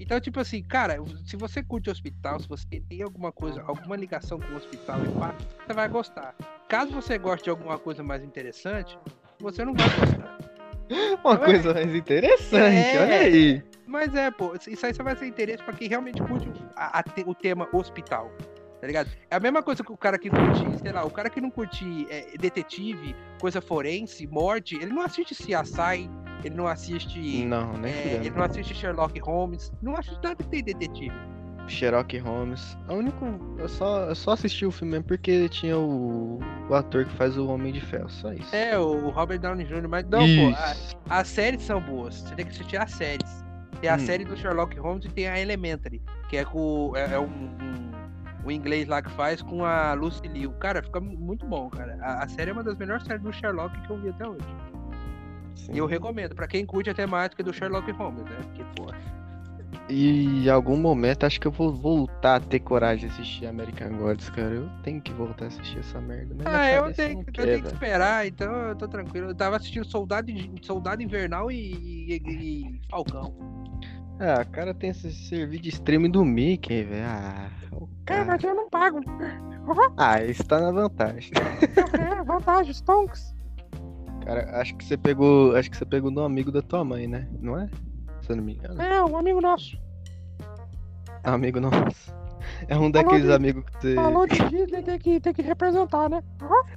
Então, 0.00 0.18
tipo 0.20 0.38
assim, 0.40 0.62
cara, 0.62 0.96
se 1.26 1.36
você 1.36 1.62
curte 1.62 1.90
hospital, 1.90 2.38
se 2.40 2.48
você 2.48 2.80
tem 2.88 3.02
alguma 3.02 3.30
coisa, 3.32 3.62
alguma 3.66 3.96
ligação 3.96 4.38
com 4.40 4.52
o 4.52 4.56
hospital 4.56 5.04
e 5.04 5.08
pá, 5.18 5.34
você 5.66 5.72
vai 5.74 5.88
gostar. 5.88 6.34
Caso 6.68 6.92
você 6.92 7.18
goste 7.18 7.44
de 7.44 7.50
alguma 7.50 7.78
coisa 7.78 8.02
mais 8.02 8.22
interessante, 8.22 8.96
você 9.40 9.64
não 9.64 9.74
vai 9.74 9.88
gostar. 9.88 10.38
Uma 11.24 11.38
Ué. 11.40 11.44
coisa 11.46 11.74
mais 11.74 11.94
interessante, 11.94 12.76
É. 12.96 13.02
olha 13.02 13.18
aí. 13.20 13.62
Mas 13.86 14.14
é, 14.14 14.30
pô, 14.30 14.54
isso 14.68 14.84
aí 14.86 14.94
só 14.94 15.02
vai 15.02 15.16
ser 15.16 15.26
interesse 15.26 15.62
pra 15.62 15.72
quem 15.74 15.88
realmente 15.88 16.22
curte 16.22 16.48
a- 16.76 16.98
a 17.00 17.04
o 17.26 17.34
tema 17.34 17.68
hospital. 17.72 18.30
Tá 18.80 18.86
ligado? 18.86 19.08
É 19.30 19.36
a 19.36 19.40
mesma 19.40 19.62
coisa 19.62 19.82
que 19.82 19.90
o 19.92 19.96
cara 19.96 20.18
que 20.18 20.28
curte, 20.28 20.78
sei 20.82 20.92
lá, 20.92 21.04
o 21.04 21.10
cara 21.10 21.30
que 21.30 21.40
não 21.40 21.50
curte 21.50 22.06
é, 22.10 22.36
detetive, 22.36 23.16
coisa 23.40 23.60
forense, 23.62 24.26
morte, 24.26 24.74
ele 24.76 24.92
não 24.92 25.00
assiste 25.00 25.34
CSI, 25.34 26.10
ele 26.44 26.54
não 26.54 26.66
assiste. 26.66 27.44
Não, 27.46 27.72
nem 27.78 27.92
é, 27.92 28.14
ele 28.16 28.30
não 28.30 28.42
assiste 28.44 28.74
Sherlock 28.74 29.18
Holmes, 29.20 29.72
não 29.80 29.96
assiste 29.96 30.22
nada 30.22 30.36
que 30.36 30.48
tem 30.48 30.62
detetive. 30.62 31.14
Sherlock 31.66 32.18
Holmes. 32.18 32.76
A 32.86 32.92
único. 32.92 33.24
Eu 33.58 33.68
só, 33.70 34.00
eu 34.04 34.14
só 34.14 34.32
assisti 34.32 34.66
o 34.66 34.70
filme 34.70 34.92
mesmo 34.92 35.06
porque 35.06 35.48
tinha 35.48 35.78
o, 35.78 36.38
o 36.68 36.74
ator 36.74 37.06
que 37.06 37.12
faz 37.14 37.38
o 37.38 37.46
Homem 37.46 37.72
de 37.72 37.80
Ferro. 37.80 38.10
Só 38.10 38.32
isso. 38.34 38.54
É, 38.54 38.78
o 38.78 39.08
Robert 39.08 39.38
Downey 39.38 39.64
Jr., 39.64 39.88
mas 39.88 40.04
não, 40.04 40.18
pô, 40.18 40.24
Isso. 40.26 40.96
as 41.08 41.28
séries 41.28 41.62
são 41.62 41.80
boas. 41.80 42.16
Você 42.16 42.34
tem 42.34 42.44
que 42.44 42.52
assistir 42.52 42.76
as 42.76 42.90
séries. 42.90 43.43
Tem 43.84 43.90
a 43.90 43.96
Hum. 43.96 43.98
série 43.98 44.24
do 44.24 44.34
Sherlock 44.34 44.78
Holmes 44.78 45.04
e 45.04 45.08
tem 45.10 45.28
a 45.28 45.38
Elementary, 45.38 46.00
que 46.30 46.38
é 46.38 46.44
com 46.46 46.92
é, 46.96 47.12
é 47.16 47.18
um, 47.18 47.24
um- 47.26 47.90
o 48.42 48.50
inglês 48.50 48.88
lá 48.88 49.02
que 49.02 49.10
faz 49.10 49.42
com 49.42 49.62
a 49.62 49.92
Lucy 49.92 50.26
Liu. 50.26 50.52
Cara, 50.52 50.82
fica 50.82 50.98
mu- 51.00 51.14
muito 51.18 51.44
bom, 51.44 51.68
cara. 51.68 51.98
A, 52.00 52.24
a 52.24 52.28
série 52.28 52.48
é 52.48 52.52
uma 52.54 52.62
das 52.64 52.78
melhores 52.78 53.04
séries 53.04 53.22
do 53.22 53.30
Sherlock 53.30 53.78
que 53.82 53.90
eu 53.90 53.98
vi 54.00 54.08
até 54.08 54.26
hoje. 54.26 54.46
Sim. 55.54 55.72
E 55.74 55.78
eu 55.78 55.84
recomendo 55.84 56.34
pra 56.34 56.46
quem 56.48 56.64
curte 56.64 56.88
a 56.88 56.94
temática 56.94 57.42
do 57.42 57.52
Sherlock 57.52 57.90
Holmes, 57.92 58.24
né? 58.24 58.36
Porque, 58.42 58.64
pô, 58.74 58.86
E 59.90 60.46
em 60.46 60.48
algum 60.48 60.78
momento 60.78 61.26
acho 61.26 61.38
que 61.38 61.46
eu 61.46 61.52
vou 61.52 61.70
voltar 61.70 62.36
a 62.36 62.40
ter 62.40 62.60
coragem 62.60 63.06
de 63.06 63.14
assistir 63.14 63.44
American 63.46 63.98
Gods, 63.98 64.30
cara. 64.30 64.54
Eu 64.54 64.70
tenho 64.82 64.98
que 65.02 65.12
voltar 65.12 65.44
a 65.44 65.48
assistir 65.48 65.78
essa 65.80 66.00
merda. 66.00 66.34
Ah, 66.46 66.70
eu 66.72 66.92
tenho, 66.94 67.20
eu 67.20 67.32
tenho 67.32 67.62
que 67.62 67.68
esperar, 67.68 68.26
então 68.26 68.50
eu 68.68 68.76
tô 68.76 68.88
tranquilo. 68.88 69.28
Eu 69.28 69.34
tava 69.34 69.56
assistindo 69.56 69.84
Soldado, 69.84 70.32
Soldado 70.62 71.02
Invernal 71.02 71.50
e, 71.52 72.14
e- 72.14 72.22
e 72.26 72.80
Falcão. 72.90 73.34
Ah, 74.20 74.42
o 74.42 74.50
cara 74.50 74.72
tem 74.72 74.90
esse 74.90 75.12
serviço 75.12 75.62
de 75.62 75.68
streaming 75.70 76.10
do 76.10 76.24
Mickey, 76.24 76.84
velho. 76.84 77.04
Ah, 77.04 77.50
o 77.72 77.88
cara. 78.04 78.38
eu 78.42 78.54
não 78.54 78.70
pago. 78.70 79.00
ah, 79.96 80.22
isso 80.22 80.44
tá 80.44 80.60
na 80.60 80.70
vantagem. 80.70 81.32
É, 81.98 82.22
vantagem, 82.22 82.72
Stonks. 82.72 83.34
Cara, 84.24 84.60
acho 84.60 84.74
que 84.76 84.84
você 84.84 84.96
pegou. 84.96 85.54
Acho 85.56 85.70
que 85.70 85.76
você 85.76 85.84
pegou 85.84 86.10
no 86.10 86.22
amigo 86.22 86.50
da 86.50 86.62
tua 86.62 86.84
mãe, 86.84 87.06
né? 87.06 87.28
Não 87.40 87.58
é? 87.58 87.68
Se 88.22 88.30
eu 88.30 88.36
não 88.36 88.44
me 88.44 88.54
engano. 88.54 88.80
É, 88.80 89.04
um 89.04 89.16
amigo 89.16 89.40
nosso. 89.40 89.76
É 91.22 91.30
amigo 91.30 91.60
nosso. 91.60 92.14
É 92.68 92.76
um 92.76 92.90
daqueles 92.90 93.28
amigos 93.30 93.64
que 93.64 93.72
você. 93.80 93.94
de 93.94 94.48
Disney, 94.48 94.82
tem 94.82 94.98
que, 94.98 95.20
tem 95.20 95.32
que 95.34 95.42
representar, 95.42 96.08
né? 96.08 96.22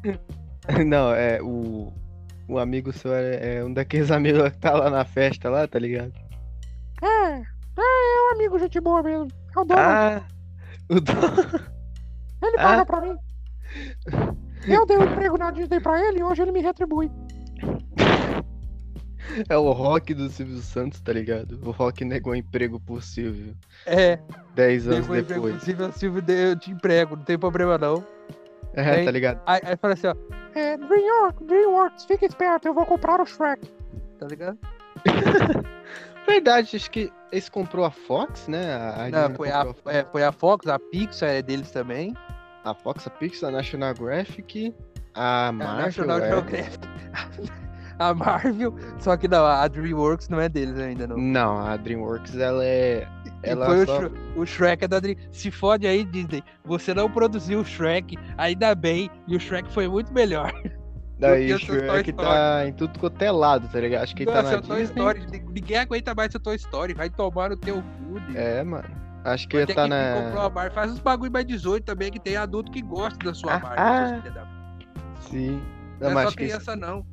Não, 0.86 1.14
é 1.14 1.42
o. 1.42 1.94
O 2.50 2.58
amigo 2.58 2.94
seu 2.94 3.14
é, 3.14 3.58
é 3.58 3.64
um 3.64 3.74
daqueles 3.74 4.10
amigos 4.10 4.50
que 4.52 4.58
tá 4.58 4.72
lá 4.72 4.90
na 4.90 5.04
festa 5.04 5.50
lá, 5.50 5.68
tá 5.68 5.78
ligado? 5.78 6.14
É, 7.02 7.08
é, 7.08 7.42
é 7.80 8.30
um 8.32 8.36
amigo 8.36 8.58
gente 8.60 8.80
boa 8.80 9.04
mesmo. 9.04 9.28
É 9.56 9.60
o 9.60 9.64
dono, 9.66 9.80
Ah! 9.82 10.22
O 10.90 11.00
do... 11.02 11.12
ele 12.44 12.58
paga 12.58 12.86
pra 12.86 13.02
mim. 13.02 13.16
Eu 14.68 14.86
dei 14.86 14.98
um 14.98 15.04
emprego 15.04 15.38
na 15.38 15.52
Disney 15.52 15.80
pra 15.80 16.02
ele 16.08 16.20
e 16.20 16.24
hoje 16.24 16.42
ele 16.42 16.52
me 16.52 16.62
retribui. 16.62 17.12
É 19.50 19.58
o 19.58 19.72
rock 19.72 20.14
do 20.14 20.30
Silvio 20.30 20.58
Santos, 20.60 21.00
tá 21.02 21.12
ligado? 21.12 21.60
O 21.64 21.72
rock 21.72 22.04
negou 22.06 22.34
emprego 22.34 22.80
pro 22.80 23.02
Silvio. 23.02 23.56
É, 23.86 24.18
Dez 24.56 24.88
anos 24.88 25.02
depois 25.02 25.22
emprego 25.24 25.42
depois. 25.42 25.56
possível, 25.60 25.92
Silvio, 25.92 26.24
eu 26.28 26.58
te 26.58 26.72
emprego, 26.72 27.16
não 27.18 27.24
tem 27.24 27.38
problema 27.38 27.78
não. 27.78 28.04
É, 28.74 28.96
Tem- 28.96 29.06
tá 29.06 29.12
ligado? 29.12 29.42
Aí, 29.46 29.60
aí 29.64 29.76
fala 29.78 29.94
assim, 29.94 30.08
ó. 30.08 30.16
É, 30.56 30.78
Dreamworks, 30.78 31.46
Dreamworks, 31.46 32.06
fica 32.06 32.26
esperto, 32.26 32.68
eu 32.68 32.74
vou 32.74 32.86
comprar 32.86 33.20
o 33.22 33.26
Shrek. 33.26 33.70
Tá 34.18 34.28
ligado? 34.28 34.58
Verdade, 36.28 36.76
acho 36.76 36.92
que 36.92 37.12
eles 37.32 37.48
comprou 37.50 37.86
a 37.86 37.92
Fox, 37.92 38.48
né? 38.48 38.74
A, 38.74 39.06
a 39.06 39.10
Não, 39.10 39.36
foi 39.36 39.50
a, 39.50 39.66
comprou 39.66 39.94
é, 39.94 40.06
foi 40.12 40.24
a 40.24 40.32
Fox, 40.32 40.68
a 40.68 40.78
Pixar 40.78 41.30
é 41.30 41.42
deles 41.42 41.72
também. 41.72 42.14
a 42.66 42.74
Fox, 42.74 43.08
a 43.08 43.10
Pixar, 43.10 43.50
a 43.50 43.52
National 43.54 43.94
Graphic, 43.94 44.74
a 45.14 45.48
A 45.48 45.52
Marvel. 45.52 45.86
National 45.86 46.20
é- 46.20 46.30
Geographic. 46.30 46.88
A 48.00 48.14
Marvel, 48.14 48.76
só 49.00 49.18
que 49.18 49.28
não, 49.28 49.44
a 49.44 49.68
DreamWorks 49.68 50.30
não 50.30 50.40
é 50.40 50.48
deles 50.48 50.78
ainda 50.78 51.08
não. 51.08 51.18
Não, 51.18 51.58
a 51.58 51.76
DreamWorks, 51.78 52.38
ela 52.38 52.64
é. 52.64 53.08
Ela 53.42 53.66
foi 53.66 53.82
o, 53.82 53.86
só... 53.88 53.98
Shre- 54.02 54.12
o 54.36 54.46
Shrek 54.46 54.86
é 54.86 54.88
da 54.88 55.00
Dream. 55.00 55.18
Se 55.32 55.50
fode 55.50 55.88
aí, 55.88 56.04
Disney. 56.06 56.44
Você 56.64 56.94
não 56.94 57.10
produziu 57.10 57.60
o 57.62 57.66
Shrek, 57.66 58.16
ainda 58.38 58.76
bem, 58.76 59.10
e 59.28 59.36
o 59.36 59.40
Shrek 59.40 59.72
foi 59.74 59.88
muito 59.88 60.14
melhor. 60.14 60.54
Daí 61.20 61.50
eu 61.50 61.60
Toy 61.60 61.80
Shrek 61.80 62.14
tá 62.14 62.68
em 62.68 62.74
tudo 62.74 63.00
quanto 63.00 63.22
é 63.22 63.32
lado, 63.32 63.68
tá 63.68 63.80
ligado? 63.80 64.04
Acho 64.04 64.16
que 64.16 64.24
ele 64.24 64.32
tá 64.32 64.44
Nossa, 64.44 64.52
na 64.54 64.58
é 64.58 64.62
Toy 64.62 64.78
Disney. 64.82 65.00
Story. 65.12 65.44
Ninguém 65.52 65.78
aguenta 65.78 66.14
mais 66.16 66.32
seu 66.32 66.40
Toy 66.40 66.56
Story. 66.56 66.94
Vai 66.94 67.10
tomar 67.10 67.50
no 67.50 67.58
teu 67.58 67.82
cu. 67.82 68.20
É, 68.36 68.64
mano. 68.64 68.88
Acho 69.24 69.48
que 69.48 69.58
ele 69.58 69.74
tá 69.74 69.84
que 69.84 69.90
na. 69.90 70.22
comprou 70.24 70.44
a 70.44 70.50
Barbie. 70.50 70.76
Faz 70.76 70.92
uns 70.92 71.00
bagulho 71.00 71.32
mais 71.32 71.46
18 71.46 71.84
também, 71.84 72.12
que 72.12 72.20
tem 72.20 72.38
adulto 72.38 72.72
que 72.72 72.82
gosta 72.82 73.18
da 73.26 73.34
sua 73.34 73.56
Ah, 73.56 73.60
Barbie. 73.60 74.28
ah. 74.28 74.30
da- 74.30 74.48
Sim. 75.22 75.62
Não, 76.00 76.12
Não, 76.12 76.20
é 76.20 76.24
só 76.26 76.32
que, 76.32 76.44
isso, 76.44 76.54
criança, 76.60 76.76
não. 76.76 77.06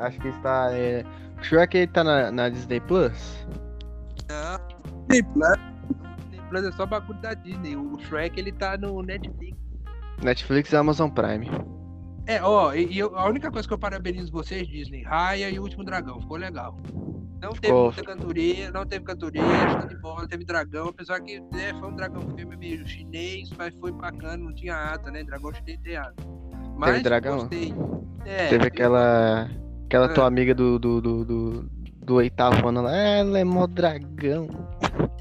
acho 0.00 0.18
que 0.18 0.28
está. 0.28 0.68
É... 0.72 1.04
O 1.40 1.44
Shrek 1.44 1.76
ele 1.76 1.86
tá 1.86 2.02
na, 2.02 2.30
na 2.32 2.48
Disney 2.48 2.80
Plus? 2.80 3.46
Não. 4.28 4.58
Disney 5.08 5.22
Plus. 5.32 5.58
Disney 6.30 6.48
Plus 6.50 6.64
é 6.64 6.72
só 6.72 6.84
bagulho 6.86 7.20
da 7.20 7.34
Disney. 7.34 7.76
O 7.76 7.96
Shrek, 8.00 8.38
ele 8.40 8.50
tá 8.52 8.76
no 8.76 9.00
Netflix. 9.02 9.56
Netflix 10.22 10.72
e 10.72 10.76
Amazon 10.76 11.08
Prime. 11.08 11.48
É, 12.26 12.42
ó, 12.42 12.74
e, 12.74 12.98
eu- 12.98 13.16
a 13.16 13.28
única 13.28 13.50
coisa 13.50 13.66
que 13.68 13.72
eu 13.74 13.78
parabenizo 13.78 14.32
vocês, 14.32 14.66
Disney, 14.66 15.02
Raya 15.04 15.48
e 15.48 15.58
o 15.58 15.62
Último 15.62 15.84
Dragão, 15.84 16.20
ficou 16.20 16.36
legal. 16.36 16.76
Não 17.40 17.50
teve 17.50 17.66
Ficou. 17.66 17.84
muita 17.92 18.02
cantoria, 18.02 18.70
não 18.72 18.84
teve 18.86 19.04
cantoria, 19.04 19.42
show 19.78 19.86
de 19.88 19.96
bola, 19.98 20.26
teve 20.26 20.44
dragão, 20.44 20.88
apesar 20.88 21.20
que 21.20 21.38
né, 21.52 21.72
foi 21.78 21.88
um 21.90 21.94
dragão 21.94 22.22
filme 22.34 22.56
meio 22.56 22.86
chinês, 22.88 23.50
mas 23.58 23.74
foi 23.78 23.92
bacana, 23.92 24.38
não 24.38 24.54
tinha 24.54 24.74
asa, 24.74 25.10
né? 25.10 25.22
Dragão 25.22 25.52
chinês 25.54 25.78
tem 25.84 25.96
asa. 25.96 26.14
Mas 26.76 27.02
dragão? 27.02 27.40
gostei. 27.40 27.74
É, 28.24 28.48
Teve 28.48 28.66
aquela. 28.66 29.48
Aquela 29.84 30.06
Ah. 30.06 30.14
tua 30.14 30.26
amiga 30.26 30.52
do, 30.54 30.78
do, 30.80 31.00
do, 31.00 31.24
do, 31.24 31.62
do 32.06 32.14
oitavo 32.14 32.68
ano 32.68 32.82
lá. 32.82 32.96
Ela 32.96 33.38
é 33.40 33.44
mó 33.44 33.66
dragão. 33.66 34.48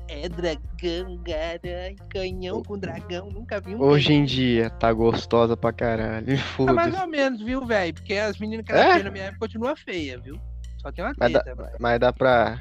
É 0.07 0.29
dragão, 0.29 1.17
cara, 1.25 1.95
canhão 2.09 2.61
com 2.63 2.77
dragão, 2.77 3.29
nunca 3.31 3.59
vi 3.59 3.75
um 3.75 3.81
Hoje 3.81 4.13
em 4.13 4.23
dia 4.23 4.69
tá 4.69 4.93
gostosa 4.93 5.57
pra 5.57 5.73
caralho. 5.73 6.27
Ah, 6.69 6.73
mais 6.73 6.97
ou 6.99 7.07
menos, 7.07 7.41
viu, 7.41 7.65
velho? 7.65 7.93
Porque 7.93 8.13
as 8.13 8.37
meninas 8.37 8.65
que 8.65 8.71
ela 8.71 8.81
É? 8.85 8.91
tinha 8.93 9.03
na 9.03 9.11
minha 9.11 9.23
época 9.25 9.39
continuam 9.47 9.75
feia, 9.75 10.19
viu? 10.19 10.39
Só 10.77 10.91
tem 10.91 11.03
uma 11.03 11.13
Mas 11.19 11.33
dá- 11.33 11.39
teta, 11.43 11.55
velho. 11.63 11.77
Mas 11.79 11.99
dá 11.99 12.13
pra. 12.13 12.59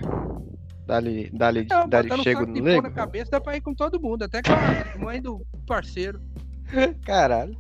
Dá-lhe 0.86 1.30
dá-lhe- 1.32 1.66
Não, 1.70 1.88
dá-lhe 1.88 2.08
botando 2.08 2.24
chego 2.24 2.46
no 2.46 2.52
nego? 2.62 2.82
na 2.82 2.90
cabeça 2.90 3.30
dá 3.30 3.40
pra 3.40 3.56
ir 3.56 3.60
com 3.60 3.74
todo 3.74 4.00
mundo, 4.00 4.22
até 4.24 4.40
com 4.42 4.50
a 4.52 4.98
mãe 5.04 5.20
do 5.22 5.46
parceiro. 5.66 6.20
Caralho. 7.04 7.56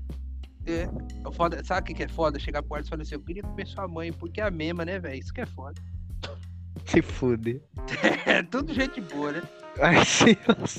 É. 0.66 0.88
O 1.26 1.32
foda, 1.32 1.62
sabe 1.64 1.80
o 1.82 1.84
que, 1.84 1.94
que 1.94 2.02
é 2.04 2.08
foda? 2.08 2.38
Chegar 2.38 2.62
pro 2.62 2.70
quarto 2.70 2.86
e 2.86 2.88
falar 2.88 3.02
assim, 3.02 3.14
eu 3.14 3.20
queria 3.20 3.42
comer 3.42 3.66
sua 3.66 3.86
mãe, 3.86 4.12
porque 4.12 4.40
é 4.40 4.44
a 4.44 4.50
mesma, 4.50 4.84
né, 4.84 4.98
velho? 4.98 5.18
Isso 5.18 5.32
que 5.32 5.40
é 5.42 5.46
foda. 5.46 5.80
Se 6.84 7.02
fuder. 7.02 7.60
É 8.26 8.42
tudo 8.42 8.72
gente 8.72 9.00
boa, 9.00 9.32
né? 9.32 9.42
Ai, 9.80 10.04
sim. 10.04 10.36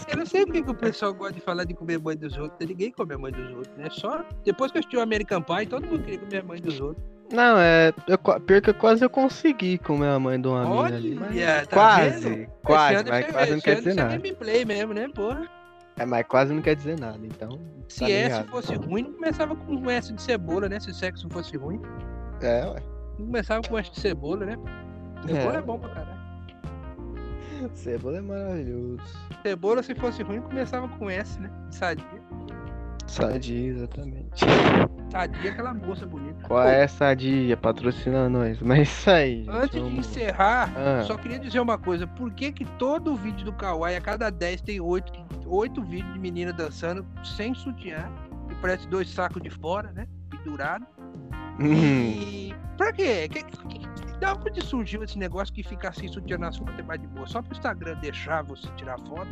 Eu 0.09 0.17
não 0.17 0.25
sei 0.25 0.45
porque 0.45 0.63
que 0.63 0.71
o 0.71 0.73
pessoal 0.73 1.13
gosta 1.13 1.33
de 1.33 1.41
falar 1.41 1.63
de 1.63 1.73
comer 1.73 1.99
mãe 1.99 2.17
dos 2.17 2.35
outros. 2.37 2.59
né? 2.59 2.65
Ninguém 2.67 2.91
come 2.91 3.13
a 3.13 3.17
mãe 3.17 3.31
dos 3.31 3.49
outros, 3.51 3.77
né? 3.77 3.87
Só 3.91 4.25
depois 4.43 4.71
que 4.71 4.77
eu 4.77 4.79
assisti 4.79 4.97
o 4.97 5.01
American 5.01 5.41
Pie, 5.41 5.65
todo 5.67 5.85
mundo 5.85 6.03
queria 6.03 6.19
comer 6.19 6.37
a 6.39 6.43
mãe 6.43 6.61
dos 6.61 6.79
outros. 6.81 7.05
Não, 7.31 7.57
é. 7.59 7.93
Eu, 8.07 8.17
pior 8.17 8.61
que 8.61 8.69
eu 8.71 8.73
quase 8.73 9.03
eu 9.05 9.09
consegui 9.09 9.77
comer 9.77 10.07
a 10.09 10.19
mãe 10.19 10.39
de 10.41 10.47
uma 10.47 10.67
Olha, 10.69 10.95
ali. 10.95 11.15
Mas... 11.15 11.67
tá 11.67 11.75
Quase, 11.75 12.29
vendo? 12.29 12.47
quase, 12.63 13.09
mas 13.09 13.25
você- 13.25 13.31
quase 13.33 13.51
não 13.53 13.59
quer 13.61 13.75
dizer 13.75 13.89
é 13.91 13.93
nada. 13.93 14.09
gameplay 14.17 14.65
mesmo, 14.65 14.93
né, 14.93 15.07
porra? 15.13 15.47
É, 15.97 16.05
mas 16.05 16.25
quase 16.27 16.53
não 16.53 16.61
quer 16.61 16.75
dizer 16.75 16.99
nada, 16.99 17.19
então. 17.23 17.59
Se 17.87 17.99
tá 18.01 18.09
esse 18.09 18.23
ligado. 18.23 18.47
fosse 18.49 18.75
ruim, 18.75 19.03
não 19.03 19.13
começava 19.13 19.55
com 19.55 19.73
um 19.75 19.89
S 19.89 20.11
de 20.13 20.21
cebola, 20.21 20.67
né? 20.67 20.79
Se 20.79 20.93
sexo 20.93 21.27
fosse 21.29 21.55
ruim, 21.57 21.79
É, 22.41 22.65
ué. 22.65 22.81
não 23.19 23.25
começava 23.27 23.61
com 23.67 23.77
S 23.77 23.91
de 23.91 23.99
cebola, 23.99 24.45
né? 24.45 24.57
Cebola 25.27 25.55
é, 25.55 25.57
É. 25.57 25.61
bom 25.61 25.79
pra 25.79 25.89
caralho. 25.89 26.15
Cebola 27.73 28.17
é 28.17 28.21
maravilhoso. 28.21 29.01
Cebola, 29.41 29.81
se 29.83 29.95
fosse 29.95 30.21
ruim, 30.23 30.41
começava 30.41 30.87
com 30.87 31.09
S, 31.09 31.39
né? 31.39 31.49
Sadia. 31.71 32.05
Sadia, 33.07 33.67
exatamente. 33.69 34.43
Sadia 35.11 35.49
é 35.49 35.53
aquela 35.53 35.73
moça 35.73 36.05
bonita. 36.05 36.47
Qual 36.47 36.61
Pô, 36.63 36.67
é 36.67 36.81
essa 36.83 37.13
dia? 37.13 37.55
Patrocina 37.55 38.27
nós. 38.27 38.59
Mas 38.61 38.79
é 38.79 38.81
isso 38.81 39.09
aí. 39.09 39.35
gente, 39.45 39.49
Antes 39.49 39.71
de 39.71 39.79
vamos- 39.79 39.99
encerrar, 40.07 40.73
Ah. 40.75 41.03
só 41.03 41.15
queria 41.17 41.39
dizer 41.39 41.59
uma 41.59 41.77
coisa. 41.77 42.05
Por 42.07 42.31
que 42.33 42.51
que 42.51 42.65
todo 42.77 43.15
vídeo 43.15 43.45
do 43.45 43.53
Kawaii, 43.53 43.95
a 43.95 44.01
cada 44.01 44.29
10 44.29 44.61
tem 44.61 44.81
8, 44.81 45.11
oito 45.47 45.81
vídeos 45.83 46.13
de 46.13 46.19
menina 46.19 46.51
dançando 46.51 47.05
sem 47.23 47.53
sutiã? 47.53 48.09
Que 48.49 48.55
parece 48.55 48.87
dois 48.87 49.09
sacos 49.09 49.41
de 49.41 49.49
fora, 49.49 49.91
né? 49.93 50.07
Pendurado. 50.29 50.85
Hum, 51.59 51.71
E 51.73 52.55
pra 52.75 52.91
quê? 52.91 53.29
Que, 53.29 53.43
que, 53.43 53.79
da 54.19 54.33
onde 54.33 54.61
surgiu 54.63 55.03
esse 55.03 55.17
negócio 55.17 55.53
que 55.53 55.63
ficar 55.63 55.93
sem 55.93 56.07
sutiã 56.07 56.37
nas 56.37 56.57
fotos 56.57 56.77
é 56.79 56.83
mais 56.83 57.01
de 57.01 57.07
boa? 57.07 57.27
Só 57.27 57.41
pro 57.41 57.55
Instagram 57.55 57.95
deixar 57.99 58.43
você 58.43 58.67
tirar 58.75 58.97
foto? 58.99 59.29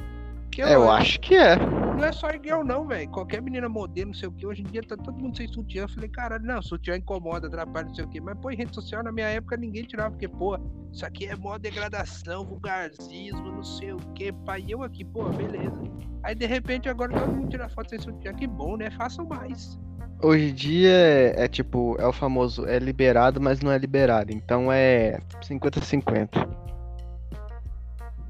É, 0.61 0.75
eu 0.75 0.89
acho 0.91 1.19
que 1.19 1.35
é. 1.35 1.55
Não 1.55 2.03
é 2.03 2.11
só 2.11 2.29
girl, 2.31 2.63
não, 2.63 2.87
velho. 2.87 3.09
Qualquer 3.09 3.41
menina 3.41 3.67
modelo, 3.67 4.07
não 4.07 4.13
sei 4.13 4.27
o 4.27 4.31
que. 4.31 4.45
Hoje 4.45 4.61
em 4.61 4.65
dia 4.65 4.83
tá 4.83 4.95
todo 4.95 5.17
mundo 5.17 5.35
sem 5.35 5.47
sutiã. 5.47 5.83
Eu 5.83 5.89
falei, 5.89 6.09
caralho, 6.09 6.43
não, 6.45 6.61
sutiã 6.61 6.95
incomoda, 6.95 7.47
atrapalha, 7.47 7.87
não 7.87 7.95
sei 7.95 8.05
o 8.05 8.07
que. 8.07 8.21
Mas, 8.21 8.37
pô, 8.37 8.51
em 8.51 8.55
rede 8.55 8.75
social, 8.75 9.03
na 9.03 9.11
minha 9.11 9.27
época, 9.27 9.57
ninguém 9.57 9.83
tirava, 9.83 10.11
porque, 10.11 10.27
pô, 10.27 10.57
isso 10.91 11.05
aqui 11.05 11.25
é 11.25 11.35
mó 11.35 11.57
degradação, 11.57 12.45
vulgarzismo, 12.45 13.51
não 13.51 13.63
sei 13.63 13.93
o 13.93 13.97
que. 14.13 14.31
Pai, 14.31 14.63
eu 14.67 14.83
aqui, 14.83 15.03
pô, 15.03 15.23
beleza. 15.29 15.81
Aí, 16.23 16.35
de 16.35 16.45
repente, 16.45 16.87
agora 16.87 17.13
todo 17.13 17.31
mundo 17.31 17.49
tira 17.49 17.67
foto 17.69 17.89
sem 17.89 17.99
sutiã. 17.99 18.33
Que 18.33 18.45
bom, 18.45 18.77
né? 18.77 18.91
Façam 18.91 19.25
mais. 19.25 19.79
Hoje 20.21 20.49
em 20.49 20.53
dia 20.53 20.89
é, 20.91 21.43
é 21.43 21.47
tipo, 21.47 21.97
é 21.99 22.07
o 22.07 22.13
famoso, 22.13 22.65
é 22.65 22.79
liberado, 22.79 23.41
mas 23.41 23.59
não 23.61 23.71
é 23.71 23.77
liberado. 23.77 24.31
Então 24.31 24.71
é 24.71 25.19
50-50. 25.41 26.47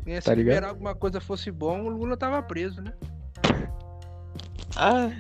E 0.06 0.16
se 0.16 0.22
Tá 0.22 0.34
ligado? 0.34 0.54
liberar 0.56 0.70
alguma 0.70 0.96
coisa 0.96 1.22
fosse 1.22 1.52
bom, 1.52 1.84
o 1.84 1.90
Lula 1.90 2.18
tava 2.18 2.42
preso, 2.42 2.82
né? 2.82 2.92
Ah, 4.76 5.12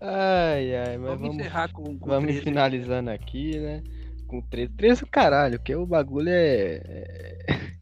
ai, 0.00 0.74
ai, 0.74 0.98
mas 0.98 1.10
Vamos, 1.10 1.20
vamos, 1.20 1.36
encerrar 1.36 1.72
com, 1.72 1.96
com 1.96 2.06
vamos 2.08 2.24
13. 2.30 2.40
finalizando 2.42 3.10
aqui, 3.10 3.56
né? 3.58 3.82
Com 4.26 4.40
13. 4.42 4.72
13 4.72 5.04
o 5.04 5.06
caralho, 5.06 5.60
que 5.60 5.74
o 5.76 5.86
bagulho 5.86 6.28
é. 6.28 6.80
é- 6.84 7.38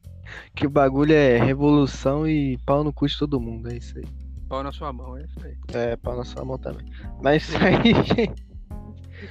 Que 0.55 0.67
o 0.67 0.71
bagulho 0.71 1.15
é 1.15 1.39
revolução 1.39 2.27
e 2.29 2.59
pau 2.67 2.83
no 2.85 2.93
cu 2.93 3.07
de 3.07 3.17
todo 3.17 3.41
mundo, 3.41 3.71
é 3.71 3.77
isso 3.77 3.97
aí. 3.97 4.05
Pau 4.49 4.63
na 4.63 4.73
sua 4.73 4.93
mão, 4.93 5.17
é 5.17 5.25
isso 5.25 5.39
aí. 5.45 5.57
É, 5.75 5.97
pau 5.97 6.17
na 6.17 6.25
sua 6.25 6.45
mão 6.45 6.59
também. 6.59 6.87
Mas 7.23 7.43
isso 7.43 7.57
aí, 7.59 7.93
gente. 8.05 8.47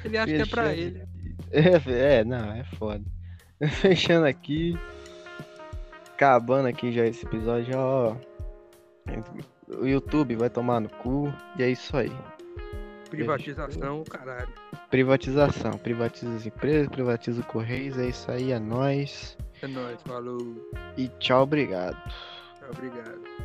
Ele 0.04 0.18
acha 0.18 0.34
que 0.34 0.42
é 0.42 0.46
pra 0.46 0.64
Fechando. 0.66 0.82
ele. 0.82 1.08
É, 1.52 2.20
é, 2.20 2.24
não, 2.24 2.52
é 2.52 2.64
foda. 2.78 3.04
Fechando 3.82 4.26
aqui. 4.28 4.78
Acabando 6.14 6.68
aqui 6.68 6.92
já 6.92 7.06
esse 7.06 7.26
episódio, 7.26 7.74
ó. 7.78 8.16
O 9.68 9.86
YouTube 9.86 10.36
vai 10.36 10.50
tomar 10.50 10.80
no 10.80 10.90
cu. 10.90 11.34
E 11.58 11.64
é 11.64 11.70
isso 11.70 11.96
aí. 11.96 12.12
Privatização, 13.10 14.04
caralho. 14.04 14.50
Privatização. 14.90 15.72
Privatiza 15.72 16.36
as 16.36 16.46
empresas, 16.46 16.90
privatiza 16.90 17.42
o 17.42 17.46
Correios. 17.46 17.98
É 17.98 18.08
isso 18.08 18.30
aí, 18.30 18.52
é 18.52 18.60
nóis. 18.60 19.38
É 19.62 19.68
nóis, 19.68 20.02
falou. 20.04 20.38
E 20.98 21.08
tchau, 21.20 21.44
obrigado. 21.44 21.98
Obrigado. 22.70 23.37